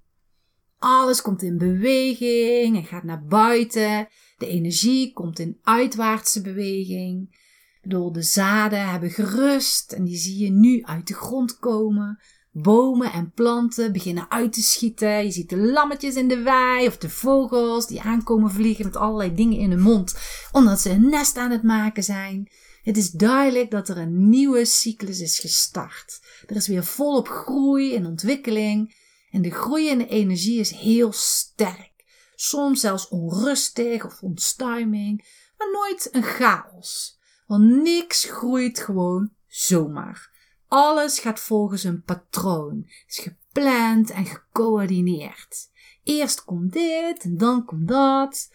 Alles 0.79 1.21
komt 1.21 1.41
in 1.41 1.57
beweging 1.57 2.75
en 2.75 2.83
gaat 2.83 3.03
naar 3.03 3.25
buiten. 3.25 4.07
De 4.37 4.47
energie 4.47 5.13
komt 5.13 5.39
in 5.39 5.59
uitwaartse 5.63 6.41
beweging 6.41 7.43
bedoel, 7.87 8.11
de 8.11 8.21
zaden 8.21 8.89
hebben 8.89 9.09
gerust 9.09 9.91
en 9.91 10.03
die 10.03 10.17
zie 10.17 10.37
je 10.37 10.51
nu 10.51 10.83
uit 10.83 11.07
de 11.07 11.13
grond 11.13 11.59
komen. 11.59 12.19
Bomen 12.51 13.11
en 13.11 13.31
planten 13.31 13.91
beginnen 13.91 14.31
uit 14.31 14.53
te 14.53 14.61
schieten. 14.61 15.25
Je 15.25 15.31
ziet 15.31 15.49
de 15.49 15.57
lammetjes 15.57 16.15
in 16.15 16.27
de 16.27 16.41
wei 16.41 16.87
of 16.87 16.97
de 16.97 17.09
vogels 17.09 17.87
die 17.87 18.01
aankomen 18.01 18.51
vliegen 18.51 18.85
met 18.85 18.95
allerlei 18.95 19.35
dingen 19.35 19.57
in 19.57 19.71
hun 19.71 19.81
mond, 19.81 20.15
omdat 20.51 20.81
ze 20.81 20.89
een 20.89 21.09
nest 21.09 21.37
aan 21.37 21.51
het 21.51 21.63
maken 21.63 22.03
zijn. 22.03 22.49
Het 22.83 22.97
is 22.97 23.11
duidelijk 23.11 23.71
dat 23.71 23.89
er 23.89 23.97
een 23.97 24.29
nieuwe 24.29 24.65
cyclus 24.65 25.19
is 25.19 25.39
gestart. 25.39 26.19
Er 26.47 26.55
is 26.55 26.67
weer 26.67 26.83
volop 26.83 27.27
groei 27.27 27.95
en 27.95 28.05
ontwikkeling. 28.05 28.95
En 29.31 29.41
de 29.41 29.51
groeiende 29.51 30.07
energie 30.07 30.59
is 30.59 30.71
heel 30.71 31.11
sterk. 31.11 31.91
Soms 32.35 32.79
zelfs 32.79 33.07
onrustig 33.07 34.05
of 34.05 34.21
onstuiming, 34.21 35.25
maar 35.57 35.71
nooit 35.71 36.09
een 36.11 36.23
chaos. 36.23 37.19
Want 37.45 37.63
niks 37.83 38.23
groeit 38.23 38.79
gewoon 38.79 39.31
zomaar. 39.47 40.33
Alles 40.67 41.19
gaat 41.19 41.39
volgens 41.39 41.83
een 41.83 42.03
patroon. 42.03 42.83
Is 43.07 43.17
gepland 43.17 44.09
en 44.09 44.25
gecoördineerd. 44.25 45.69
Eerst 46.03 46.43
komt 46.43 46.73
dit 46.73 47.23
en 47.23 47.37
dan 47.37 47.65
komt 47.65 47.87
dat. 47.87 48.49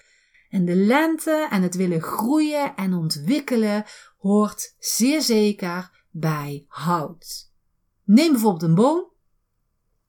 En 0.51 0.65
de 0.65 0.75
lente 0.75 1.47
en 1.51 1.63
het 1.63 1.75
willen 1.75 2.03
groeien 2.03 2.77
en 2.77 2.95
ontwikkelen 2.95 3.85
hoort 4.19 4.75
zeer 4.79 5.23
zeker 5.23 6.05
bij 6.11 6.65
hout. 6.69 7.53
Neem 8.05 8.33
bijvoorbeeld 8.33 8.63
een 8.63 8.75
boom. 8.75 9.09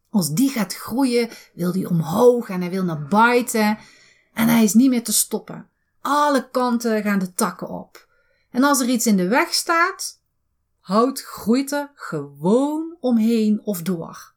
Als 0.09 0.29
die 0.29 0.49
gaat 0.49 0.75
groeien, 0.75 1.29
wil 1.53 1.71
die 1.71 1.89
omhoog 1.89 2.49
en 2.49 2.61
hij 2.61 2.69
wil 2.69 2.83
naar 2.83 3.07
buiten. 3.07 3.77
En 4.33 4.47
hij 4.47 4.63
is 4.63 4.73
niet 4.73 4.89
meer 4.89 5.03
te 5.03 5.13
stoppen. 5.13 5.69
Alle 6.01 6.49
kanten 6.49 7.01
gaan 7.01 7.19
de 7.19 7.33
takken 7.33 7.69
op. 7.69 8.09
En 8.51 8.63
als 8.63 8.79
er 8.79 8.89
iets 8.89 9.07
in 9.07 9.17
de 9.17 9.27
weg 9.27 9.53
staat, 9.53 10.21
hout 10.79 11.21
groeit 11.21 11.71
er 11.71 11.91
gewoon 11.93 12.97
omheen 12.99 13.61
of 13.63 13.81
door. 13.81 14.33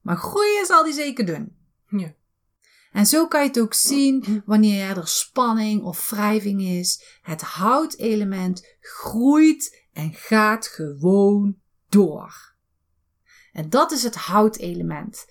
Maar 0.00 0.16
groeien 0.16 0.66
zal 0.66 0.84
die 0.84 0.92
zeker 0.92 1.26
doen. 1.26 1.56
Ja. 1.88 2.14
En 2.92 3.06
zo 3.06 3.26
kan 3.26 3.42
je 3.42 3.48
het 3.48 3.60
ook 3.60 3.74
zien 3.74 4.42
wanneer 4.46 4.96
er 4.96 5.08
spanning 5.08 5.82
of 5.82 6.10
wrijving 6.10 6.62
is. 6.62 7.18
Het 7.22 7.42
houtelement 7.42 8.76
groeit 8.80 9.86
en 9.92 10.12
gaat 10.14 10.66
gewoon 10.66 11.58
door. 11.88 12.54
En 13.52 13.70
dat 13.70 13.92
is 13.92 14.02
het 14.02 14.14
houtelement. 14.14 15.26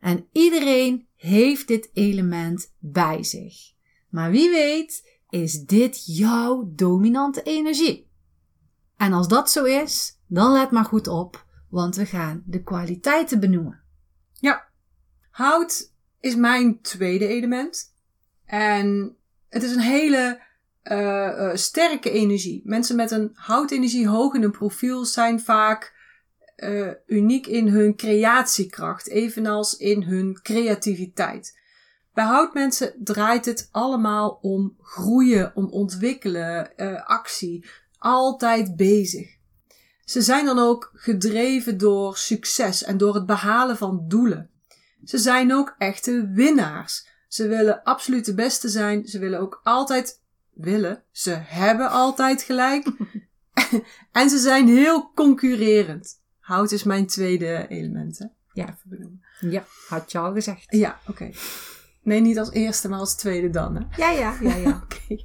En 0.00 0.28
iedereen 0.32 1.06
heeft 1.16 1.68
dit 1.68 1.90
element 1.92 2.72
bij 2.78 3.22
zich. 3.22 3.54
Maar 4.08 4.30
wie 4.30 4.50
weet 4.50 5.11
is 5.32 5.64
dit 5.64 6.16
jouw 6.16 6.72
dominante 6.74 7.42
energie? 7.42 8.10
En 8.96 9.12
als 9.12 9.28
dat 9.28 9.50
zo 9.50 9.64
is, 9.64 10.18
dan 10.26 10.52
let 10.52 10.70
maar 10.70 10.84
goed 10.84 11.06
op, 11.06 11.46
want 11.68 11.96
we 11.96 12.06
gaan 12.06 12.42
de 12.46 12.62
kwaliteiten 12.62 13.40
benoemen. 13.40 13.80
Ja, 14.32 14.68
hout 15.30 15.92
is 16.20 16.36
mijn 16.36 16.80
tweede 16.80 17.26
element. 17.26 17.94
En 18.44 19.16
het 19.48 19.62
is 19.62 19.74
een 19.74 19.80
hele 19.80 20.40
uh, 20.84 20.98
uh, 20.98 21.50
sterke 21.54 22.10
energie. 22.10 22.62
Mensen 22.64 22.96
met 22.96 23.10
een 23.10 23.30
houtenergie 23.34 24.08
hoog 24.08 24.34
in 24.34 24.42
hun 24.42 24.50
profiel 24.50 25.04
zijn 25.04 25.40
vaak 25.40 25.94
uh, 26.56 26.90
uniek 27.06 27.46
in 27.46 27.68
hun 27.68 27.96
creatiekracht, 27.96 29.08
evenals 29.08 29.76
in 29.76 30.02
hun 30.02 30.38
creativiteit. 30.42 31.60
Bij 32.14 32.24
houtmensen 32.24 32.94
draait 32.98 33.44
het 33.44 33.68
allemaal 33.70 34.38
om 34.42 34.76
groeien, 34.80 35.52
om 35.54 35.66
ontwikkelen, 35.70 36.72
uh, 36.76 37.06
actie. 37.06 37.66
Altijd 37.98 38.76
bezig. 38.76 39.36
Ze 40.04 40.22
zijn 40.22 40.44
dan 40.44 40.58
ook 40.58 40.90
gedreven 40.94 41.78
door 41.78 42.16
succes 42.16 42.84
en 42.84 42.96
door 42.96 43.14
het 43.14 43.26
behalen 43.26 43.76
van 43.76 44.04
doelen. 44.08 44.50
Ze 45.04 45.18
zijn 45.18 45.54
ook 45.54 45.74
echte 45.78 46.30
winnaars. 46.32 47.08
Ze 47.28 47.48
willen 47.48 47.82
absoluut 47.82 48.24
de 48.24 48.34
beste 48.34 48.68
zijn. 48.68 49.06
Ze 49.06 49.18
willen 49.18 49.40
ook 49.40 49.60
altijd 49.62 50.20
willen. 50.52 51.02
Ze 51.10 51.30
hebben 51.30 51.90
altijd 51.90 52.42
gelijk. 52.42 52.86
en 54.12 54.30
ze 54.30 54.38
zijn 54.38 54.68
heel 54.68 55.12
concurrerend. 55.14 56.20
Hout 56.40 56.72
is 56.72 56.82
mijn 56.82 57.06
tweede 57.06 57.66
element, 57.68 58.18
hè? 58.18 58.26
Ja, 58.52 58.64
even 58.64 58.80
benoemen. 58.84 59.24
Ja, 59.40 59.64
had 59.88 60.12
je 60.12 60.18
al 60.18 60.32
gezegd. 60.32 60.64
Ja, 60.68 61.00
oké. 61.08 61.30
Nee, 62.02 62.20
niet 62.20 62.38
als 62.38 62.50
eerste, 62.50 62.88
maar 62.88 62.98
als 62.98 63.14
tweede 63.14 63.50
dan, 63.50 63.76
hè? 63.76 63.82
Ja, 63.96 64.10
ja, 64.10 64.36
ja, 64.40 64.56
ja. 64.56 64.82
oké. 64.84 65.22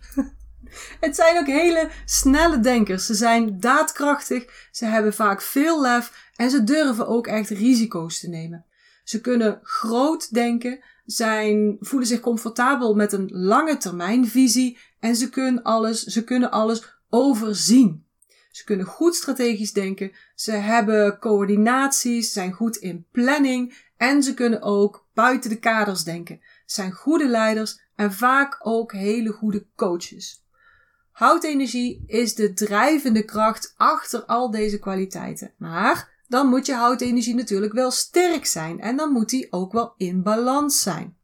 Het 0.99 1.15
zijn 1.15 1.37
ook 1.37 1.47
hele 1.47 1.89
snelle 2.05 2.59
denkers. 2.59 3.05
Ze 3.05 3.13
zijn 3.13 3.59
daadkrachtig, 3.59 4.67
ze 4.71 4.85
hebben 4.85 5.13
vaak 5.13 5.41
veel 5.41 5.81
lef 5.81 6.31
en 6.35 6.49
ze 6.49 6.63
durven 6.63 7.07
ook 7.07 7.27
echt 7.27 7.49
risico's 7.49 8.19
te 8.19 8.29
nemen. 8.29 8.65
Ze 9.03 9.21
kunnen 9.21 9.59
groot 9.63 10.33
denken, 10.33 10.79
zijn, 11.05 11.77
voelen 11.79 12.07
zich 12.07 12.19
comfortabel 12.19 12.95
met 12.95 13.11
een 13.13 13.29
lange 13.31 13.77
termijnvisie 13.77 14.77
en 14.99 15.15
ze 15.15 15.29
kunnen 15.29 15.63
alles, 15.63 16.03
ze 16.03 16.23
kunnen 16.23 16.51
alles 16.51 16.99
overzien. 17.09 18.05
Ze 18.51 18.63
kunnen 18.63 18.85
goed 18.85 19.15
strategisch 19.15 19.73
denken, 19.73 20.11
ze 20.35 20.51
hebben 20.51 21.19
coördinaties, 21.19 22.33
zijn 22.33 22.51
goed 22.51 22.75
in 22.75 23.05
planning 23.11 23.85
en 23.97 24.23
ze 24.23 24.33
kunnen 24.33 24.61
ook 24.61 25.07
buiten 25.13 25.49
de 25.49 25.59
kaders 25.59 26.03
denken. 26.03 26.41
Zijn 26.67 26.91
goede 26.91 27.27
leiders 27.27 27.79
en 27.95 28.13
vaak 28.13 28.57
ook 28.59 28.91
hele 28.91 29.31
goede 29.31 29.67
coaches. 29.75 30.45
Houtenergie 31.11 32.03
is 32.05 32.35
de 32.35 32.53
drijvende 32.53 33.25
kracht 33.25 33.73
achter 33.77 34.23
al 34.25 34.51
deze 34.51 34.79
kwaliteiten. 34.79 35.53
Maar 35.57 36.23
dan 36.27 36.47
moet 36.47 36.65
je 36.65 36.73
houtenergie 36.73 37.35
natuurlijk 37.35 37.73
wel 37.73 37.91
sterk 37.91 38.45
zijn 38.45 38.79
en 38.79 38.97
dan 38.97 39.11
moet 39.11 39.29
die 39.29 39.51
ook 39.51 39.71
wel 39.71 39.93
in 39.97 40.23
balans 40.23 40.81
zijn. 40.81 41.17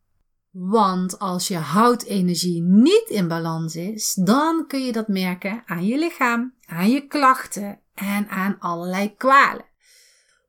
Want 0.52 1.20
als 1.20 1.48
je 1.48 1.58
houtenergie 1.58 2.62
niet 2.62 3.08
in 3.08 3.28
balans 3.28 3.76
is, 3.76 4.14
dan 4.14 4.68
kun 4.68 4.86
je 4.86 4.92
dat 4.92 5.08
merken 5.08 5.64
aan 5.66 5.86
je 5.86 5.98
lichaam, 5.98 6.54
aan 6.66 6.90
je 6.90 7.08
klachten 7.08 7.80
en 7.94 8.28
aan 8.28 8.56
allerlei 8.60 9.16
kwalen. 9.16 9.66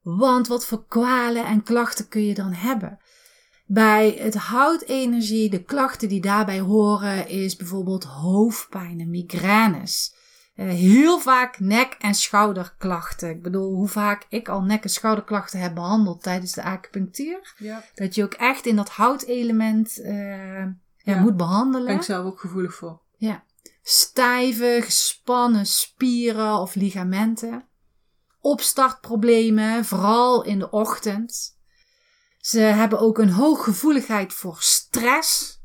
Want 0.02 0.46
wat 0.46 0.66
voor 0.66 0.84
kwalen 0.88 1.44
en 1.44 1.62
klachten 1.62 2.08
kun 2.08 2.24
je 2.24 2.34
dan 2.34 2.52
hebben? 2.52 2.98
Bij 3.66 4.16
het 4.18 4.34
houtenergie, 4.34 5.50
de 5.50 5.62
klachten 5.62 6.08
die 6.08 6.20
daarbij 6.20 6.60
horen, 6.60 7.28
is 7.28 7.56
bijvoorbeeld 7.56 8.04
hoofdpijn 8.04 9.00
en 9.00 9.10
migraines. 9.10 10.14
Uh, 10.56 10.68
heel 10.68 11.20
vaak 11.20 11.60
nek- 11.60 11.96
en 11.98 12.14
schouderklachten. 12.14 13.30
Ik 13.30 13.42
bedoel, 13.42 13.74
hoe 13.74 13.88
vaak 13.88 14.26
ik 14.28 14.48
al 14.48 14.62
nek- 14.62 14.82
en 14.82 14.90
schouderklachten 14.90 15.60
heb 15.60 15.74
behandeld 15.74 16.22
tijdens 16.22 16.52
de 16.52 16.62
acupunctuur. 16.62 17.54
Ja. 17.58 17.84
Dat 17.94 18.14
je 18.14 18.24
ook 18.24 18.34
echt 18.34 18.66
in 18.66 18.76
dat 18.76 18.88
houtelement 18.88 19.98
uh, 19.98 20.58
ja, 20.58 20.74
ja, 20.96 21.20
moet 21.20 21.36
behandelen. 21.36 21.86
Ben 21.86 21.96
ik 21.96 22.02
zelf 22.02 22.26
ook 22.26 22.40
gevoelig 22.40 22.74
voor. 22.74 23.00
Ja. 23.16 23.44
Stijve, 23.82 24.80
gespannen 24.82 25.66
spieren 25.66 26.58
of 26.58 26.74
ligamenten. 26.74 27.64
Opstartproblemen, 28.40 29.84
vooral 29.84 30.44
in 30.44 30.58
de 30.58 30.70
ochtend. 30.70 31.53
Ze 32.44 32.60
hebben 32.60 32.98
ook 32.98 33.18
een 33.18 33.30
hooggevoeligheid 33.30 34.32
voor 34.32 34.56
stress, 34.58 35.58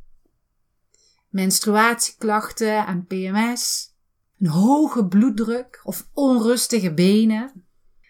menstruatieklachten 1.30 2.86
en 2.86 3.06
PMS, 3.06 3.94
een 4.40 4.48
hoge 4.48 5.06
bloeddruk 5.06 5.82
of 5.84 6.08
onrustige 6.14 6.94
benen. 6.94 7.66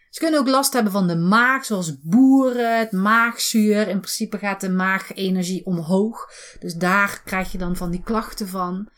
Ze 0.09 0.19
kunnen 0.19 0.39
ook 0.39 0.47
last 0.47 0.73
hebben 0.73 0.91
van 0.91 1.07
de 1.07 1.15
maag, 1.15 1.65
zoals 1.65 2.01
boeren, 2.01 2.79
het 2.79 2.91
maagzuur. 2.91 3.87
In 3.87 3.99
principe 3.99 4.37
gaat 4.37 4.61
de 4.61 4.69
maagenergie 4.69 5.65
omhoog. 5.65 6.31
Dus 6.59 6.73
daar 6.73 7.21
krijg 7.25 7.51
je 7.51 7.57
dan 7.57 7.75
van 7.75 7.91
die 7.91 8.03
klachten 8.03 8.47
van. 8.47 8.89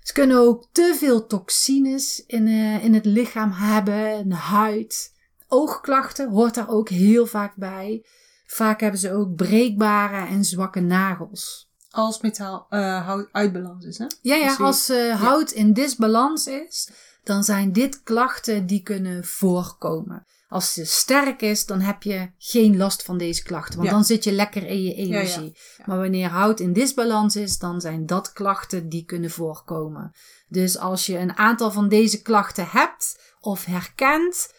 Ze 0.00 0.12
kunnen 0.12 0.36
ook 0.36 0.68
te 0.72 0.96
veel 0.98 1.26
toxines 1.26 2.24
in, 2.26 2.46
uh, 2.46 2.84
in 2.84 2.94
het 2.94 3.04
lichaam 3.04 3.50
hebben, 3.52 4.18
in 4.18 4.28
de 4.28 4.34
huid. 4.34 5.14
Oogklachten 5.46 6.30
hoort 6.30 6.54
daar 6.54 6.68
ook 6.68 6.88
heel 6.88 7.26
vaak 7.26 7.54
bij. 7.56 8.04
Vaak 8.50 8.80
hebben 8.80 9.00
ze 9.00 9.12
ook 9.12 9.34
breekbare 9.34 10.26
en 10.26 10.44
zwakke 10.44 10.80
nagels. 10.80 11.70
Als 11.90 12.20
metaal 12.20 12.66
uh, 12.70 13.06
hout 13.06 13.28
uit 13.32 13.52
balans 13.52 13.84
is, 13.84 13.98
hè? 13.98 14.06
Ja, 14.22 14.34
ja 14.34 14.56
als 14.56 14.90
uh, 14.90 15.20
hout 15.20 15.50
in 15.50 15.72
disbalans 15.72 16.46
is, 16.46 16.90
dan 17.24 17.44
zijn 17.44 17.72
dit 17.72 18.02
klachten 18.02 18.66
die 18.66 18.82
kunnen 18.82 19.24
voorkomen. 19.24 20.26
Als 20.48 20.72
ze 20.72 20.84
sterk 20.84 21.42
is, 21.42 21.66
dan 21.66 21.80
heb 21.80 22.02
je 22.02 22.30
geen 22.38 22.76
last 22.76 23.02
van 23.02 23.18
deze 23.18 23.42
klachten. 23.42 23.78
Want 23.78 23.90
dan 23.90 24.04
zit 24.04 24.24
je 24.24 24.32
lekker 24.32 24.66
in 24.66 24.82
je 24.82 24.94
energie. 24.94 25.56
Maar 25.84 25.98
wanneer 25.98 26.28
hout 26.28 26.60
in 26.60 26.72
disbalans 26.72 27.36
is, 27.36 27.58
dan 27.58 27.80
zijn 27.80 28.06
dat 28.06 28.32
klachten 28.32 28.88
die 28.88 29.04
kunnen 29.04 29.30
voorkomen. 29.30 30.12
Dus 30.48 30.78
als 30.78 31.06
je 31.06 31.18
een 31.18 31.36
aantal 31.36 31.70
van 31.70 31.88
deze 31.88 32.22
klachten 32.22 32.66
hebt 32.68 33.34
of 33.40 33.64
herkent, 33.64 34.54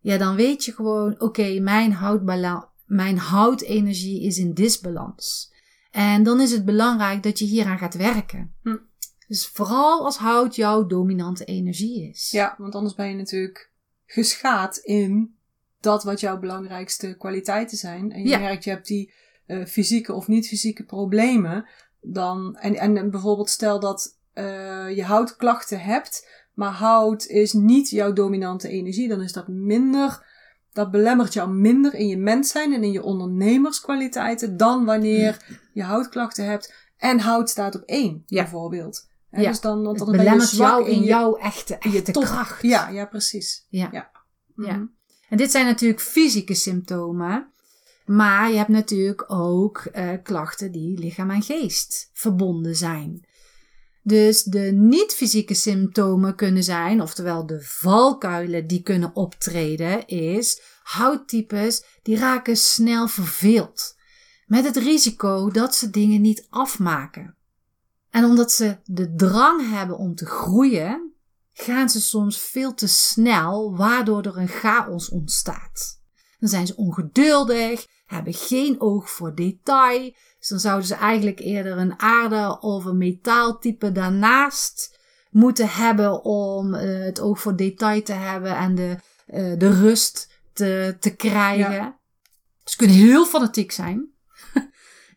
ja, 0.00 0.18
dan 0.18 0.36
weet 0.36 0.64
je 0.64 0.72
gewoon, 0.72 1.20
oké, 1.20 1.58
mijn 1.60 1.92
houtbalans 1.92 2.64
mijn 2.84 3.18
houtenergie 3.18 4.22
is 4.22 4.38
in 4.38 4.54
disbalans. 4.54 5.52
En 5.90 6.22
dan 6.22 6.40
is 6.40 6.50
het 6.50 6.64
belangrijk 6.64 7.22
dat 7.22 7.38
je 7.38 7.44
hieraan 7.44 7.78
gaat 7.78 7.94
werken. 7.94 8.54
Hm. 8.62 8.76
Dus 9.28 9.46
vooral 9.46 10.04
als 10.04 10.16
hout 10.16 10.54
jouw 10.54 10.86
dominante 10.86 11.44
energie 11.44 12.08
is. 12.08 12.30
Ja, 12.30 12.54
want 12.58 12.74
anders 12.74 12.94
ben 12.94 13.08
je 13.08 13.14
natuurlijk 13.14 13.70
geschaad 14.06 14.76
in 14.76 15.36
dat 15.80 16.04
wat 16.04 16.20
jouw 16.20 16.38
belangrijkste 16.38 17.16
kwaliteiten 17.18 17.76
zijn. 17.76 18.12
En 18.12 18.28
je 18.28 18.38
merkt, 18.38 18.64
je 18.64 18.70
hebt 18.70 18.86
die 18.86 19.12
uh, 19.46 19.64
fysieke 19.64 20.12
of 20.12 20.28
niet-fysieke 20.28 20.84
problemen. 20.84 21.68
Dan, 22.00 22.56
en, 22.56 22.74
en 22.76 23.10
bijvoorbeeld 23.10 23.50
stel 23.50 23.80
dat 23.80 24.18
uh, 24.34 24.96
je 24.96 25.04
houtklachten 25.04 25.80
hebt, 25.80 26.28
maar 26.54 26.72
hout 26.72 27.26
is 27.26 27.52
niet 27.52 27.90
jouw 27.90 28.12
dominante 28.12 28.68
energie. 28.68 29.08
Dan 29.08 29.22
is 29.22 29.32
dat 29.32 29.48
minder 29.48 30.26
dat 30.74 30.90
belemmert 30.90 31.32
jou 31.32 31.50
minder 31.50 31.94
in 31.94 32.06
je 32.06 32.16
mens 32.16 32.50
zijn 32.50 32.72
en 32.72 32.82
in 32.82 32.92
je 32.92 33.02
ondernemerskwaliteiten 33.02 34.56
dan 34.56 34.84
wanneer 34.84 35.58
je 35.72 35.82
houtklachten 35.82 36.44
hebt 36.44 36.74
en 36.96 37.20
hout 37.20 37.50
staat 37.50 37.74
op 37.74 37.82
één, 37.82 38.22
ja. 38.26 38.42
bijvoorbeeld. 38.42 39.08
En 39.30 39.42
ja. 39.42 39.48
Dus 39.48 39.60
dan, 39.60 39.82
belemmert 39.82 40.50
je 40.50 40.56
jou 40.56 40.88
in, 40.88 41.02
jouw 41.02 41.36
echte, 41.36 41.76
echte 41.76 42.12
je 42.20 42.26
kracht. 42.26 42.62
Ja, 42.62 42.88
ja, 42.88 43.04
precies. 43.06 43.66
Ja. 43.68 43.88
Ja. 43.92 44.10
ja. 44.56 44.88
En 45.28 45.36
dit 45.36 45.50
zijn 45.50 45.66
natuurlijk 45.66 46.00
fysieke 46.00 46.54
symptomen. 46.54 47.52
Maar 48.06 48.50
je 48.50 48.56
hebt 48.56 48.68
natuurlijk 48.68 49.30
ook 49.30 49.88
uh, 49.94 50.10
klachten 50.22 50.72
die 50.72 50.98
lichaam 50.98 51.30
en 51.30 51.42
geest 51.42 52.10
verbonden 52.12 52.76
zijn. 52.76 53.26
Dus 54.06 54.42
de 54.42 54.72
niet-fysieke 54.72 55.54
symptomen 55.54 56.34
kunnen 56.34 56.64
zijn, 56.64 57.00
oftewel 57.00 57.46
de 57.46 57.62
valkuilen 57.62 58.66
die 58.66 58.82
kunnen 58.82 59.14
optreden, 59.14 60.06
is 60.06 60.62
houttypes 60.82 61.84
die 62.02 62.16
raken 62.16 62.56
snel 62.56 63.08
verveeld. 63.08 63.96
Met 64.46 64.64
het 64.64 64.76
risico 64.76 65.50
dat 65.50 65.74
ze 65.74 65.90
dingen 65.90 66.20
niet 66.20 66.46
afmaken. 66.50 67.36
En 68.10 68.24
omdat 68.24 68.52
ze 68.52 68.78
de 68.84 69.14
drang 69.14 69.70
hebben 69.70 69.98
om 69.98 70.14
te 70.14 70.26
groeien, 70.26 71.12
gaan 71.52 71.88
ze 71.88 72.00
soms 72.00 72.38
veel 72.38 72.74
te 72.74 72.88
snel, 72.88 73.76
waardoor 73.76 74.22
er 74.22 74.36
een 74.36 74.48
chaos 74.48 75.08
ontstaat. 75.08 76.02
Dan 76.38 76.48
zijn 76.48 76.66
ze 76.66 76.76
ongeduldig, 76.76 77.86
hebben 78.06 78.34
geen 78.34 78.80
oog 78.80 79.10
voor 79.10 79.34
detail, 79.34 80.14
dus 80.44 80.52
dan 80.52 80.70
zouden 80.70 80.88
ze 80.88 80.94
eigenlijk 80.94 81.40
eerder 81.40 81.78
een 81.78 82.00
aarde 82.00 82.60
of 82.60 82.84
een 82.84 82.98
metaaltype 82.98 83.92
daarnaast 83.92 84.98
moeten 85.30 85.68
hebben 85.68 86.24
om 86.24 86.74
uh, 86.74 87.04
het 87.04 87.20
oog 87.20 87.40
voor 87.40 87.56
detail 87.56 88.02
te 88.02 88.12
hebben 88.12 88.56
en 88.56 88.74
de, 88.74 88.96
uh, 89.26 89.58
de 89.58 89.80
rust 89.80 90.28
te, 90.52 90.96
te 91.00 91.16
krijgen. 91.16 91.72
Ja. 91.72 91.98
Ze 92.64 92.76
kunnen 92.76 92.96
heel 92.96 93.26
fanatiek 93.26 93.72
zijn. 93.72 94.10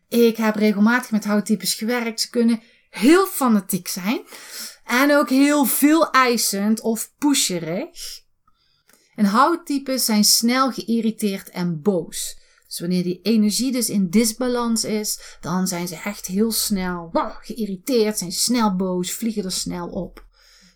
Ik 0.08 0.36
heb 0.36 0.54
regelmatig 0.54 1.10
met 1.10 1.24
houttypes 1.24 1.74
gewerkt. 1.74 2.20
Ze 2.20 2.30
kunnen 2.30 2.60
heel 2.90 3.26
fanatiek 3.26 3.88
zijn. 3.88 4.22
En 4.84 5.16
ook 5.16 5.28
heel 5.28 5.64
veel 5.64 6.10
eisend 6.10 6.80
of 6.80 7.12
pusherig. 7.18 8.20
En 9.14 9.24
houttypes 9.24 10.04
zijn 10.04 10.24
snel 10.24 10.72
geïrriteerd 10.72 11.50
en 11.50 11.82
boos. 11.82 12.46
Dus 12.68 12.80
wanneer 12.80 13.02
die 13.02 13.20
energie 13.22 13.72
dus 13.72 13.88
in 13.88 14.10
disbalans 14.10 14.84
is, 14.84 15.36
dan 15.40 15.66
zijn 15.66 15.88
ze 15.88 15.96
echt 15.96 16.26
heel 16.26 16.52
snel 16.52 17.10
geïrriteerd, 17.40 18.18
zijn 18.18 18.32
snel 18.32 18.76
boos, 18.76 19.12
vliegen 19.12 19.44
er 19.44 19.52
snel 19.52 19.88
op. 19.88 20.26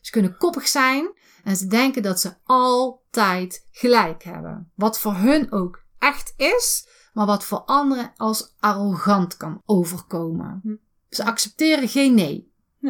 Ze 0.01 0.11
kunnen 0.11 0.37
koppig 0.37 0.69
zijn 0.69 1.13
en 1.45 1.57
ze 1.57 1.67
denken 1.67 2.03
dat 2.03 2.21
ze 2.21 2.35
altijd 2.45 3.67
gelijk 3.71 4.23
hebben. 4.23 4.71
Wat 4.75 4.99
voor 4.99 5.15
hun 5.15 5.53
ook 5.53 5.83
echt 5.99 6.35
is, 6.37 6.87
maar 7.13 7.27
wat 7.27 7.45
voor 7.45 7.59
anderen 7.59 8.13
als 8.17 8.55
arrogant 8.59 9.37
kan 9.37 9.63
overkomen. 9.65 10.61
Hm. 10.63 10.75
Ze 11.09 11.25
accepteren 11.25 11.89
geen 11.89 12.15
nee. 12.15 12.53
Hm. 12.79 12.87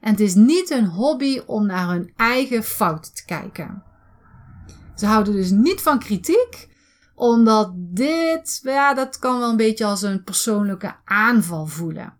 En 0.00 0.10
het 0.10 0.20
is 0.20 0.34
niet 0.34 0.68
hun 0.68 0.86
hobby 0.86 1.40
om 1.46 1.66
naar 1.66 1.88
hun 1.88 2.12
eigen 2.16 2.64
fouten 2.64 3.14
te 3.14 3.24
kijken. 3.24 3.82
Ze 4.96 5.06
houden 5.06 5.34
dus 5.34 5.50
niet 5.50 5.80
van 5.80 5.98
kritiek, 5.98 6.75
omdat 7.16 7.72
dit, 7.76 8.60
ja, 8.62 8.94
dat 8.94 9.18
kan 9.18 9.38
wel 9.38 9.50
een 9.50 9.56
beetje 9.56 9.84
als 9.84 10.02
een 10.02 10.24
persoonlijke 10.24 10.94
aanval 11.04 11.66
voelen. 11.66 12.16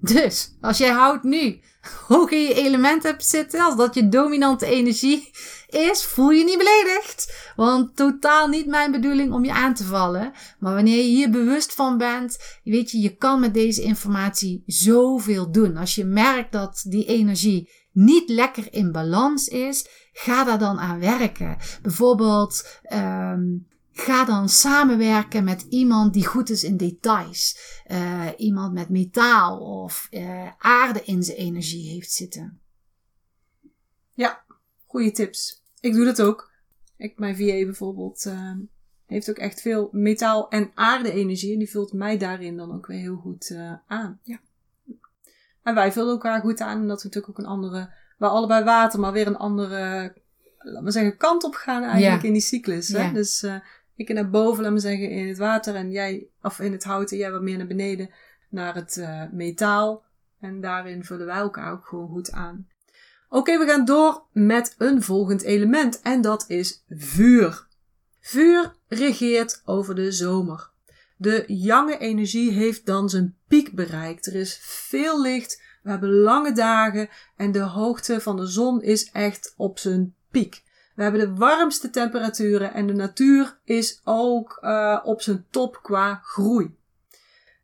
Dus, 0.00 0.56
als 0.60 0.78
jij 0.78 0.90
houdt 0.90 1.22
nu 1.22 1.60
hoog 2.08 2.30
in 2.30 2.42
je 2.42 2.54
element 2.54 3.02
hebt 3.02 3.24
zitten, 3.24 3.60
als 3.60 3.76
dat 3.76 3.94
je 3.94 4.08
dominante 4.08 4.66
energie 4.66 5.30
is, 5.68 6.04
voel 6.04 6.30
je 6.30 6.44
niet 6.44 6.58
beledigd. 6.58 7.52
Want 7.56 7.96
totaal 7.96 8.48
niet 8.48 8.66
mijn 8.66 8.90
bedoeling 8.90 9.32
om 9.32 9.44
je 9.44 9.52
aan 9.52 9.74
te 9.74 9.84
vallen. 9.84 10.32
Maar 10.58 10.74
wanneer 10.74 10.96
je 10.96 11.02
hier 11.02 11.30
bewust 11.30 11.74
van 11.74 11.98
bent, 11.98 12.38
weet 12.64 12.90
je, 12.90 13.00
je 13.00 13.16
kan 13.16 13.40
met 13.40 13.54
deze 13.54 13.82
informatie 13.82 14.62
zoveel 14.66 15.52
doen. 15.52 15.76
Als 15.76 15.94
je 15.94 16.04
merkt 16.04 16.52
dat 16.52 16.84
die 16.88 17.04
energie 17.04 17.70
niet 17.92 18.28
lekker 18.28 18.72
in 18.72 18.92
balans 18.92 19.48
is, 19.48 19.86
ga 20.12 20.44
daar 20.44 20.58
dan 20.58 20.78
aan 20.78 21.00
werken. 21.00 21.56
Bijvoorbeeld, 21.82 22.80
um, 22.92 23.70
Ga 23.92 24.24
dan 24.24 24.48
samenwerken 24.48 25.44
met 25.44 25.66
iemand 25.68 26.12
die 26.12 26.26
goed 26.26 26.50
is 26.50 26.64
in 26.64 26.76
details. 26.76 27.58
Uh, 27.86 28.28
iemand 28.36 28.72
met 28.72 28.88
metaal 28.88 29.58
of 29.58 30.08
uh, 30.10 30.50
aarde 30.58 31.02
in 31.04 31.22
zijn 31.22 31.36
energie 31.36 31.90
heeft 31.90 32.12
zitten. 32.12 32.60
Ja, 34.14 34.44
goede 34.86 35.10
tips. 35.10 35.62
Ik 35.80 35.92
doe 35.92 36.04
dat 36.04 36.22
ook. 36.22 36.50
Ik, 36.96 37.18
mijn 37.18 37.36
VA 37.36 37.44
bijvoorbeeld 37.64 38.24
uh, 38.24 38.56
heeft 39.06 39.30
ook 39.30 39.38
echt 39.38 39.60
veel 39.60 39.88
metaal- 39.92 40.48
en 40.48 40.70
aarde-energie. 40.74 41.52
En 41.52 41.58
die 41.58 41.70
vult 41.70 41.92
mij 41.92 42.18
daarin 42.18 42.56
dan 42.56 42.74
ook 42.74 42.86
weer 42.86 43.00
heel 43.00 43.16
goed 43.16 43.56
aan. 43.86 44.20
Ja. 44.22 44.40
En 45.62 45.74
wij 45.74 45.92
vullen 45.92 46.12
elkaar 46.12 46.40
goed 46.40 46.60
aan, 46.60 46.80
omdat 46.80 47.02
we 47.02 47.08
natuurlijk 47.08 47.38
ook 47.38 47.44
een 47.44 47.52
andere... 47.52 47.92
We 48.18 48.26
allebei 48.26 48.64
water, 48.64 49.00
maar 49.00 49.12
weer 49.12 49.26
een 49.26 49.36
andere 49.36 50.12
laten 50.58 50.84
we 50.84 50.90
zeggen, 50.90 51.16
kant 51.16 51.44
op 51.44 51.54
gaan 51.54 51.82
eigenlijk 51.82 52.22
in 52.22 52.32
die 52.32 52.42
cyclus. 52.42 52.88
Hè? 52.88 53.02
Ja. 53.02 53.12
Dus 53.12 53.46
ik 53.96 54.12
naar 54.12 54.30
boven, 54.30 54.62
laat 54.62 54.72
me 54.72 54.78
zeggen, 54.78 55.10
in 55.10 55.28
het 55.28 55.38
water 55.38 55.74
en 55.74 55.90
jij, 55.90 56.26
of 56.42 56.60
in 56.60 56.72
het 56.72 56.84
hout 56.84 57.10
en 57.10 57.16
jij 57.16 57.30
wat 57.30 57.42
meer 57.42 57.56
naar 57.56 57.66
beneden, 57.66 58.10
naar 58.50 58.74
het 58.74 58.96
uh, 58.96 59.22
metaal. 59.32 60.04
En 60.40 60.60
daarin 60.60 61.04
vullen 61.04 61.26
wij 61.26 61.36
elkaar 61.36 61.72
ook 61.72 61.86
gewoon 61.86 62.08
goed 62.08 62.32
aan. 62.32 62.68
Oké, 63.28 63.58
we 63.58 63.66
gaan 63.66 63.84
door 63.84 64.26
met 64.32 64.74
een 64.78 65.02
volgend 65.02 65.42
element 65.42 66.00
en 66.00 66.20
dat 66.20 66.44
is 66.48 66.84
vuur. 66.88 67.66
Vuur 68.20 68.74
regeert 68.88 69.62
over 69.64 69.94
de 69.94 70.12
zomer. 70.12 70.70
De 71.16 71.44
jonge 71.46 71.98
energie 71.98 72.50
heeft 72.50 72.86
dan 72.86 73.08
zijn 73.08 73.36
piek 73.48 73.74
bereikt. 73.74 74.26
Er 74.26 74.34
is 74.34 74.58
veel 74.62 75.22
licht, 75.22 75.62
we 75.82 75.90
hebben 75.90 76.12
lange 76.12 76.52
dagen 76.52 77.08
en 77.36 77.52
de 77.52 77.60
hoogte 77.60 78.20
van 78.20 78.36
de 78.36 78.46
zon 78.46 78.82
is 78.82 79.10
echt 79.10 79.54
op 79.56 79.78
zijn 79.78 80.14
piek. 80.30 80.62
We 81.02 81.08
hebben 81.08 81.28
de 81.28 81.40
warmste 81.40 81.90
temperaturen 81.90 82.74
en 82.74 82.86
de 82.86 82.92
natuur 82.92 83.58
is 83.64 84.00
ook 84.04 84.58
uh, 84.60 85.00
op 85.04 85.22
zijn 85.22 85.46
top 85.50 85.78
qua 85.82 86.20
groei. 86.24 86.76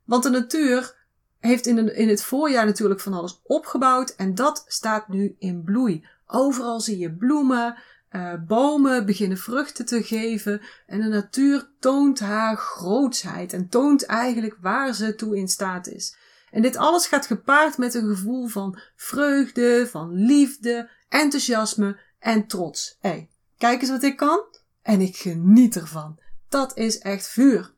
Want 0.04 0.22
de 0.22 0.30
natuur 0.30 0.94
heeft 1.38 1.66
in, 1.66 1.94
in 1.94 2.08
het 2.08 2.22
voorjaar 2.22 2.66
natuurlijk 2.66 3.00
van 3.00 3.12
alles 3.12 3.40
opgebouwd 3.42 4.10
en 4.10 4.34
dat 4.34 4.64
staat 4.66 5.08
nu 5.08 5.36
in 5.38 5.62
bloei. 5.62 6.06
Overal 6.26 6.80
zie 6.80 6.98
je 6.98 7.12
bloemen, 7.12 7.76
uh, 8.10 8.32
bomen 8.46 9.06
beginnen 9.06 9.38
vruchten 9.38 9.86
te 9.86 10.02
geven 10.02 10.60
en 10.86 11.00
de 11.00 11.08
natuur 11.08 11.70
toont 11.78 12.20
haar 12.20 12.56
grootsheid 12.56 13.52
en 13.52 13.68
toont 13.68 14.06
eigenlijk 14.06 14.56
waar 14.60 14.94
ze 14.94 15.14
toe 15.14 15.36
in 15.36 15.48
staat 15.48 15.86
is. 15.86 16.16
En 16.50 16.62
dit 16.62 16.76
alles 16.76 17.06
gaat 17.06 17.26
gepaard 17.26 17.78
met 17.78 17.94
een 17.94 18.08
gevoel 18.08 18.46
van 18.46 18.78
vreugde, 18.96 19.86
van 19.90 20.12
liefde, 20.12 20.90
enthousiasme 21.08 22.06
en 22.18 22.46
trots. 22.46 22.96
Hey, 23.00 23.30
kijk 23.58 23.80
eens 23.80 23.90
wat 23.90 24.02
ik 24.02 24.16
kan. 24.16 24.40
En 24.82 25.00
ik 25.00 25.16
geniet 25.16 25.76
ervan. 25.76 26.18
Dat 26.48 26.76
is 26.76 26.98
echt 26.98 27.28
vuur. 27.28 27.74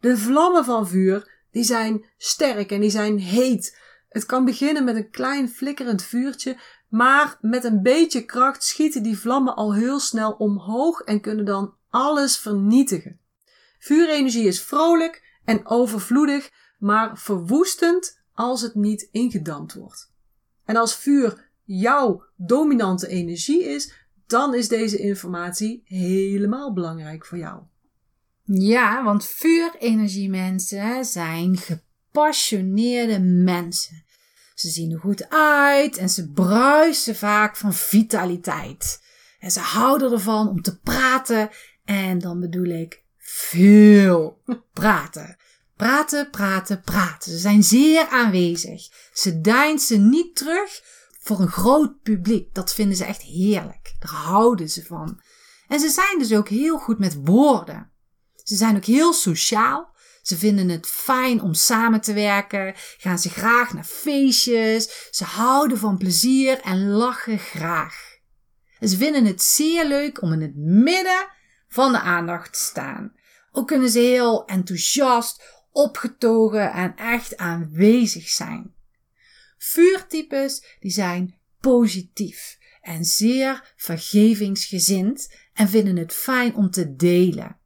De 0.00 0.16
vlammen 0.16 0.64
van 0.64 0.88
vuur, 0.88 1.30
die 1.50 1.64
zijn 1.64 2.04
sterk 2.16 2.70
en 2.70 2.80
die 2.80 2.90
zijn 2.90 3.18
heet. 3.18 3.78
Het 4.08 4.26
kan 4.26 4.44
beginnen 4.44 4.84
met 4.84 4.96
een 4.96 5.10
klein 5.10 5.48
flikkerend 5.48 6.02
vuurtje, 6.02 6.56
maar 6.88 7.38
met 7.40 7.64
een 7.64 7.82
beetje 7.82 8.24
kracht 8.24 8.64
schieten 8.64 9.02
die 9.02 9.18
vlammen 9.18 9.54
al 9.56 9.74
heel 9.74 10.00
snel 10.00 10.32
omhoog 10.32 11.00
en 11.00 11.20
kunnen 11.20 11.44
dan 11.44 11.74
alles 11.90 12.38
vernietigen. 12.38 13.20
Vuurenergie 13.78 14.46
is 14.46 14.62
vrolijk 14.62 15.40
en 15.44 15.66
overvloedig, 15.66 16.50
maar 16.78 17.18
verwoestend 17.18 18.20
als 18.34 18.60
het 18.60 18.74
niet 18.74 19.08
ingedampt 19.10 19.74
wordt. 19.74 20.12
En 20.64 20.76
als 20.76 20.96
vuur 20.96 21.47
jouw 21.68 22.24
dominante 22.36 23.08
energie 23.08 23.64
is, 23.64 23.92
dan 24.26 24.54
is 24.54 24.68
deze 24.68 24.98
informatie 24.98 25.82
helemaal 25.84 26.72
belangrijk 26.72 27.26
voor 27.26 27.38
jou. 27.38 27.62
Ja, 28.44 29.04
want 29.04 29.26
vuurenergiemensen 29.26 31.04
zijn 31.04 31.56
gepassioneerde 31.56 33.20
mensen. 33.20 34.04
Ze 34.54 34.68
zien 34.68 34.92
er 34.92 34.98
goed 34.98 35.30
uit 35.30 35.96
en 35.96 36.08
ze 36.08 36.30
bruisen 36.30 37.16
vaak 37.16 37.56
van 37.56 37.74
vitaliteit. 37.74 39.02
En 39.38 39.50
ze 39.50 39.60
houden 39.60 40.12
ervan 40.12 40.48
om 40.48 40.62
te 40.62 40.78
praten 40.78 41.50
en 41.84 42.18
dan 42.18 42.40
bedoel 42.40 42.68
ik 42.68 43.02
veel 43.18 44.42
praten. 44.72 45.36
Praten, 45.76 46.30
praten, 46.30 46.80
praten. 46.80 47.32
Ze 47.32 47.38
zijn 47.38 47.62
zeer 47.62 48.06
aanwezig. 48.06 48.88
Ze 49.12 49.40
deinsen 49.40 50.08
niet 50.08 50.36
terug 50.36 50.82
voor 51.28 51.40
een 51.40 51.48
groot 51.48 52.02
publiek. 52.02 52.54
Dat 52.54 52.74
vinden 52.74 52.96
ze 52.96 53.04
echt 53.04 53.22
heerlijk. 53.22 53.94
Daar 53.98 54.12
houden 54.12 54.68
ze 54.68 54.84
van. 54.84 55.20
En 55.66 55.80
ze 55.80 55.88
zijn 55.88 56.18
dus 56.18 56.34
ook 56.34 56.48
heel 56.48 56.78
goed 56.78 56.98
met 56.98 57.20
woorden. 57.24 57.90
Ze 58.34 58.56
zijn 58.56 58.76
ook 58.76 58.84
heel 58.84 59.12
sociaal. 59.12 59.96
Ze 60.22 60.36
vinden 60.36 60.68
het 60.68 60.86
fijn 60.86 61.42
om 61.42 61.54
samen 61.54 62.00
te 62.00 62.12
werken, 62.12 62.74
gaan 62.76 63.18
ze 63.18 63.30
graag 63.30 63.72
naar 63.72 63.84
feestjes, 63.84 65.08
ze 65.10 65.24
houden 65.24 65.78
van 65.78 65.98
plezier 65.98 66.60
en 66.60 66.88
lachen 66.88 67.38
graag. 67.38 68.18
ze 68.80 68.96
vinden 68.96 69.24
het 69.24 69.42
zeer 69.42 69.86
leuk 69.86 70.22
om 70.22 70.32
in 70.32 70.40
het 70.40 70.56
midden 70.56 71.28
van 71.68 71.92
de 71.92 72.00
aandacht 72.00 72.52
te 72.52 72.58
staan. 72.58 73.12
Ook 73.52 73.66
kunnen 73.66 73.90
ze 73.90 73.98
heel 73.98 74.44
enthousiast, 74.44 75.42
opgetogen 75.72 76.72
en 76.72 76.96
echt 76.96 77.36
aanwezig 77.36 78.28
zijn. 78.28 78.76
Vuurtypes 79.58 80.76
die 80.80 80.90
zijn 80.90 81.38
positief 81.60 82.58
en 82.80 83.04
zeer 83.04 83.72
vergevingsgezind 83.76 85.34
en 85.52 85.68
vinden 85.68 85.96
het 85.96 86.12
fijn 86.12 86.54
om 86.54 86.70
te 86.70 86.96
delen. 86.96 87.58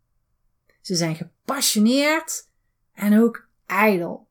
Ze 0.81 0.95
zijn 0.95 1.17
gepassioneerd 1.17 2.49
en 2.95 3.21
ook 3.21 3.49
ijdel. 3.67 4.29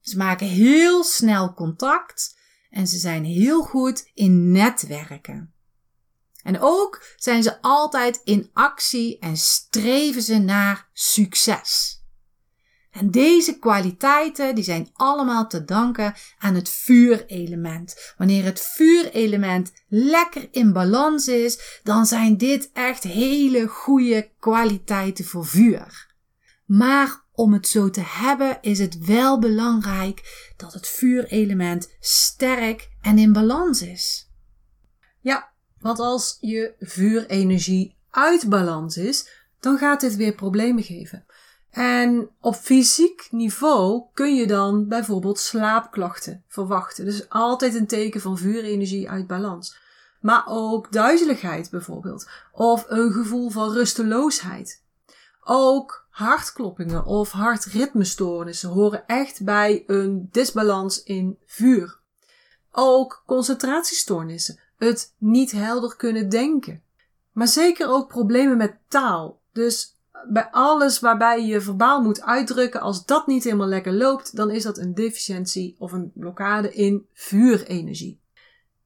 Ze 0.00 0.16
maken 0.16 0.46
heel 0.46 1.04
snel 1.04 1.54
contact 1.54 2.38
en 2.70 2.86
ze 2.86 2.98
zijn 2.98 3.24
heel 3.24 3.62
goed 3.62 4.10
in 4.14 4.52
netwerken. 4.52 5.54
En 6.42 6.60
ook 6.60 7.04
zijn 7.16 7.42
ze 7.42 7.62
altijd 7.62 8.20
in 8.24 8.50
actie 8.52 9.18
en 9.18 9.36
streven 9.36 10.22
ze 10.22 10.38
naar 10.38 10.88
succes. 10.92 12.02
En 12.94 13.10
deze 13.10 13.58
kwaliteiten 13.58 14.54
die 14.54 14.64
zijn 14.64 14.90
allemaal 14.92 15.48
te 15.48 15.64
danken 15.64 16.14
aan 16.38 16.54
het 16.54 16.68
vuurelement. 16.68 18.14
Wanneer 18.16 18.44
het 18.44 18.60
vuurelement 18.60 19.72
lekker 19.88 20.48
in 20.50 20.72
balans 20.72 21.28
is, 21.28 21.80
dan 21.82 22.06
zijn 22.06 22.36
dit 22.36 22.70
echt 22.72 23.02
hele 23.02 23.66
goede 23.66 24.30
kwaliteiten 24.38 25.24
voor 25.24 25.46
vuur. 25.46 26.14
Maar 26.64 27.24
om 27.32 27.52
het 27.52 27.68
zo 27.68 27.90
te 27.90 28.02
hebben 28.04 28.58
is 28.60 28.78
het 28.78 28.98
wel 28.98 29.38
belangrijk 29.38 30.52
dat 30.56 30.72
het 30.72 30.88
vuurelement 30.88 31.96
sterk 32.00 32.88
en 33.00 33.18
in 33.18 33.32
balans 33.32 33.82
is. 33.82 34.30
Ja, 35.20 35.52
want 35.78 35.98
als 35.98 36.36
je 36.40 36.74
vuurenergie 36.78 37.96
uit 38.10 38.48
balans 38.48 38.96
is, 38.96 39.28
dan 39.60 39.78
gaat 39.78 40.00
dit 40.00 40.16
weer 40.16 40.34
problemen 40.34 40.82
geven. 40.82 41.26
En 41.74 42.30
op 42.40 42.54
fysiek 42.54 43.28
niveau 43.30 44.04
kun 44.12 44.34
je 44.36 44.46
dan 44.46 44.88
bijvoorbeeld 44.88 45.38
slaapklachten 45.38 46.44
verwachten. 46.48 47.04
Dus 47.04 47.28
altijd 47.28 47.74
een 47.74 47.86
teken 47.86 48.20
van 48.20 48.38
vuurenergie 48.38 49.10
uit 49.10 49.26
balans. 49.26 49.76
Maar 50.20 50.44
ook 50.46 50.92
duizeligheid 50.92 51.70
bijvoorbeeld. 51.70 52.28
Of 52.52 52.84
een 52.88 53.12
gevoel 53.12 53.50
van 53.50 53.72
rusteloosheid. 53.72 54.82
Ook 55.44 56.06
hartkloppingen 56.10 57.04
of 57.04 57.30
hartritmestoornissen 57.30 58.68
horen 58.68 59.06
echt 59.06 59.44
bij 59.44 59.84
een 59.86 60.28
disbalans 60.30 61.02
in 61.02 61.38
vuur. 61.46 61.98
Ook 62.70 63.22
concentratiestoornissen. 63.26 64.60
Het 64.76 65.14
niet 65.18 65.52
helder 65.52 65.96
kunnen 65.96 66.28
denken. 66.28 66.82
Maar 67.32 67.48
zeker 67.48 67.88
ook 67.88 68.08
problemen 68.08 68.56
met 68.56 68.78
taal. 68.88 69.40
Dus 69.52 69.93
bij 70.28 70.48
alles 70.50 71.00
waarbij 71.00 71.46
je 71.46 71.60
verbaal 71.60 72.02
moet 72.02 72.22
uitdrukken, 72.22 72.80
als 72.80 73.06
dat 73.06 73.26
niet 73.26 73.44
helemaal 73.44 73.66
lekker 73.66 73.92
loopt, 73.92 74.36
dan 74.36 74.50
is 74.50 74.62
dat 74.62 74.78
een 74.78 74.94
deficiëntie 74.94 75.76
of 75.78 75.92
een 75.92 76.12
blokkade 76.14 76.74
in 76.74 77.06
vuurenergie. 77.12 78.20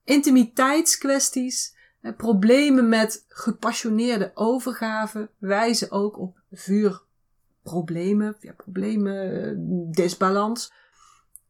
Intimiteitskwesties, 0.05 1.77
Problemen 2.17 2.89
met 2.89 3.25
gepassioneerde 3.29 4.31
overgave 4.35 5.31
wijzen 5.39 5.91
ook 5.91 6.19
op 6.19 6.41
vuurproblemen, 6.53 8.37
problemen, 8.57 9.91
disbalans. 9.93 10.73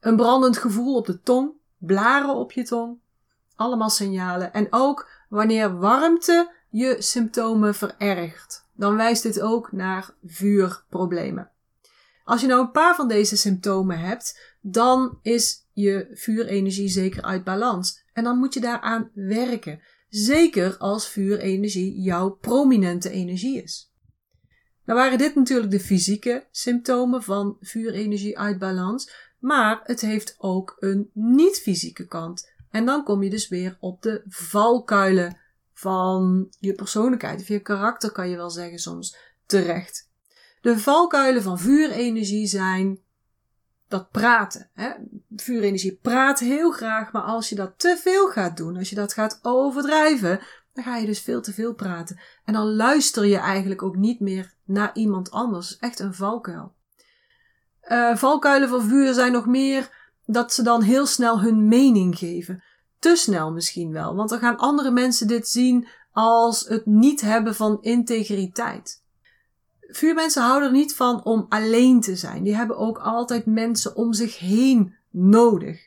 Een 0.01 0.17
brandend 0.17 0.59
gevoel 0.59 0.97
op 0.97 1.07
de 1.07 1.23
tong, 1.23 1.51
blaren 1.79 2.35
op 2.35 2.53
je 2.53 2.63
tong, 2.63 2.99
allemaal 3.57 3.91
signalen. 3.91 4.53
En 4.53 4.67
ook 4.71 5.11
wanneer 5.29 5.79
warmte 5.79 6.53
je 6.69 6.97
symptomen 6.99 7.75
verergt, 7.75 8.67
dan 8.79 8.97
wijst 8.97 9.23
dit 9.23 9.41
ook 9.41 9.73
naar 9.73 10.15
vuurproblemen. 10.25 11.51
Als 12.25 12.41
je 12.41 12.47
nou 12.47 12.61
een 12.61 12.71
paar 12.71 12.95
van 12.95 13.09
deze 13.09 13.37
symptomen 13.37 13.99
hebt, 13.99 14.57
dan 14.61 15.19
is 15.23 15.67
je 15.73 16.09
vuurenergie 16.13 16.89
zeker 16.89 17.23
uit 17.23 17.45
balans. 17.45 18.05
En 18.13 18.25
dan 18.25 18.39
moet 18.39 18.55
je 18.55 18.61
daaraan 18.61 19.11
werken. 19.15 19.81
Zeker 20.09 20.77
als 20.77 21.09
vuurenergie 21.09 22.01
jouw 22.01 22.31
prominente 22.31 23.11
energie 23.11 23.63
is. 23.63 23.93
Nou 24.85 24.99
waren 24.99 25.19
dit 25.19 25.35
natuurlijk 25.35 25.71
de 25.71 25.81
fysieke 25.81 26.47
symptomen 26.51 27.23
van 27.23 27.57
vuurenergie 27.61 28.39
uit 28.39 28.59
balans, 28.59 29.13
maar 29.39 29.81
het 29.83 30.01
heeft 30.01 30.35
ook 30.39 30.77
een 30.79 31.11
niet-fysieke 31.13 32.07
kant. 32.07 32.53
En 32.71 32.87
dan 32.87 33.05
kom 33.05 33.23
je 33.23 33.31
dus 33.31 33.49
weer 33.49 33.77
op 33.81 34.03
de 34.03 34.23
valkuilen 34.27 35.39
van 35.79 36.49
je 36.59 36.75
persoonlijkheid 36.75 37.41
of 37.41 37.49
je 37.49 37.61
karakter, 37.61 38.13
kan 38.13 38.29
je 38.29 38.37
wel 38.37 38.51
zeggen 38.51 38.79
soms, 38.79 39.17
terecht. 39.47 40.11
De 40.61 40.79
valkuilen 40.79 41.43
van 41.43 41.59
vuurenergie 41.59 42.47
zijn 42.47 43.01
dat 43.89 44.11
praten. 44.11 44.71
Hè? 44.75 44.91
Vuurenergie 45.37 45.99
praat 46.03 46.39
heel 46.39 46.71
graag, 46.71 47.13
maar 47.13 47.23
als 47.23 47.49
je 47.49 47.55
dat 47.55 47.79
te 47.79 47.97
veel 48.03 48.29
gaat 48.29 48.57
doen, 48.57 48.77
als 48.77 48.89
je 48.89 48.95
dat 48.95 49.13
gaat 49.13 49.39
overdrijven, 49.43 50.41
dan 50.73 50.85
ga 50.85 50.97
je 50.97 51.07
dus 51.07 51.21
veel 51.21 51.41
te 51.41 51.53
veel 51.53 51.75
praten. 51.75 52.21
En 52.45 52.53
dan 52.53 52.75
luister 52.75 53.27
je 53.27 53.39
eigenlijk 53.39 53.83
ook 53.83 53.97
niet 53.97 54.21
meer 54.21 54.55
naar 54.65 54.91
iemand 54.95 55.31
anders. 55.31 55.79
Echt 55.79 55.99
een 55.99 56.15
valkuil. 56.15 56.75
Uh, 57.89 58.17
valkuilen 58.17 58.69
van 58.69 58.83
vuur 58.83 59.15
zijn 59.15 59.33
nog 59.33 59.47
meer 59.47 60.13
dat 60.25 60.53
ze 60.53 60.63
dan 60.63 60.83
heel 60.83 61.07
snel 61.07 61.41
hun 61.41 61.69
mening 61.69 62.19
geven. 62.19 62.63
Te 62.99 63.17
snel 63.17 63.53
misschien 63.53 63.93
wel, 63.93 64.15
want 64.15 64.31
dan 64.31 64.39
gaan 64.39 64.57
andere 64.57 64.91
mensen 64.91 65.27
dit 65.27 65.49
zien 65.49 65.89
als 66.13 66.69
het 66.69 66.87
niet 66.87 67.21
hebben 67.21 67.55
van 67.55 67.79
integriteit. 67.81 69.03
Vuurmensen 69.81 70.43
houden 70.43 70.69
er 70.69 70.75
niet 70.75 70.95
van 70.95 71.25
om 71.25 71.47
alleen 71.49 72.01
te 72.01 72.17
zijn. 72.17 72.43
Die 72.43 72.57
hebben 72.57 72.77
ook 72.77 72.99
altijd 72.99 73.47
mensen 73.47 73.97
om 73.97 74.13
zich 74.13 74.39
heen 74.39 74.95
nodig. 75.11 75.87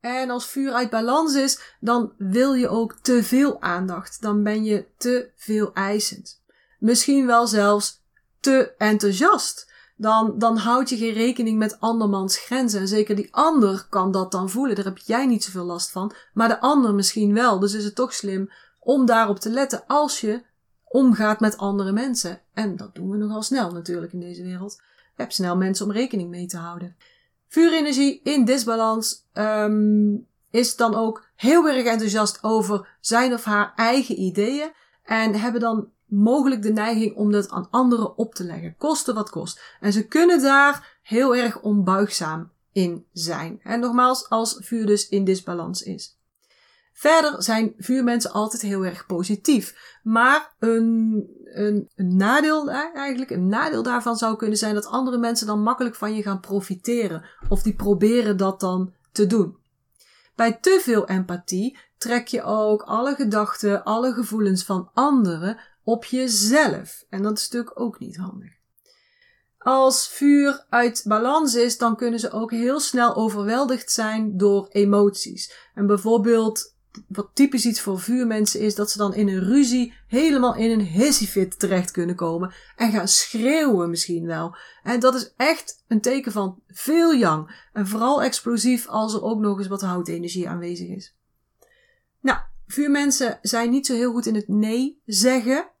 En 0.00 0.30
als 0.30 0.46
vuur 0.46 0.72
uit 0.72 0.90
balans 0.90 1.34
is, 1.34 1.76
dan 1.80 2.12
wil 2.18 2.54
je 2.54 2.68
ook 2.68 2.98
te 3.02 3.22
veel 3.22 3.60
aandacht. 3.60 4.22
Dan 4.22 4.42
ben 4.42 4.64
je 4.64 4.86
te 4.96 5.30
veel 5.36 5.72
eisend. 5.72 6.42
Misschien 6.78 7.26
wel 7.26 7.46
zelfs 7.46 8.02
te 8.40 8.74
enthousiast. 8.78 9.72
Dan, 10.00 10.38
dan 10.38 10.56
houd 10.56 10.88
je 10.88 10.96
geen 10.96 11.12
rekening 11.12 11.58
met 11.58 11.80
andermans 11.80 12.38
grenzen. 12.38 12.80
En 12.80 12.88
zeker 12.88 13.16
die 13.16 13.28
ander 13.30 13.86
kan 13.90 14.10
dat 14.10 14.32
dan 14.32 14.50
voelen. 14.50 14.76
Daar 14.76 14.84
heb 14.84 14.98
jij 14.98 15.26
niet 15.26 15.44
zoveel 15.44 15.64
last 15.64 15.90
van. 15.90 16.12
Maar 16.32 16.48
de 16.48 16.60
ander 16.60 16.94
misschien 16.94 17.34
wel. 17.34 17.58
Dus 17.58 17.74
is 17.74 17.84
het 17.84 17.94
toch 17.94 18.14
slim 18.14 18.50
om 18.78 19.06
daarop 19.06 19.38
te 19.38 19.50
letten 19.50 19.84
als 19.86 20.20
je 20.20 20.42
omgaat 20.84 21.40
met 21.40 21.58
andere 21.58 21.92
mensen. 21.92 22.40
En 22.54 22.76
dat 22.76 22.94
doen 22.94 23.10
we 23.10 23.16
nogal 23.16 23.42
snel 23.42 23.70
natuurlijk 23.70 24.12
in 24.12 24.20
deze 24.20 24.42
wereld. 24.42 24.76
Je 25.16 25.22
hebt 25.22 25.34
snel 25.34 25.56
mensen 25.56 25.86
om 25.86 25.92
rekening 25.92 26.30
mee 26.30 26.46
te 26.46 26.56
houden. 26.56 26.96
Vuurenergie 27.48 28.20
in 28.22 28.44
disbalans 28.44 29.26
um, 29.34 30.26
is 30.50 30.76
dan 30.76 30.94
ook 30.94 31.26
heel 31.36 31.68
erg 31.68 31.86
enthousiast 31.86 32.38
over 32.42 32.96
zijn 33.00 33.32
of 33.32 33.44
haar 33.44 33.72
eigen 33.76 34.20
ideeën. 34.20 34.70
En 35.02 35.34
hebben 35.34 35.60
dan 35.60 35.88
mogelijk 36.08 36.62
de 36.62 36.72
neiging 36.72 37.16
om 37.16 37.32
dat 37.32 37.50
aan 37.50 37.68
anderen 37.70 38.18
op 38.18 38.34
te 38.34 38.44
leggen. 38.44 38.74
Koste 38.78 39.12
wat 39.12 39.30
kost. 39.30 39.60
En 39.80 39.92
ze 39.92 40.06
kunnen 40.06 40.42
daar 40.42 40.98
heel 41.02 41.36
erg 41.36 41.60
onbuigzaam 41.60 42.50
in 42.72 43.06
zijn. 43.12 43.60
En 43.62 43.80
nogmaals, 43.80 44.28
als 44.28 44.56
vuur 44.60 44.86
dus 44.86 45.08
in 45.08 45.24
disbalans 45.24 45.82
is. 45.82 46.16
Verder 46.92 47.42
zijn 47.42 47.74
vuurmensen 47.76 48.32
altijd 48.32 48.62
heel 48.62 48.84
erg 48.84 49.06
positief. 49.06 49.98
Maar 50.02 50.54
een, 50.58 51.26
een, 51.44 51.90
een, 51.94 52.16
nadeel, 52.16 52.70
eigenlijk 52.70 53.30
een 53.30 53.48
nadeel 53.48 53.82
daarvan 53.82 54.16
zou 54.16 54.36
kunnen 54.36 54.58
zijn 54.58 54.74
dat 54.74 54.86
andere 54.86 55.18
mensen 55.18 55.46
dan 55.46 55.62
makkelijk 55.62 55.94
van 55.94 56.14
je 56.14 56.22
gaan 56.22 56.40
profiteren. 56.40 57.24
Of 57.48 57.62
die 57.62 57.74
proberen 57.74 58.36
dat 58.36 58.60
dan 58.60 58.92
te 59.12 59.26
doen. 59.26 59.56
Bij 60.34 60.52
te 60.52 60.80
veel 60.82 61.08
empathie 61.08 61.78
trek 61.96 62.26
je 62.26 62.42
ook 62.42 62.82
alle 62.82 63.14
gedachten, 63.14 63.84
alle 63.84 64.12
gevoelens 64.12 64.64
van 64.64 64.90
anderen 64.94 65.58
op 65.88 66.04
jezelf. 66.04 67.04
En 67.08 67.22
dat 67.22 67.38
is 67.38 67.42
natuurlijk 67.42 67.80
ook 67.80 67.98
niet 67.98 68.16
handig. 68.16 68.50
Als 69.58 70.08
vuur 70.08 70.66
uit 70.68 71.02
balans 71.04 71.54
is, 71.54 71.78
dan 71.78 71.96
kunnen 71.96 72.20
ze 72.20 72.30
ook 72.30 72.50
heel 72.50 72.80
snel 72.80 73.14
overweldigd 73.14 73.92
zijn 73.92 74.36
door 74.36 74.68
emoties. 74.68 75.70
En 75.74 75.86
bijvoorbeeld 75.86 76.76
wat 77.08 77.30
typisch 77.34 77.66
iets 77.66 77.80
voor 77.80 78.00
vuurmensen 78.00 78.60
is, 78.60 78.74
dat 78.74 78.90
ze 78.90 78.98
dan 78.98 79.14
in 79.14 79.28
een 79.28 79.44
ruzie 79.44 79.94
helemaal 80.06 80.54
in 80.54 80.70
een 80.70 80.86
hissy-fit 80.86 81.58
terecht 81.58 81.90
kunnen 81.90 82.16
komen 82.16 82.52
en 82.76 82.92
gaan 82.92 83.08
schreeuwen 83.08 83.90
misschien 83.90 84.26
wel. 84.26 84.56
En 84.82 85.00
dat 85.00 85.14
is 85.14 85.32
echt 85.36 85.84
een 85.86 86.00
teken 86.00 86.32
van 86.32 86.62
veel 86.66 87.12
yang. 87.12 87.68
En 87.72 87.86
vooral 87.86 88.22
explosief 88.22 88.86
als 88.88 89.14
er 89.14 89.22
ook 89.22 89.40
nog 89.40 89.58
eens 89.58 89.68
wat 89.68 89.80
houtenergie 89.82 90.48
aanwezig 90.48 90.88
is. 90.88 91.16
Nou, 92.20 92.38
vuurmensen 92.66 93.38
zijn 93.42 93.70
niet 93.70 93.86
zo 93.86 93.94
heel 93.94 94.12
goed 94.12 94.26
in 94.26 94.34
het 94.34 94.48
nee 94.48 95.02
zeggen. 95.04 95.76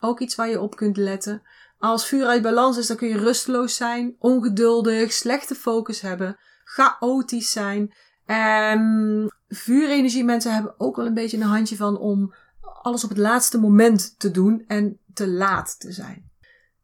Ook 0.00 0.20
iets 0.20 0.34
waar 0.34 0.48
je 0.48 0.60
op 0.60 0.76
kunt 0.76 0.96
letten. 0.96 1.42
Als 1.78 2.06
vuur 2.06 2.26
uit 2.26 2.42
balans 2.42 2.78
is, 2.78 2.86
dan 2.86 2.96
kun 2.96 3.08
je 3.08 3.18
rusteloos 3.18 3.76
zijn, 3.76 4.16
ongeduldig, 4.18 5.12
slechte 5.12 5.54
focus 5.54 6.00
hebben, 6.00 6.36
chaotisch 6.64 7.50
zijn. 7.50 7.94
En 8.26 9.32
vuurenergie 9.48 10.24
mensen 10.24 10.54
hebben 10.54 10.74
ook 10.78 10.96
wel 10.96 11.06
een 11.06 11.14
beetje 11.14 11.36
een 11.36 11.42
handje 11.42 11.76
van 11.76 11.98
om 11.98 12.34
alles 12.82 13.04
op 13.04 13.10
het 13.10 13.18
laatste 13.18 13.58
moment 13.58 14.18
te 14.18 14.30
doen 14.30 14.64
en 14.66 14.98
te 15.14 15.28
laat 15.28 15.80
te 15.80 15.92
zijn. 15.92 16.30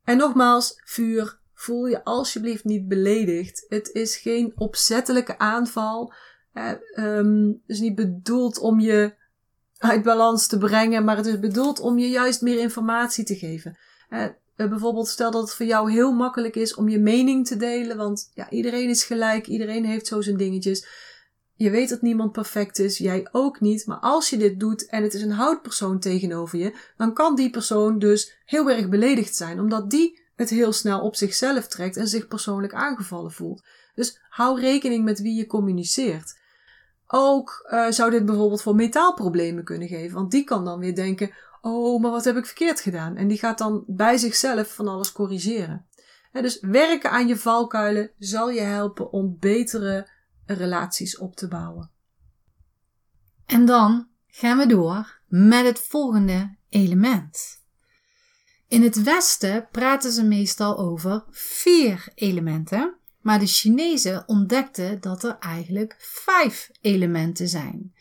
En 0.04 0.16
nogmaals, 0.16 0.80
vuur, 0.84 1.38
voel 1.54 1.86
je 1.86 2.04
alsjeblieft 2.04 2.64
niet 2.64 2.88
beledigd. 2.88 3.64
Het 3.68 3.90
is 3.92 4.16
geen 4.16 4.52
opzettelijke 4.56 5.38
aanval. 5.38 6.12
Eh, 6.52 6.70
um, 6.96 7.46
het 7.46 7.76
is 7.76 7.80
niet 7.80 7.94
bedoeld 7.94 8.58
om 8.58 8.80
je 8.80 9.14
uit 9.84 10.02
balans 10.02 10.46
te 10.46 10.58
brengen, 10.58 11.04
maar 11.04 11.16
het 11.16 11.26
is 11.26 11.38
bedoeld 11.38 11.80
om 11.80 11.98
je 11.98 12.08
juist 12.08 12.40
meer 12.40 12.58
informatie 12.58 13.24
te 13.24 13.36
geven. 13.36 13.78
Uh, 14.10 14.24
bijvoorbeeld 14.56 15.08
stel 15.08 15.30
dat 15.30 15.42
het 15.42 15.54
voor 15.54 15.66
jou 15.66 15.92
heel 15.92 16.12
makkelijk 16.12 16.56
is 16.56 16.74
om 16.74 16.88
je 16.88 16.98
mening 16.98 17.46
te 17.46 17.56
delen, 17.56 17.96
want 17.96 18.30
ja, 18.34 18.50
iedereen 18.50 18.88
is 18.88 19.04
gelijk, 19.04 19.46
iedereen 19.46 19.84
heeft 19.84 20.06
zo 20.06 20.20
zijn 20.20 20.36
dingetjes. 20.36 20.86
Je 21.54 21.70
weet 21.70 21.88
dat 21.88 22.02
niemand 22.02 22.32
perfect 22.32 22.78
is, 22.78 22.98
jij 22.98 23.28
ook 23.32 23.60
niet, 23.60 23.86
maar 23.86 23.98
als 23.98 24.30
je 24.30 24.36
dit 24.36 24.60
doet 24.60 24.86
en 24.86 25.02
het 25.02 25.14
is 25.14 25.22
een 25.22 25.30
houtpersoon 25.30 25.98
tegenover 25.98 26.58
je, 26.58 26.74
dan 26.96 27.14
kan 27.14 27.34
die 27.34 27.50
persoon 27.50 27.98
dus 27.98 28.36
heel 28.44 28.70
erg 28.70 28.88
beledigd 28.88 29.36
zijn, 29.36 29.60
omdat 29.60 29.90
die 29.90 30.22
het 30.36 30.50
heel 30.50 30.72
snel 30.72 31.00
op 31.00 31.16
zichzelf 31.16 31.66
trekt 31.66 31.96
en 31.96 32.08
zich 32.08 32.26
persoonlijk 32.26 32.74
aangevallen 32.74 33.32
voelt. 33.32 33.62
Dus 33.94 34.20
hou 34.28 34.60
rekening 34.60 35.04
met 35.04 35.20
wie 35.20 35.34
je 35.34 35.46
communiceert. 35.46 36.42
Ook 37.06 37.68
uh, 37.70 37.90
zou 37.90 38.10
dit 38.10 38.24
bijvoorbeeld 38.24 38.62
voor 38.62 38.74
metaalproblemen 38.74 39.64
kunnen 39.64 39.88
geven, 39.88 40.14
want 40.14 40.30
die 40.30 40.44
kan 40.44 40.64
dan 40.64 40.78
weer 40.78 40.94
denken: 40.94 41.30
Oh, 41.60 42.02
maar 42.02 42.10
wat 42.10 42.24
heb 42.24 42.36
ik 42.36 42.46
verkeerd 42.46 42.80
gedaan? 42.80 43.16
En 43.16 43.28
die 43.28 43.38
gaat 43.38 43.58
dan 43.58 43.84
bij 43.86 44.16
zichzelf 44.16 44.74
van 44.74 44.88
alles 44.88 45.12
corrigeren. 45.12 45.86
dus 46.32 46.60
werken 46.60 47.10
aan 47.10 47.26
je 47.26 47.36
valkuilen 47.36 48.10
zal 48.18 48.50
je 48.50 48.60
helpen 48.60 49.12
om 49.12 49.36
betere 49.40 50.08
relaties 50.46 51.18
op 51.18 51.36
te 51.36 51.48
bouwen. 51.48 51.90
En 53.46 53.64
dan 53.64 54.08
gaan 54.26 54.58
we 54.58 54.66
door 54.66 55.20
met 55.26 55.64
het 55.64 55.78
volgende 55.78 56.56
element. 56.68 57.62
In 58.68 58.82
het 58.82 59.02
Westen 59.02 59.68
praten 59.70 60.12
ze 60.12 60.24
meestal 60.24 60.78
over 60.78 61.24
vier 61.30 62.08
elementen, 62.14 62.96
maar 63.24 63.38
de 63.38 63.46
Chinezen 63.46 64.28
ontdekten 64.28 65.00
dat 65.00 65.24
er 65.24 65.36
eigenlijk 65.38 65.96
vijf 65.98 66.70
elementen 66.80 67.48
zijn. 67.48 67.94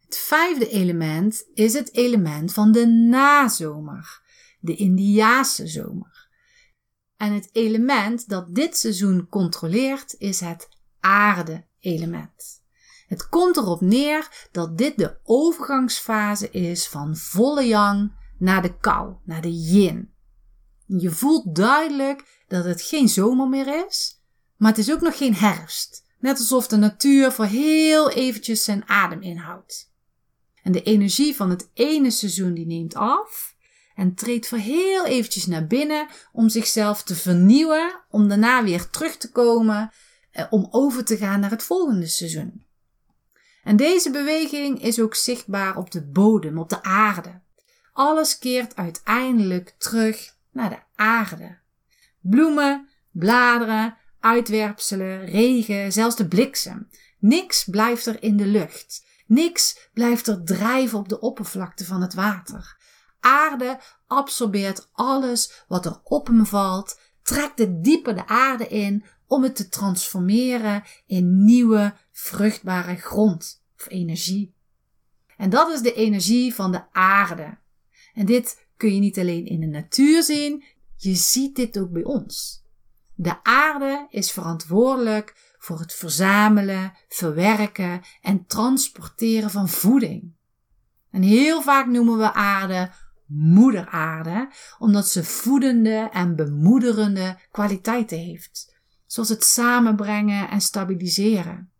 Het 0.00 0.16
vijfde 0.16 0.68
element 0.68 1.44
is 1.54 1.72
het 1.72 1.94
element 1.94 2.52
van 2.52 2.72
de 2.72 2.86
nazomer, 2.86 4.22
de 4.60 4.74
Indiaanse 4.74 5.66
zomer. 5.66 6.28
En 7.16 7.32
het 7.32 7.48
element 7.52 8.28
dat 8.28 8.54
dit 8.54 8.76
seizoen 8.76 9.28
controleert 9.28 10.14
is 10.18 10.40
het 10.40 10.68
aarde 11.00 11.66
element. 11.78 12.64
Het 13.06 13.28
komt 13.28 13.56
erop 13.56 13.80
neer 13.80 14.48
dat 14.52 14.78
dit 14.78 14.98
de 14.98 15.18
overgangsfase 15.22 16.50
is 16.50 16.88
van 16.88 17.16
volle 17.16 17.66
yang 17.66 18.12
naar 18.38 18.62
de 18.62 18.78
kou, 18.78 19.14
naar 19.24 19.42
de 19.42 19.52
yin. 19.52 20.14
Je 20.86 21.10
voelt 21.10 21.54
duidelijk 21.54 22.44
dat 22.48 22.64
het 22.64 22.82
geen 22.82 23.08
zomer 23.08 23.48
meer 23.48 23.86
is, 23.86 24.15
maar 24.56 24.70
het 24.70 24.78
is 24.78 24.92
ook 24.92 25.00
nog 25.00 25.16
geen 25.16 25.34
herfst. 25.34 26.04
Net 26.18 26.38
alsof 26.38 26.66
de 26.66 26.76
natuur 26.76 27.32
voor 27.32 27.44
heel 27.44 28.10
eventjes 28.10 28.64
zijn 28.64 28.88
adem 28.88 29.22
inhoudt. 29.22 29.92
En 30.62 30.72
de 30.72 30.82
energie 30.82 31.36
van 31.36 31.50
het 31.50 31.70
ene 31.74 32.10
seizoen 32.10 32.54
die 32.54 32.66
neemt 32.66 32.94
af 32.94 33.54
en 33.94 34.14
treedt 34.14 34.48
voor 34.48 34.58
heel 34.58 35.06
eventjes 35.06 35.46
naar 35.46 35.66
binnen 35.66 36.06
om 36.32 36.48
zichzelf 36.48 37.02
te 37.02 37.14
vernieuwen, 37.14 38.00
om 38.10 38.28
daarna 38.28 38.64
weer 38.64 38.90
terug 38.90 39.16
te 39.16 39.30
komen, 39.32 39.90
eh, 40.30 40.46
om 40.50 40.68
over 40.70 41.04
te 41.04 41.16
gaan 41.16 41.40
naar 41.40 41.50
het 41.50 41.62
volgende 41.62 42.06
seizoen. 42.06 42.64
En 43.64 43.76
deze 43.76 44.10
beweging 44.10 44.82
is 44.82 45.00
ook 45.00 45.14
zichtbaar 45.14 45.76
op 45.76 45.90
de 45.90 46.02
bodem, 46.02 46.58
op 46.58 46.68
de 46.68 46.82
aarde. 46.82 47.40
Alles 47.92 48.38
keert 48.38 48.76
uiteindelijk 48.76 49.74
terug 49.78 50.36
naar 50.50 50.70
de 50.70 50.78
aarde. 50.94 51.58
Bloemen, 52.20 52.88
bladeren, 53.10 53.96
uitwerpselen, 54.26 55.24
regen, 55.24 55.92
zelfs 55.92 56.16
de 56.16 56.28
bliksem. 56.28 56.88
Niks 57.18 57.64
blijft 57.64 58.06
er 58.06 58.22
in 58.22 58.36
de 58.36 58.46
lucht. 58.46 59.04
Niks 59.26 59.88
blijft 59.92 60.26
er 60.26 60.44
drijven 60.44 60.98
op 60.98 61.08
de 61.08 61.20
oppervlakte 61.20 61.84
van 61.84 62.02
het 62.02 62.14
water. 62.14 62.76
Aarde 63.20 63.78
absorbeert 64.06 64.88
alles 64.92 65.64
wat 65.68 65.86
er 65.86 66.00
op 66.04 66.26
hem 66.26 66.46
valt, 66.46 67.00
trekt 67.22 67.58
het 67.58 67.84
dieper 67.84 68.14
de 68.14 68.26
aarde 68.26 68.68
in 68.68 69.04
om 69.26 69.42
het 69.42 69.56
te 69.56 69.68
transformeren 69.68 70.82
in 71.06 71.44
nieuwe, 71.44 71.94
vruchtbare 72.12 72.96
grond 72.96 73.62
of 73.78 73.88
energie. 73.88 74.54
En 75.36 75.50
dat 75.50 75.72
is 75.72 75.80
de 75.80 75.94
energie 75.94 76.54
van 76.54 76.72
de 76.72 76.92
aarde. 76.92 77.58
En 78.14 78.26
dit 78.26 78.66
kun 78.76 78.94
je 78.94 79.00
niet 79.00 79.18
alleen 79.18 79.46
in 79.46 79.60
de 79.60 79.66
natuur 79.66 80.22
zien, 80.22 80.64
je 80.96 81.14
ziet 81.14 81.56
dit 81.56 81.78
ook 81.78 81.90
bij 81.90 82.04
ons. 82.04 82.64
De 83.16 83.44
aarde 83.44 84.06
is 84.10 84.30
verantwoordelijk 84.30 85.54
voor 85.58 85.78
het 85.78 85.92
verzamelen, 85.92 86.92
verwerken 87.08 88.02
en 88.20 88.46
transporteren 88.46 89.50
van 89.50 89.68
voeding. 89.68 90.34
En 91.10 91.22
heel 91.22 91.62
vaak 91.62 91.86
noemen 91.86 92.18
we 92.18 92.32
aarde 92.32 92.90
moeder 93.26 93.88
aarde, 93.88 94.48
omdat 94.78 95.08
ze 95.08 95.24
voedende 95.24 96.08
en 96.12 96.36
bemoederende 96.36 97.38
kwaliteiten 97.50 98.18
heeft, 98.18 98.76
zoals 99.06 99.28
het 99.28 99.44
samenbrengen 99.44 100.50
en 100.50 100.60
stabiliseren. 100.60 101.70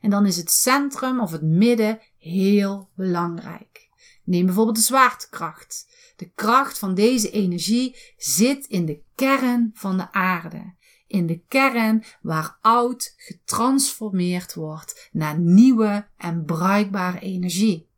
En 0.00 0.10
dan 0.10 0.26
is 0.26 0.36
het 0.36 0.50
centrum 0.50 1.20
of 1.20 1.30
het 1.30 1.42
midden 1.42 2.00
heel 2.18 2.90
belangrijk. 2.94 3.88
Neem 4.24 4.46
bijvoorbeeld 4.46 4.76
de 4.76 4.82
zwaartekracht. 4.82 5.86
De 6.16 6.30
kracht 6.34 6.78
van 6.78 6.94
deze 6.94 7.30
energie 7.30 7.96
zit 8.16 8.66
in 8.66 8.86
de 8.86 9.02
kern 9.14 9.70
van 9.74 9.96
de 9.96 10.12
aarde. 10.12 10.74
In 11.06 11.26
de 11.26 11.42
kern 11.48 12.04
waar 12.20 12.58
oud 12.60 13.14
getransformeerd 13.16 14.54
wordt 14.54 15.08
naar 15.12 15.38
nieuwe 15.38 16.06
en 16.16 16.44
bruikbare 16.44 17.18
energie. 17.18 17.88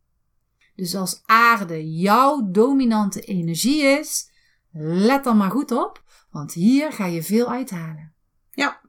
Dus 0.75 0.95
als 0.95 1.21
aarde 1.25 1.93
jouw 1.93 2.49
dominante 2.51 3.21
energie 3.21 3.81
is, 3.81 4.31
let 4.71 5.23
dan 5.23 5.37
maar 5.37 5.51
goed 5.51 5.71
op, 5.71 6.03
want 6.31 6.53
hier 6.53 6.93
ga 6.93 7.05
je 7.05 7.23
veel 7.23 7.51
uithalen. 7.51 8.13
Ja, 8.51 8.81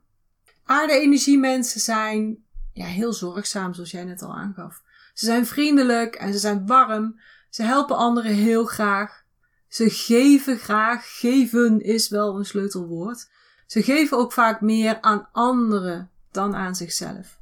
aarde-energie 0.65 1.39
mensen 1.39 1.81
zijn 1.81 2.45
ja, 2.73 2.85
heel 2.87 3.13
zorgzaam, 3.13 3.75
zoals 3.75 3.91
jij 3.91 4.05
net 4.05 4.23
al 4.23 4.35
aangaf. 4.35 4.83
Ze 5.15 5.25
zijn 5.25 5.47
vriendelijk 5.47 6.15
en 6.15 6.33
ze 6.33 6.39
zijn 6.39 6.67
warm. 6.67 7.21
Ze 7.51 7.63
helpen 7.63 7.97
anderen 7.97 8.35
heel 8.35 8.65
graag. 8.65 9.25
Ze 9.69 9.91
geven 9.91 10.59
graag. 10.59 11.19
Geven 11.19 11.81
is 11.81 12.09
wel 12.09 12.37
een 12.37 12.45
sleutelwoord. 12.45 13.29
Ze 13.67 13.83
geven 13.83 14.19
ook 14.19 14.33
vaak 14.33 14.61
meer 14.61 15.01
aan 15.01 15.29
anderen 15.33 16.11
dan 16.31 16.55
aan 16.55 16.75
zichzelf. 16.75 17.39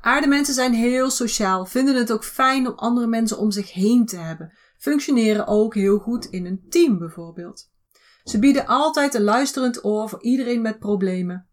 Aardemensen 0.00 0.54
zijn 0.54 0.74
heel 0.74 1.10
sociaal, 1.10 1.66
vinden 1.66 1.96
het 1.96 2.12
ook 2.12 2.24
fijn 2.24 2.66
om 2.66 2.74
andere 2.76 3.06
mensen 3.06 3.38
om 3.38 3.50
zich 3.50 3.72
heen 3.72 4.06
te 4.06 4.16
hebben, 4.16 4.52
functioneren 4.78 5.46
ook 5.46 5.74
heel 5.74 5.98
goed 5.98 6.24
in 6.24 6.46
een 6.46 6.66
team 6.68 6.98
bijvoorbeeld. 6.98 7.70
Ze 8.24 8.38
bieden 8.38 8.66
altijd 8.66 9.14
een 9.14 9.22
luisterend 9.22 9.84
oor 9.84 10.08
voor 10.08 10.22
iedereen 10.22 10.62
met 10.62 10.78
problemen. 10.78 11.46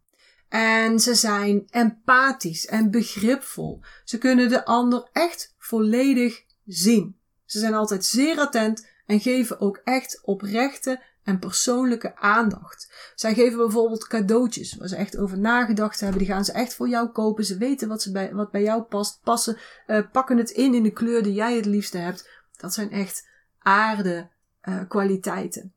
En 0.50 1.00
ze 1.00 1.16
zijn 1.16 1.68
empathisch 1.70 2.66
en 2.66 2.92
begripvol. 2.92 3.82
Ze 4.04 4.18
kunnen 4.18 4.50
de 4.50 4.66
ander 4.66 5.10
echt 5.12 5.56
volledig 5.58 6.44
zien. 6.66 7.18
Ze 7.54 7.60
zijn 7.60 7.74
altijd 7.74 8.06
zeer 8.06 8.40
attent 8.40 8.88
en 9.06 9.20
geven 9.20 9.60
ook 9.60 9.82
echt 9.84 10.22
oprechte 10.24 11.04
en 11.24 11.40
persoonlijke 11.40 12.16
aandacht. 12.16 13.12
Zij 13.16 13.34
geven 13.34 13.58
bijvoorbeeld 13.58 14.08
cadeautjes 14.08 14.76
waar 14.76 14.88
ze 14.88 14.96
echt 14.96 15.18
over 15.18 15.38
nagedacht 15.38 16.00
hebben. 16.00 16.18
Die 16.18 16.28
gaan 16.28 16.46
ze 16.46 16.52
echt 16.52 16.74
voor 16.74 16.88
jou 16.90 17.10
kopen. 17.10 17.46
Ze 17.46 17.58
weten 17.58 17.88
wat, 17.88 18.02
ze 18.02 18.12
bij, 18.12 18.34
wat 18.34 18.52
bij 18.52 18.62
jou 18.64 18.82
past. 18.82 19.20
Passen, 19.24 19.58
uh, 19.88 20.00
pakken 20.12 20.38
het 20.38 20.50
in 20.50 20.74
in 20.74 20.84
de 20.84 20.92
kleur 20.92 21.24
die 21.24 21.34
jij 21.34 21.56
het 21.56 21.66
liefste 21.66 21.98
hebt. 21.98 22.30
Dat 22.58 22.74
zijn 22.74 22.92
echt 22.92 23.28
aarde 23.60 24.30
uh, 24.64 24.82
kwaliteiten. 24.88 25.74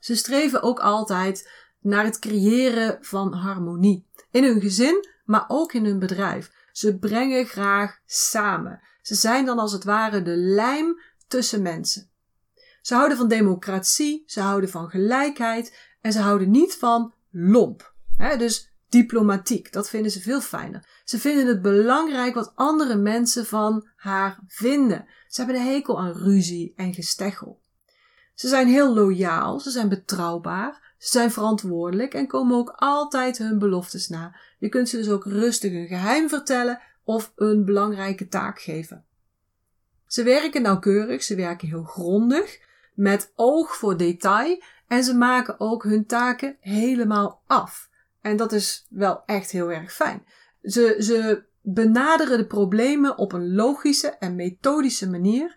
Ze 0.00 0.16
streven 0.16 0.62
ook 0.62 0.80
altijd 0.80 1.50
naar 1.80 2.04
het 2.04 2.18
creëren 2.18 2.98
van 3.00 3.32
harmonie. 3.32 4.06
In 4.30 4.44
hun 4.44 4.60
gezin, 4.60 5.08
maar 5.24 5.44
ook 5.48 5.72
in 5.72 5.84
hun 5.84 5.98
bedrijf. 5.98 6.50
Ze 6.72 6.98
brengen 6.98 7.46
graag 7.46 7.98
samen. 8.06 8.80
Ze 9.04 9.14
zijn 9.14 9.44
dan 9.44 9.58
als 9.58 9.72
het 9.72 9.84
ware 9.84 10.22
de 10.22 10.36
lijm 10.36 11.00
tussen 11.28 11.62
mensen. 11.62 12.10
Ze 12.82 12.94
houden 12.94 13.16
van 13.16 13.28
democratie, 13.28 14.22
ze 14.26 14.40
houden 14.40 14.70
van 14.70 14.88
gelijkheid 14.88 15.78
en 16.00 16.12
ze 16.12 16.20
houden 16.20 16.50
niet 16.50 16.74
van 16.74 17.14
lomp. 17.30 17.94
Dus 18.38 18.72
diplomatiek, 18.88 19.72
dat 19.72 19.88
vinden 19.88 20.10
ze 20.10 20.20
veel 20.20 20.40
fijner. 20.40 21.02
Ze 21.04 21.18
vinden 21.18 21.46
het 21.46 21.62
belangrijk 21.62 22.34
wat 22.34 22.52
andere 22.54 22.96
mensen 22.96 23.46
van 23.46 23.88
haar 23.96 24.38
vinden. 24.46 25.06
Ze 25.28 25.42
hebben 25.42 25.60
een 25.60 25.72
hekel 25.72 26.00
aan 26.00 26.12
ruzie 26.12 26.72
en 26.76 26.94
gesteggel. 26.94 27.60
Ze 28.34 28.48
zijn 28.48 28.68
heel 28.68 28.94
loyaal, 28.94 29.60
ze 29.60 29.70
zijn 29.70 29.88
betrouwbaar, 29.88 30.94
ze 30.98 31.10
zijn 31.10 31.30
verantwoordelijk 31.30 32.14
en 32.14 32.26
komen 32.26 32.56
ook 32.56 32.72
altijd 32.76 33.38
hun 33.38 33.58
beloftes 33.58 34.08
na. 34.08 34.36
Je 34.58 34.68
kunt 34.68 34.88
ze 34.88 34.96
dus 34.96 35.08
ook 35.08 35.24
rustig 35.24 35.72
een 35.72 35.86
geheim 35.86 36.28
vertellen 36.28 36.80
of 37.04 37.32
een 37.36 37.64
belangrijke 37.64 38.28
taak 38.28 38.60
geven. 38.60 39.04
Ze 40.06 40.22
werken 40.22 40.62
nauwkeurig, 40.62 41.22
ze 41.22 41.34
werken 41.34 41.68
heel 41.68 41.84
grondig 41.84 42.60
met 42.94 43.32
oog 43.34 43.76
voor 43.76 43.96
detail 43.96 44.62
en 44.88 45.04
ze 45.04 45.14
maken 45.14 45.60
ook 45.60 45.82
hun 45.82 46.06
taken 46.06 46.56
helemaal 46.60 47.42
af. 47.46 47.90
En 48.20 48.36
dat 48.36 48.52
is 48.52 48.86
wel 48.90 49.22
echt 49.26 49.50
heel 49.50 49.72
erg 49.72 49.92
fijn. 49.92 50.24
Ze, 50.62 50.96
ze 50.98 51.42
benaderen 51.60 52.38
de 52.38 52.46
problemen 52.46 53.18
op 53.18 53.32
een 53.32 53.54
logische 53.54 54.08
en 54.08 54.34
methodische 54.34 55.10
manier. 55.10 55.56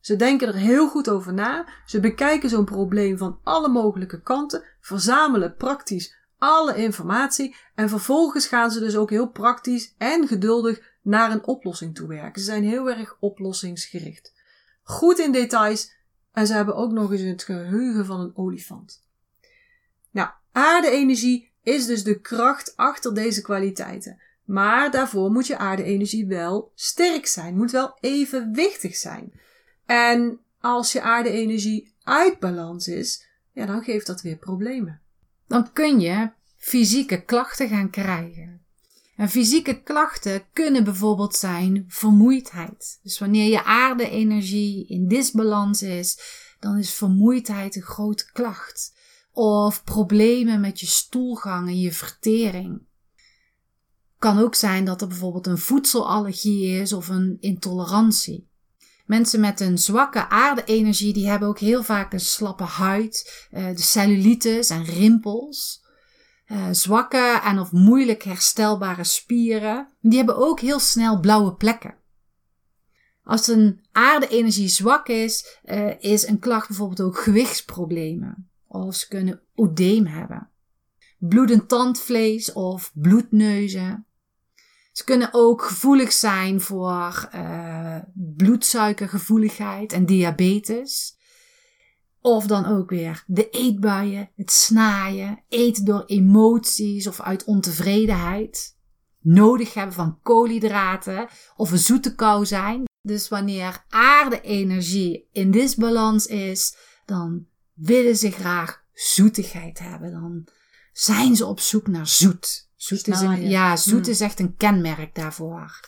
Ze 0.00 0.16
denken 0.16 0.48
er 0.48 0.54
heel 0.54 0.88
goed 0.88 1.10
over 1.10 1.32
na. 1.32 1.66
Ze 1.86 2.00
bekijken 2.00 2.48
zo'n 2.48 2.64
probleem 2.64 3.18
van 3.18 3.40
alle 3.44 3.68
mogelijke 3.68 4.22
kanten, 4.22 4.64
verzamelen 4.80 5.56
praktisch 5.56 6.19
alle 6.40 6.76
informatie 6.76 7.56
en 7.74 7.88
vervolgens 7.88 8.46
gaan 8.46 8.70
ze 8.70 8.80
dus 8.80 8.96
ook 8.96 9.10
heel 9.10 9.28
praktisch 9.28 9.94
en 9.98 10.28
geduldig 10.28 10.80
naar 11.02 11.30
een 11.30 11.46
oplossing 11.46 11.94
toe 11.94 12.08
werken. 12.08 12.40
Ze 12.40 12.46
zijn 12.46 12.64
heel 12.64 12.90
erg 12.90 13.16
oplossingsgericht. 13.20 14.32
Goed 14.82 15.18
in 15.18 15.32
details 15.32 15.92
en 16.32 16.46
ze 16.46 16.52
hebben 16.52 16.74
ook 16.74 16.92
nog 16.92 17.12
eens 17.12 17.20
het 17.20 17.42
geheugen 17.42 18.06
van 18.06 18.20
een 18.20 18.36
olifant. 18.36 19.02
Nou, 20.10 20.30
aarde-energie 20.52 21.52
is 21.62 21.86
dus 21.86 22.04
de 22.04 22.20
kracht 22.20 22.76
achter 22.76 23.14
deze 23.14 23.42
kwaliteiten. 23.42 24.20
Maar 24.44 24.90
daarvoor 24.90 25.30
moet 25.30 25.46
je 25.46 25.58
aarde-energie 25.58 26.26
wel 26.26 26.72
sterk 26.74 27.26
zijn, 27.26 27.56
moet 27.56 27.70
wel 27.70 27.96
evenwichtig 28.00 28.96
zijn. 28.96 29.32
En 29.86 30.40
als 30.60 30.92
je 30.92 31.02
aarde-energie 31.02 31.94
uit 32.02 32.38
balans 32.38 32.88
is, 32.88 33.26
ja, 33.52 33.66
dan 33.66 33.82
geeft 33.82 34.06
dat 34.06 34.22
weer 34.22 34.36
problemen. 34.36 35.00
Dan 35.50 35.72
kun 35.72 36.00
je 36.00 36.30
fysieke 36.56 37.24
klachten 37.24 37.68
gaan 37.68 37.90
krijgen. 37.90 38.64
En 39.16 39.28
fysieke 39.28 39.82
klachten 39.82 40.44
kunnen 40.52 40.84
bijvoorbeeld 40.84 41.36
zijn 41.36 41.84
vermoeidheid. 41.88 42.98
Dus 43.02 43.18
wanneer 43.18 43.50
je 43.50 43.64
aarde-energie 43.64 44.86
in 44.86 45.08
disbalans 45.08 45.82
is, 45.82 46.18
dan 46.60 46.78
is 46.78 46.94
vermoeidheid 46.94 47.76
een 47.76 47.82
grote 47.82 48.32
klacht. 48.32 48.94
Of 49.32 49.84
problemen 49.84 50.60
met 50.60 50.80
je 50.80 50.86
stoelgang 50.86 51.68
en 51.68 51.80
je 51.80 51.92
vertering. 51.92 52.82
Kan 54.18 54.38
ook 54.38 54.54
zijn 54.54 54.84
dat 54.84 55.00
er 55.00 55.08
bijvoorbeeld 55.08 55.46
een 55.46 55.58
voedselallergie 55.58 56.80
is 56.80 56.92
of 56.92 57.08
een 57.08 57.36
intolerantie. 57.40 58.49
Mensen 59.10 59.40
met 59.40 59.60
een 59.60 59.78
zwakke 59.78 60.28
aarde-energie 60.28 61.12
die 61.12 61.28
hebben 61.28 61.48
ook 61.48 61.58
heel 61.58 61.82
vaak 61.82 62.12
een 62.12 62.20
slappe 62.20 62.62
huid, 62.62 63.46
eh, 63.50 63.66
de 63.66 63.82
cellulitis 63.82 64.70
en 64.70 64.84
rimpels. 64.84 65.84
Uh, 66.46 66.68
zwakke 66.70 67.40
en 67.44 67.58
of 67.58 67.72
moeilijk 67.72 68.22
herstelbare 68.22 69.04
spieren, 69.04 69.88
die 70.00 70.16
hebben 70.16 70.36
ook 70.36 70.60
heel 70.60 70.78
snel 70.78 71.20
blauwe 71.20 71.54
plekken. 71.54 71.94
Als 73.22 73.46
een 73.46 73.80
aarde-energie 73.92 74.68
zwak 74.68 75.08
is, 75.08 75.58
uh, 75.64 76.02
is 76.02 76.26
een 76.26 76.38
klacht 76.38 76.68
bijvoorbeeld 76.68 77.00
ook 77.00 77.18
gewichtsproblemen. 77.18 78.50
Of 78.66 78.94
ze 78.94 79.08
kunnen 79.08 79.40
oedeem 79.56 80.06
hebben. 80.06 80.50
Bloedend 81.18 81.68
tandvlees 81.68 82.52
of 82.52 82.90
bloedneuzen. 82.94 84.06
Ze 85.00 85.06
kunnen 85.06 85.28
ook 85.32 85.62
gevoelig 85.62 86.12
zijn 86.12 86.60
voor 86.60 87.28
uh, 87.34 87.96
bloedsuikergevoeligheid 88.14 89.92
en 89.92 90.06
diabetes. 90.06 91.16
Of 92.20 92.46
dan 92.46 92.66
ook 92.66 92.90
weer 92.90 93.24
de 93.26 93.50
eetbuien, 93.50 94.30
het 94.36 94.50
snaaien, 94.50 95.44
eten 95.48 95.84
door 95.84 96.04
emoties 96.04 97.06
of 97.06 97.20
uit 97.20 97.44
ontevredenheid. 97.44 98.76
Nodig 99.20 99.74
hebben 99.74 99.94
van 99.94 100.18
koolhydraten 100.22 101.28
of 101.56 101.70
een 101.70 101.78
zoete 101.78 102.14
kou 102.14 102.46
zijn. 102.46 102.84
Dus 103.02 103.28
wanneer 103.28 103.84
aarde-energie 103.88 105.28
in 105.32 105.50
disbalans 105.50 106.26
is, 106.26 106.76
dan 107.04 107.46
willen 107.74 108.16
ze 108.16 108.30
graag 108.30 108.82
zoetigheid 108.92 109.78
hebben. 109.78 110.10
Dan 110.12 110.46
zijn 110.92 111.36
ze 111.36 111.46
op 111.46 111.60
zoek 111.60 111.86
naar 111.86 112.06
zoet. 112.06 112.69
Zoet 112.80 113.08
is, 113.08 113.20
een, 113.20 113.48
ja, 113.48 113.76
zoet 113.76 114.02
hmm. 114.02 114.10
is 114.10 114.20
echt 114.20 114.40
een 114.40 114.56
kenmerk 114.56 115.14
daarvoor. 115.14 115.80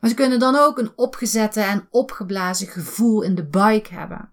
Maar 0.00 0.10
ze 0.10 0.16
kunnen 0.16 0.38
dan 0.38 0.54
ook 0.54 0.78
een 0.78 0.92
opgezette 0.96 1.60
en 1.60 1.86
opgeblazen 1.90 2.66
gevoel 2.66 3.22
in 3.22 3.34
de 3.34 3.46
buik 3.46 3.86
hebben. 3.86 4.32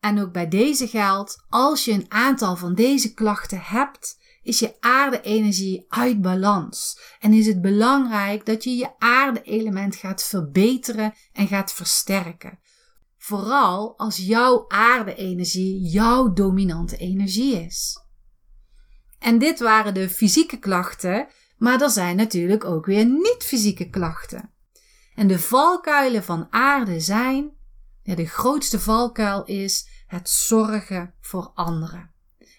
En 0.00 0.20
ook 0.20 0.32
bij 0.32 0.48
deze 0.48 0.88
geldt, 0.88 1.44
als 1.48 1.84
je 1.84 1.92
een 1.92 2.06
aantal 2.08 2.56
van 2.56 2.74
deze 2.74 3.14
klachten 3.14 3.60
hebt, 3.60 4.18
is 4.42 4.58
je 4.58 4.76
aarde-energie 4.80 5.84
uit 5.88 6.20
balans. 6.20 7.00
En 7.18 7.32
is 7.32 7.46
het 7.46 7.60
belangrijk 7.60 8.46
dat 8.46 8.64
je 8.64 8.76
je 8.76 8.98
aarde-element 8.98 9.96
gaat 9.96 10.24
verbeteren 10.24 11.14
en 11.32 11.46
gaat 11.46 11.72
versterken. 11.72 12.58
Vooral 13.18 13.98
als 13.98 14.16
jouw 14.16 14.64
aarde-energie 14.68 15.88
jouw 15.88 16.32
dominante 16.32 16.96
energie 16.96 17.64
is. 17.64 18.03
En 19.24 19.38
dit 19.38 19.58
waren 19.58 19.94
de 19.94 20.10
fysieke 20.10 20.58
klachten, 20.58 21.26
maar 21.58 21.80
er 21.80 21.90
zijn 21.90 22.16
natuurlijk 22.16 22.64
ook 22.64 22.86
weer 22.86 23.06
niet-fysieke 23.06 23.90
klachten. 23.90 24.50
En 25.14 25.26
de 25.26 25.38
valkuilen 25.38 26.24
van 26.24 26.46
aarde 26.50 27.00
zijn, 27.00 27.50
ja, 28.02 28.14
de 28.14 28.26
grootste 28.26 28.80
valkuil 28.80 29.44
is 29.44 29.88
het 30.06 30.28
zorgen 30.30 31.14
voor 31.20 31.50
anderen. 31.54 32.10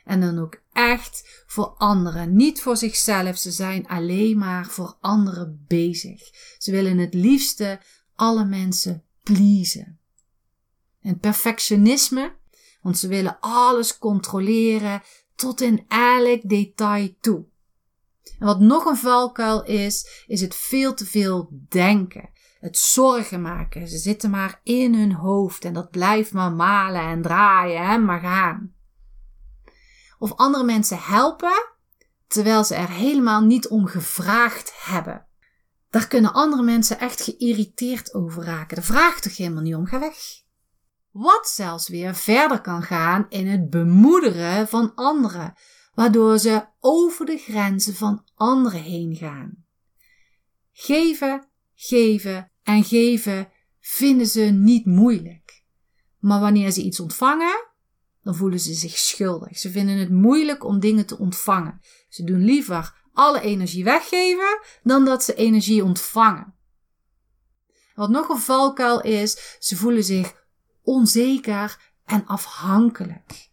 En 0.04 0.22
dan 0.22 0.40
ook 0.40 0.62
echt 0.74 1.44
voor 1.48 1.66
anderen, 1.66 2.36
niet 2.36 2.62
voor 2.62 2.78
zichzelf. 2.78 3.38
Ze 3.38 3.52
zijn 3.52 3.88
alleen 3.88 4.38
maar 4.38 4.66
voor 4.66 4.98
anderen 5.02 5.66
bezig. 5.68 6.22
Ze 6.58 6.72
willen 6.72 6.98
het 6.98 7.14
liefste 7.14 7.80
alle 8.16 8.46
mensen 8.46 9.04
pleasen. 9.24 10.00
En 11.02 11.20
perfectionisme, 11.20 12.36
want 12.82 12.98
ze 12.98 13.08
willen 13.08 13.38
alles 13.40 13.98
controleren 13.98 15.02
tot 15.36 15.62
in 15.62 15.86
elk 15.88 16.50
detail 16.50 17.16
toe. 17.20 17.46
En 18.40 18.46
wat 18.46 18.60
nog 18.60 18.86
een 18.86 18.98
valkuil 18.98 19.64
is, 19.64 20.24
is 20.28 20.42
het 20.42 20.56
veel 20.56 20.94
te 20.94 21.06
veel 21.06 21.50
denken. 21.70 22.30
Het 22.60 22.78
zorgen 22.78 23.42
maken. 23.42 23.88
Ze 23.88 23.98
zitten 23.98 24.30
maar 24.30 24.60
in 24.64 24.96
hun 24.96 25.14
hoofd 25.14 25.66
en 25.66 25.74
dat 25.74 25.90
blijft 25.90 26.34
maar 26.34 26.52
malen 26.52 27.02
en 27.02 27.22
draaien 27.22 27.82
en 27.82 28.06
maar 28.06 28.20
gaan. 28.20 28.74
Of 30.18 30.34
andere 30.36 30.64
mensen 30.64 31.00
helpen 31.00 31.74
terwijl 32.28 32.64
ze 32.64 32.76
er 32.76 32.90
helemaal 32.90 33.42
niet 33.42 33.68
om 33.68 33.86
gevraagd 33.86 34.74
hebben. 34.76 35.26
Daar 35.90 36.08
kunnen 36.08 36.34
andere 36.34 36.64
mensen 36.64 37.00
echt 37.00 37.22
geïrriteerd 37.22 38.14
over 38.14 38.44
raken. 38.44 38.76
Daar 38.76 38.86
vraagt 38.86 39.24
toch 39.24 39.38
helemaal 39.38 39.62
niet 39.62 39.76
om, 39.76 39.86
ga 39.86 40.00
weg. 40.00 40.45
Wat 41.16 41.48
zelfs 41.48 41.88
weer 41.88 42.16
verder 42.16 42.62
kan 42.62 42.84
gaan 42.84 43.26
in 43.30 43.48
het 43.48 43.70
bemoederen 43.70 44.68
van 44.68 44.96
anderen, 44.96 45.54
waardoor 45.94 46.38
ze 46.38 46.66
over 46.80 47.26
de 47.26 47.38
grenzen 47.38 47.96
van 47.96 48.26
anderen 48.34 48.82
heen 48.82 49.16
gaan. 49.16 49.66
Geven, 50.72 51.48
geven 51.76 52.52
en 52.64 52.84
geven 52.84 53.50
vinden 53.80 54.28
ze 54.28 54.42
niet 54.42 54.86
moeilijk. 54.86 55.64
Maar 56.20 56.40
wanneer 56.40 56.72
ze 56.72 56.84
iets 56.84 57.00
ontvangen, 57.00 57.68
dan 58.22 58.36
voelen 58.36 58.60
ze 58.60 58.74
zich 58.74 58.98
schuldig. 58.98 59.58
Ze 59.58 59.72
vinden 59.72 59.98
het 59.98 60.12
moeilijk 60.12 60.64
om 60.64 60.80
dingen 60.80 61.06
te 61.06 61.18
ontvangen. 61.18 61.82
Ze 62.10 62.24
doen 62.24 62.44
liever 62.44 63.04
alle 63.14 63.42
energie 63.42 63.84
weggeven 63.84 64.60
dan 64.84 65.06
dat 65.06 65.24
ze 65.24 65.34
energie 65.34 65.84
ontvangen. 65.84 66.56
Wat 67.94 68.10
nog 68.10 68.30
een 68.30 68.40
valkuil 68.40 69.02
is, 69.02 69.58
ze 69.60 69.76
voelen 69.76 70.04
zich 70.04 70.44
onzeker 70.86 71.94
en 72.06 72.26
afhankelijk. 72.26 73.50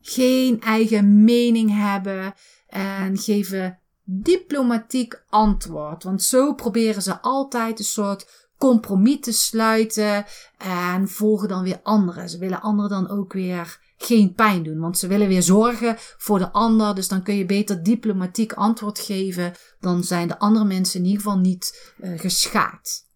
Geen 0.00 0.60
eigen 0.60 1.24
mening 1.24 1.70
hebben 1.74 2.34
en 2.68 3.18
geven 3.18 3.78
diplomatiek 4.04 5.22
antwoord. 5.28 6.02
Want 6.02 6.22
zo 6.22 6.54
proberen 6.54 7.02
ze 7.02 7.20
altijd 7.20 7.78
een 7.78 7.84
soort 7.84 8.48
compromis 8.58 9.20
te 9.20 9.32
sluiten 9.32 10.24
en 10.58 11.08
volgen 11.08 11.48
dan 11.48 11.62
weer 11.62 11.80
anderen. 11.82 12.28
Ze 12.28 12.38
willen 12.38 12.60
anderen 12.60 12.90
dan 12.90 13.10
ook 13.10 13.32
weer 13.32 13.78
geen 13.96 14.34
pijn 14.34 14.62
doen, 14.62 14.78
want 14.78 14.98
ze 14.98 15.06
willen 15.06 15.28
weer 15.28 15.42
zorgen 15.42 15.96
voor 15.98 16.38
de 16.38 16.52
ander. 16.52 16.94
Dus 16.94 17.08
dan 17.08 17.22
kun 17.22 17.36
je 17.36 17.44
beter 17.44 17.82
diplomatiek 17.82 18.52
antwoord 18.52 18.98
geven. 18.98 19.52
Dan 19.80 20.04
zijn 20.04 20.28
de 20.28 20.38
andere 20.38 20.64
mensen 20.64 21.00
in 21.00 21.06
ieder 21.06 21.22
geval 21.22 21.38
niet 21.38 21.92
uh, 22.00 22.18
geschaad. 22.18 23.07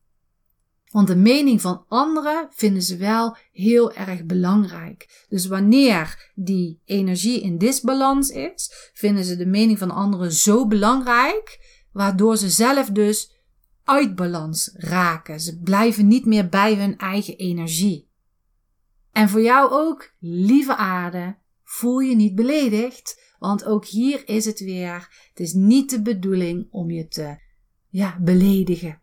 Want 0.93 1.07
de 1.07 1.17
mening 1.17 1.61
van 1.61 1.85
anderen 1.89 2.49
vinden 2.51 2.83
ze 2.83 2.97
wel 2.97 3.37
heel 3.53 3.93
erg 3.93 4.25
belangrijk. 4.25 5.25
Dus 5.29 5.47
wanneer 5.47 6.31
die 6.35 6.81
energie 6.85 7.41
in 7.41 7.59
disbalans 7.59 8.31
is, 8.31 8.91
vinden 8.93 9.25
ze 9.25 9.37
de 9.37 9.47
mening 9.47 9.79
van 9.79 9.91
anderen 9.91 10.33
zo 10.33 10.67
belangrijk, 10.67 11.59
waardoor 11.93 12.37
ze 12.37 12.51
zelf 12.51 12.91
dus 12.91 13.33
uit 13.85 14.15
balans 14.15 14.71
raken. 14.75 15.41
Ze 15.41 15.61
blijven 15.61 16.09
niet 16.09 16.27
meer 16.27 16.49
bij 16.49 16.75
hun 16.75 16.99
eigen 16.99 17.37
energie. 17.37 18.11
En 19.13 19.29
voor 19.29 19.43
jou 19.43 19.71
ook, 19.71 20.15
lieve 20.19 20.77
aarde, 20.77 21.37
voel 21.65 21.99
je 21.99 22.17
niet 22.17 22.35
beledigd, 22.35 23.35
want 23.39 23.65
ook 23.65 23.87
hier 23.87 24.29
is 24.29 24.45
het 24.45 24.61
weer. 24.61 25.09
Het 25.29 25.41
is 25.41 25.53
niet 25.53 25.91
de 25.91 26.03
bedoeling 26.03 26.67
om 26.71 26.91
je 26.91 27.09
te 27.09 27.37
ja, 27.89 28.19
beledigen 28.21 29.02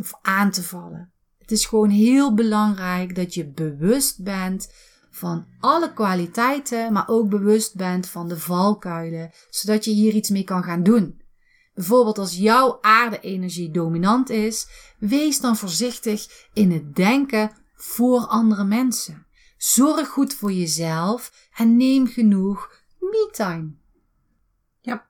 of 0.00 0.12
aan 0.22 0.50
te 0.50 0.62
vallen. 0.62 1.12
Het 1.38 1.50
is 1.50 1.66
gewoon 1.66 1.90
heel 1.90 2.34
belangrijk 2.34 3.14
dat 3.14 3.34
je 3.34 3.50
bewust 3.50 4.22
bent 4.22 4.72
van 5.10 5.46
alle 5.60 5.92
kwaliteiten, 5.92 6.92
maar 6.92 7.08
ook 7.08 7.28
bewust 7.28 7.76
bent 7.76 8.08
van 8.08 8.28
de 8.28 8.38
valkuilen, 8.38 9.30
zodat 9.50 9.84
je 9.84 9.90
hier 9.90 10.14
iets 10.14 10.30
mee 10.30 10.44
kan 10.44 10.62
gaan 10.62 10.82
doen. 10.82 11.20
Bijvoorbeeld 11.74 12.18
als 12.18 12.36
jouw 12.36 12.78
aarde-energie 12.80 13.70
dominant 13.70 14.30
is, 14.30 14.66
wees 14.98 15.40
dan 15.40 15.56
voorzichtig 15.56 16.48
in 16.52 16.70
het 16.70 16.94
denken 16.94 17.50
voor 17.74 18.26
andere 18.26 18.64
mensen. 18.64 19.26
Zorg 19.56 20.08
goed 20.08 20.34
voor 20.34 20.52
jezelf 20.52 21.48
en 21.56 21.76
neem 21.76 22.06
genoeg 22.06 22.82
me-time. 22.98 23.70
Ja, 24.80 25.06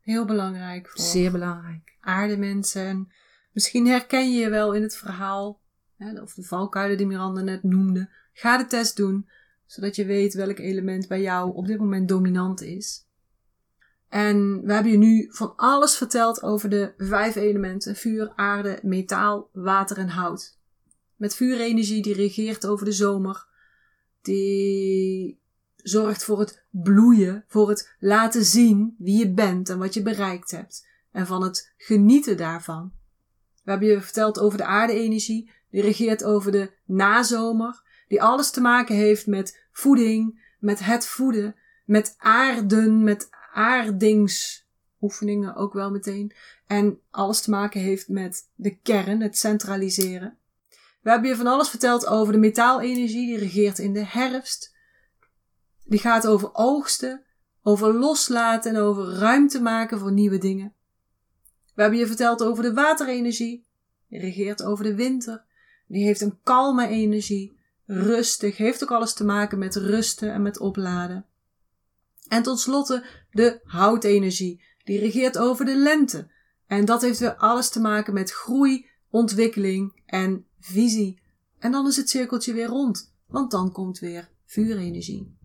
heel 0.00 0.24
belangrijk. 0.24 0.88
Voor 0.88 1.00
Zeer 1.00 1.32
belangrijk. 1.32 1.96
Aardemensen. 2.00 3.12
Misschien 3.58 3.86
herken 3.86 4.32
je 4.32 4.38
je 4.38 4.48
wel 4.48 4.72
in 4.72 4.82
het 4.82 4.96
verhaal, 4.96 5.60
of 6.22 6.34
de 6.34 6.42
valkuilen 6.42 6.96
die 6.96 7.06
Miranda 7.06 7.40
net 7.40 7.62
noemde. 7.62 8.10
Ga 8.32 8.58
de 8.58 8.66
test 8.66 8.96
doen, 8.96 9.28
zodat 9.66 9.96
je 9.96 10.04
weet 10.04 10.34
welk 10.34 10.58
element 10.58 11.08
bij 11.08 11.20
jou 11.20 11.54
op 11.54 11.66
dit 11.66 11.78
moment 11.78 12.08
dominant 12.08 12.62
is. 12.62 13.06
En 14.08 14.60
we 14.64 14.72
hebben 14.72 14.92
je 14.92 14.98
nu 14.98 15.26
van 15.30 15.56
alles 15.56 15.96
verteld 15.96 16.42
over 16.42 16.68
de 16.68 16.92
vijf 16.96 17.34
elementen: 17.34 17.96
vuur, 17.96 18.32
aarde, 18.34 18.78
metaal, 18.82 19.50
water 19.52 19.98
en 19.98 20.08
hout. 20.08 20.58
Met 21.16 21.34
vuurenergie 21.34 22.02
die 22.02 22.14
regeert 22.14 22.66
over 22.66 22.84
de 22.84 22.92
zomer, 22.92 23.46
die 24.22 25.40
zorgt 25.76 26.24
voor 26.24 26.38
het 26.38 26.64
bloeien, 26.70 27.44
voor 27.48 27.68
het 27.68 27.96
laten 27.98 28.44
zien 28.44 28.94
wie 28.98 29.18
je 29.18 29.32
bent 29.32 29.68
en 29.68 29.78
wat 29.78 29.94
je 29.94 30.02
bereikt 30.02 30.50
hebt. 30.50 30.86
En 31.10 31.26
van 31.26 31.42
het 31.42 31.72
genieten 31.76 32.36
daarvan. 32.36 32.96
We 33.68 33.74
hebben 33.74 33.92
je 33.92 34.02
verteld 34.02 34.38
over 34.38 34.58
de 34.58 34.64
aarde-energie, 34.64 35.50
die 35.70 35.82
regeert 35.82 36.24
over 36.24 36.52
de 36.52 36.70
nazomer, 36.84 37.82
die 38.06 38.22
alles 38.22 38.50
te 38.50 38.60
maken 38.60 38.94
heeft 38.94 39.26
met 39.26 39.60
voeding, 39.72 40.40
met 40.58 40.84
het 40.84 41.06
voeden, 41.06 41.56
met 41.84 42.14
aarden, 42.18 43.04
met 43.04 43.28
aardingsoefeningen 43.52 45.54
ook 45.54 45.72
wel 45.72 45.90
meteen. 45.90 46.32
En 46.66 47.00
alles 47.10 47.40
te 47.40 47.50
maken 47.50 47.80
heeft 47.80 48.08
met 48.08 48.50
de 48.54 48.76
kern, 48.76 49.20
het 49.20 49.38
centraliseren. 49.38 50.38
We 51.02 51.10
hebben 51.10 51.28
je 51.28 51.36
van 51.36 51.46
alles 51.46 51.68
verteld 51.68 52.06
over 52.06 52.32
de 52.32 52.38
metaalenergie 52.38 53.26
die 53.26 53.38
regeert 53.38 53.78
in 53.78 53.92
de 53.92 54.04
herfst. 54.04 54.76
Die 55.84 56.00
gaat 56.00 56.26
over 56.26 56.54
oogsten, 56.54 57.24
over 57.62 57.94
loslaten 57.94 58.74
en 58.74 58.80
over 58.80 59.04
ruimte 59.04 59.62
maken 59.62 59.98
voor 59.98 60.12
nieuwe 60.12 60.38
dingen. 60.38 60.72
We 61.78 61.84
hebben 61.84 62.02
je 62.02 62.06
verteld 62.06 62.42
over 62.42 62.62
de 62.62 62.72
waterenergie. 62.72 63.64
Die 64.08 64.20
regeert 64.20 64.62
over 64.62 64.84
de 64.84 64.94
winter. 64.94 65.44
Die 65.86 66.04
heeft 66.04 66.20
een 66.20 66.38
kalme 66.42 66.88
energie. 66.88 67.58
Rustig. 67.86 68.56
Heeft 68.56 68.82
ook 68.82 68.90
alles 68.90 69.12
te 69.12 69.24
maken 69.24 69.58
met 69.58 69.76
rusten 69.76 70.32
en 70.32 70.42
met 70.42 70.58
opladen. 70.58 71.26
En 72.28 72.42
tot 72.42 72.60
slotte 72.60 73.04
de 73.30 73.60
houtenergie. 73.64 74.64
Die 74.84 74.98
regeert 74.98 75.38
over 75.38 75.64
de 75.64 75.76
lente. 75.76 76.30
En 76.66 76.84
dat 76.84 77.02
heeft 77.02 77.18
weer 77.18 77.34
alles 77.34 77.68
te 77.68 77.80
maken 77.80 78.14
met 78.14 78.30
groei, 78.30 78.86
ontwikkeling 79.10 80.02
en 80.06 80.46
visie. 80.60 81.20
En 81.58 81.72
dan 81.72 81.86
is 81.86 81.96
het 81.96 82.10
cirkeltje 82.10 82.52
weer 82.52 82.66
rond, 82.66 83.14
want 83.26 83.50
dan 83.50 83.72
komt 83.72 83.98
weer 83.98 84.28
vuurenergie. 84.44 85.36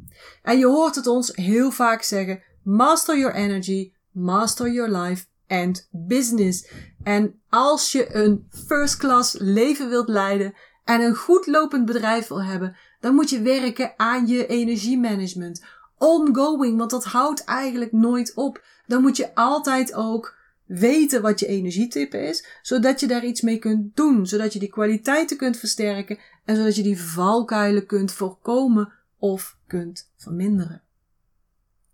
En 0.41 0.57
je 0.57 0.65
hoort 0.65 0.95
het 0.95 1.07
ons 1.07 1.35
heel 1.35 1.71
vaak 1.71 2.01
zeggen: 2.01 2.43
master 2.63 3.17
your 3.17 3.35
energy, 3.35 3.93
master 4.11 4.71
your 4.71 4.97
life 4.97 5.25
and 5.47 5.87
business. 5.91 6.67
En 7.03 7.39
als 7.49 7.91
je 7.91 8.15
een 8.15 8.47
first 8.67 8.97
class 8.97 9.35
leven 9.39 9.89
wilt 9.89 10.07
leiden 10.07 10.53
en 10.83 11.01
een 11.01 11.15
goed 11.15 11.47
lopend 11.47 11.85
bedrijf 11.85 12.27
wil 12.27 12.43
hebben, 12.43 12.75
dan 12.99 13.15
moet 13.15 13.29
je 13.29 13.41
werken 13.41 13.93
aan 13.97 14.27
je 14.27 14.47
energiemanagement. 14.47 15.63
Ongoing, 15.97 16.77
want 16.77 16.89
dat 16.89 17.03
houdt 17.03 17.43
eigenlijk 17.43 17.91
nooit 17.91 18.33
op. 18.33 18.63
Dan 18.87 19.01
moet 19.01 19.17
je 19.17 19.35
altijd 19.35 19.93
ook 19.93 20.35
weten 20.65 21.21
wat 21.21 21.39
je 21.39 21.47
energietype 21.47 22.17
is, 22.17 22.45
zodat 22.61 22.99
je 22.99 23.07
daar 23.07 23.25
iets 23.25 23.41
mee 23.41 23.57
kunt 23.57 23.95
doen, 23.95 24.27
zodat 24.27 24.53
je 24.53 24.59
die 24.59 24.69
kwaliteiten 24.69 25.37
kunt 25.37 25.57
versterken 25.57 26.19
en 26.45 26.55
zodat 26.55 26.75
je 26.75 26.83
die 26.83 27.01
valkuilen 27.01 27.85
kunt 27.85 28.11
voorkomen 28.11 28.93
of 29.17 29.57
kunt 29.67 30.11
verminderen. 30.17 30.82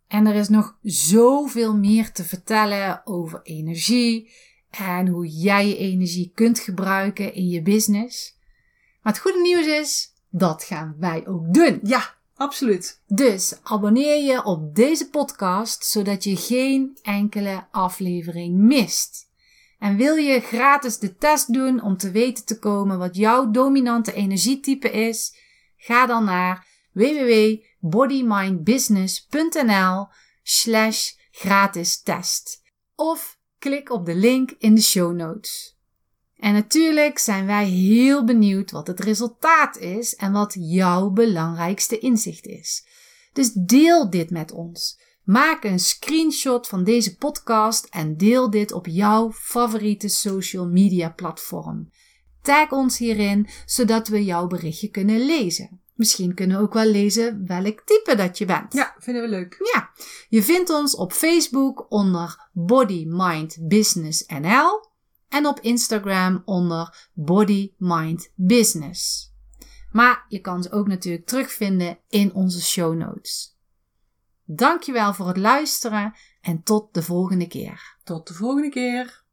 En 0.09 0.27
er 0.27 0.35
is 0.35 0.49
nog 0.49 0.77
zoveel 0.81 1.75
meer 1.75 2.11
te 2.11 2.23
vertellen 2.23 3.01
over 3.05 3.39
energie 3.43 4.31
en 4.69 5.07
hoe 5.07 5.27
jij 5.27 5.67
je 5.67 5.77
energie 5.77 6.31
kunt 6.35 6.59
gebruiken 6.59 7.33
in 7.33 7.47
je 7.47 7.61
business. 7.61 8.37
Maar 9.01 9.13
het 9.13 9.21
goede 9.21 9.41
nieuws 9.41 9.65
is, 9.65 10.13
dat 10.29 10.63
gaan 10.63 10.95
wij 10.99 11.27
ook 11.27 11.53
doen. 11.53 11.79
Ja, 11.83 12.15
absoluut. 12.35 13.01
Dus 13.07 13.59
abonneer 13.63 14.23
je 14.23 14.43
op 14.43 14.75
deze 14.75 15.09
podcast 15.09 15.85
zodat 15.85 16.23
je 16.23 16.35
geen 16.35 16.97
enkele 17.01 17.67
aflevering 17.71 18.57
mist. 18.57 19.27
En 19.79 19.95
wil 19.95 20.15
je 20.15 20.39
gratis 20.39 20.97
de 20.97 21.15
test 21.15 21.53
doen 21.53 21.81
om 21.81 21.97
te 21.97 22.11
weten 22.11 22.45
te 22.45 22.59
komen 22.59 22.97
wat 22.97 23.15
jouw 23.15 23.51
dominante 23.51 24.13
energietype 24.13 24.91
is? 24.91 25.35
Ga 25.77 26.05
dan 26.05 26.23
naar 26.23 26.67
www.bodymindbusiness.nl 27.79 30.07
slash 30.43 31.11
gratis 31.31 32.01
test. 32.01 32.61
Of 32.95 33.37
klik 33.59 33.91
op 33.91 34.05
de 34.05 34.15
link 34.15 34.51
in 34.57 34.75
de 34.75 34.81
show 34.81 35.15
notes. 35.15 35.77
En 36.35 36.53
natuurlijk 36.53 37.17
zijn 37.17 37.45
wij 37.45 37.67
heel 37.67 38.25
benieuwd 38.25 38.71
wat 38.71 38.87
het 38.87 38.99
resultaat 38.99 39.77
is 39.77 40.15
en 40.15 40.31
wat 40.31 40.55
jouw 40.59 41.09
belangrijkste 41.09 41.99
inzicht 41.99 42.45
is. 42.45 42.85
Dus 43.33 43.51
deel 43.53 44.09
dit 44.09 44.29
met 44.29 44.51
ons. 44.51 44.99
Maak 45.23 45.63
een 45.63 45.79
screenshot 45.79 46.67
van 46.67 46.83
deze 46.83 47.15
podcast 47.15 47.85
en 47.85 48.17
deel 48.17 48.49
dit 48.49 48.71
op 48.71 48.87
jouw 48.87 49.31
favoriete 49.31 50.07
social 50.07 50.67
media 50.67 51.09
platform. 51.09 51.89
Tag 52.41 52.71
ons 52.71 52.97
hierin 52.97 53.47
zodat 53.65 54.07
we 54.07 54.23
jouw 54.23 54.47
berichtje 54.47 54.89
kunnen 54.89 55.25
lezen. 55.25 55.78
Misschien 55.99 56.33
kunnen 56.33 56.57
we 56.57 56.63
ook 56.63 56.73
wel 56.73 56.85
lezen 56.85 57.47
welk 57.47 57.81
type 57.85 58.15
dat 58.15 58.37
je 58.37 58.45
bent. 58.45 58.73
Ja, 58.73 58.95
vinden 58.97 59.23
we 59.23 59.29
leuk. 59.29 59.71
Ja, 59.73 59.89
je 60.29 60.43
vindt 60.43 60.69
ons 60.69 60.95
op 60.95 61.13
Facebook 61.13 61.85
onder 61.89 62.49
Body 62.53 63.05
Mind 63.07 63.57
Business 63.61 64.25
NL 64.25 64.89
en 65.29 65.45
op 65.45 65.59
Instagram 65.59 66.41
onder 66.45 67.09
Body 67.13 67.73
Mind 67.77 68.31
Business. 68.35 69.31
Maar 69.91 70.25
je 70.27 70.39
kan 70.39 70.63
ze 70.63 70.71
ook 70.71 70.87
natuurlijk 70.87 71.25
terugvinden 71.25 71.99
in 72.09 72.33
onze 72.33 72.61
show 72.61 72.95
notes. 72.95 73.57
Dankjewel 74.43 75.13
voor 75.13 75.27
het 75.27 75.37
luisteren 75.37 76.13
en 76.41 76.63
tot 76.63 76.93
de 76.93 77.03
volgende 77.03 77.47
keer. 77.47 77.97
Tot 78.03 78.27
de 78.27 78.33
volgende 78.33 78.69
keer. 78.69 79.23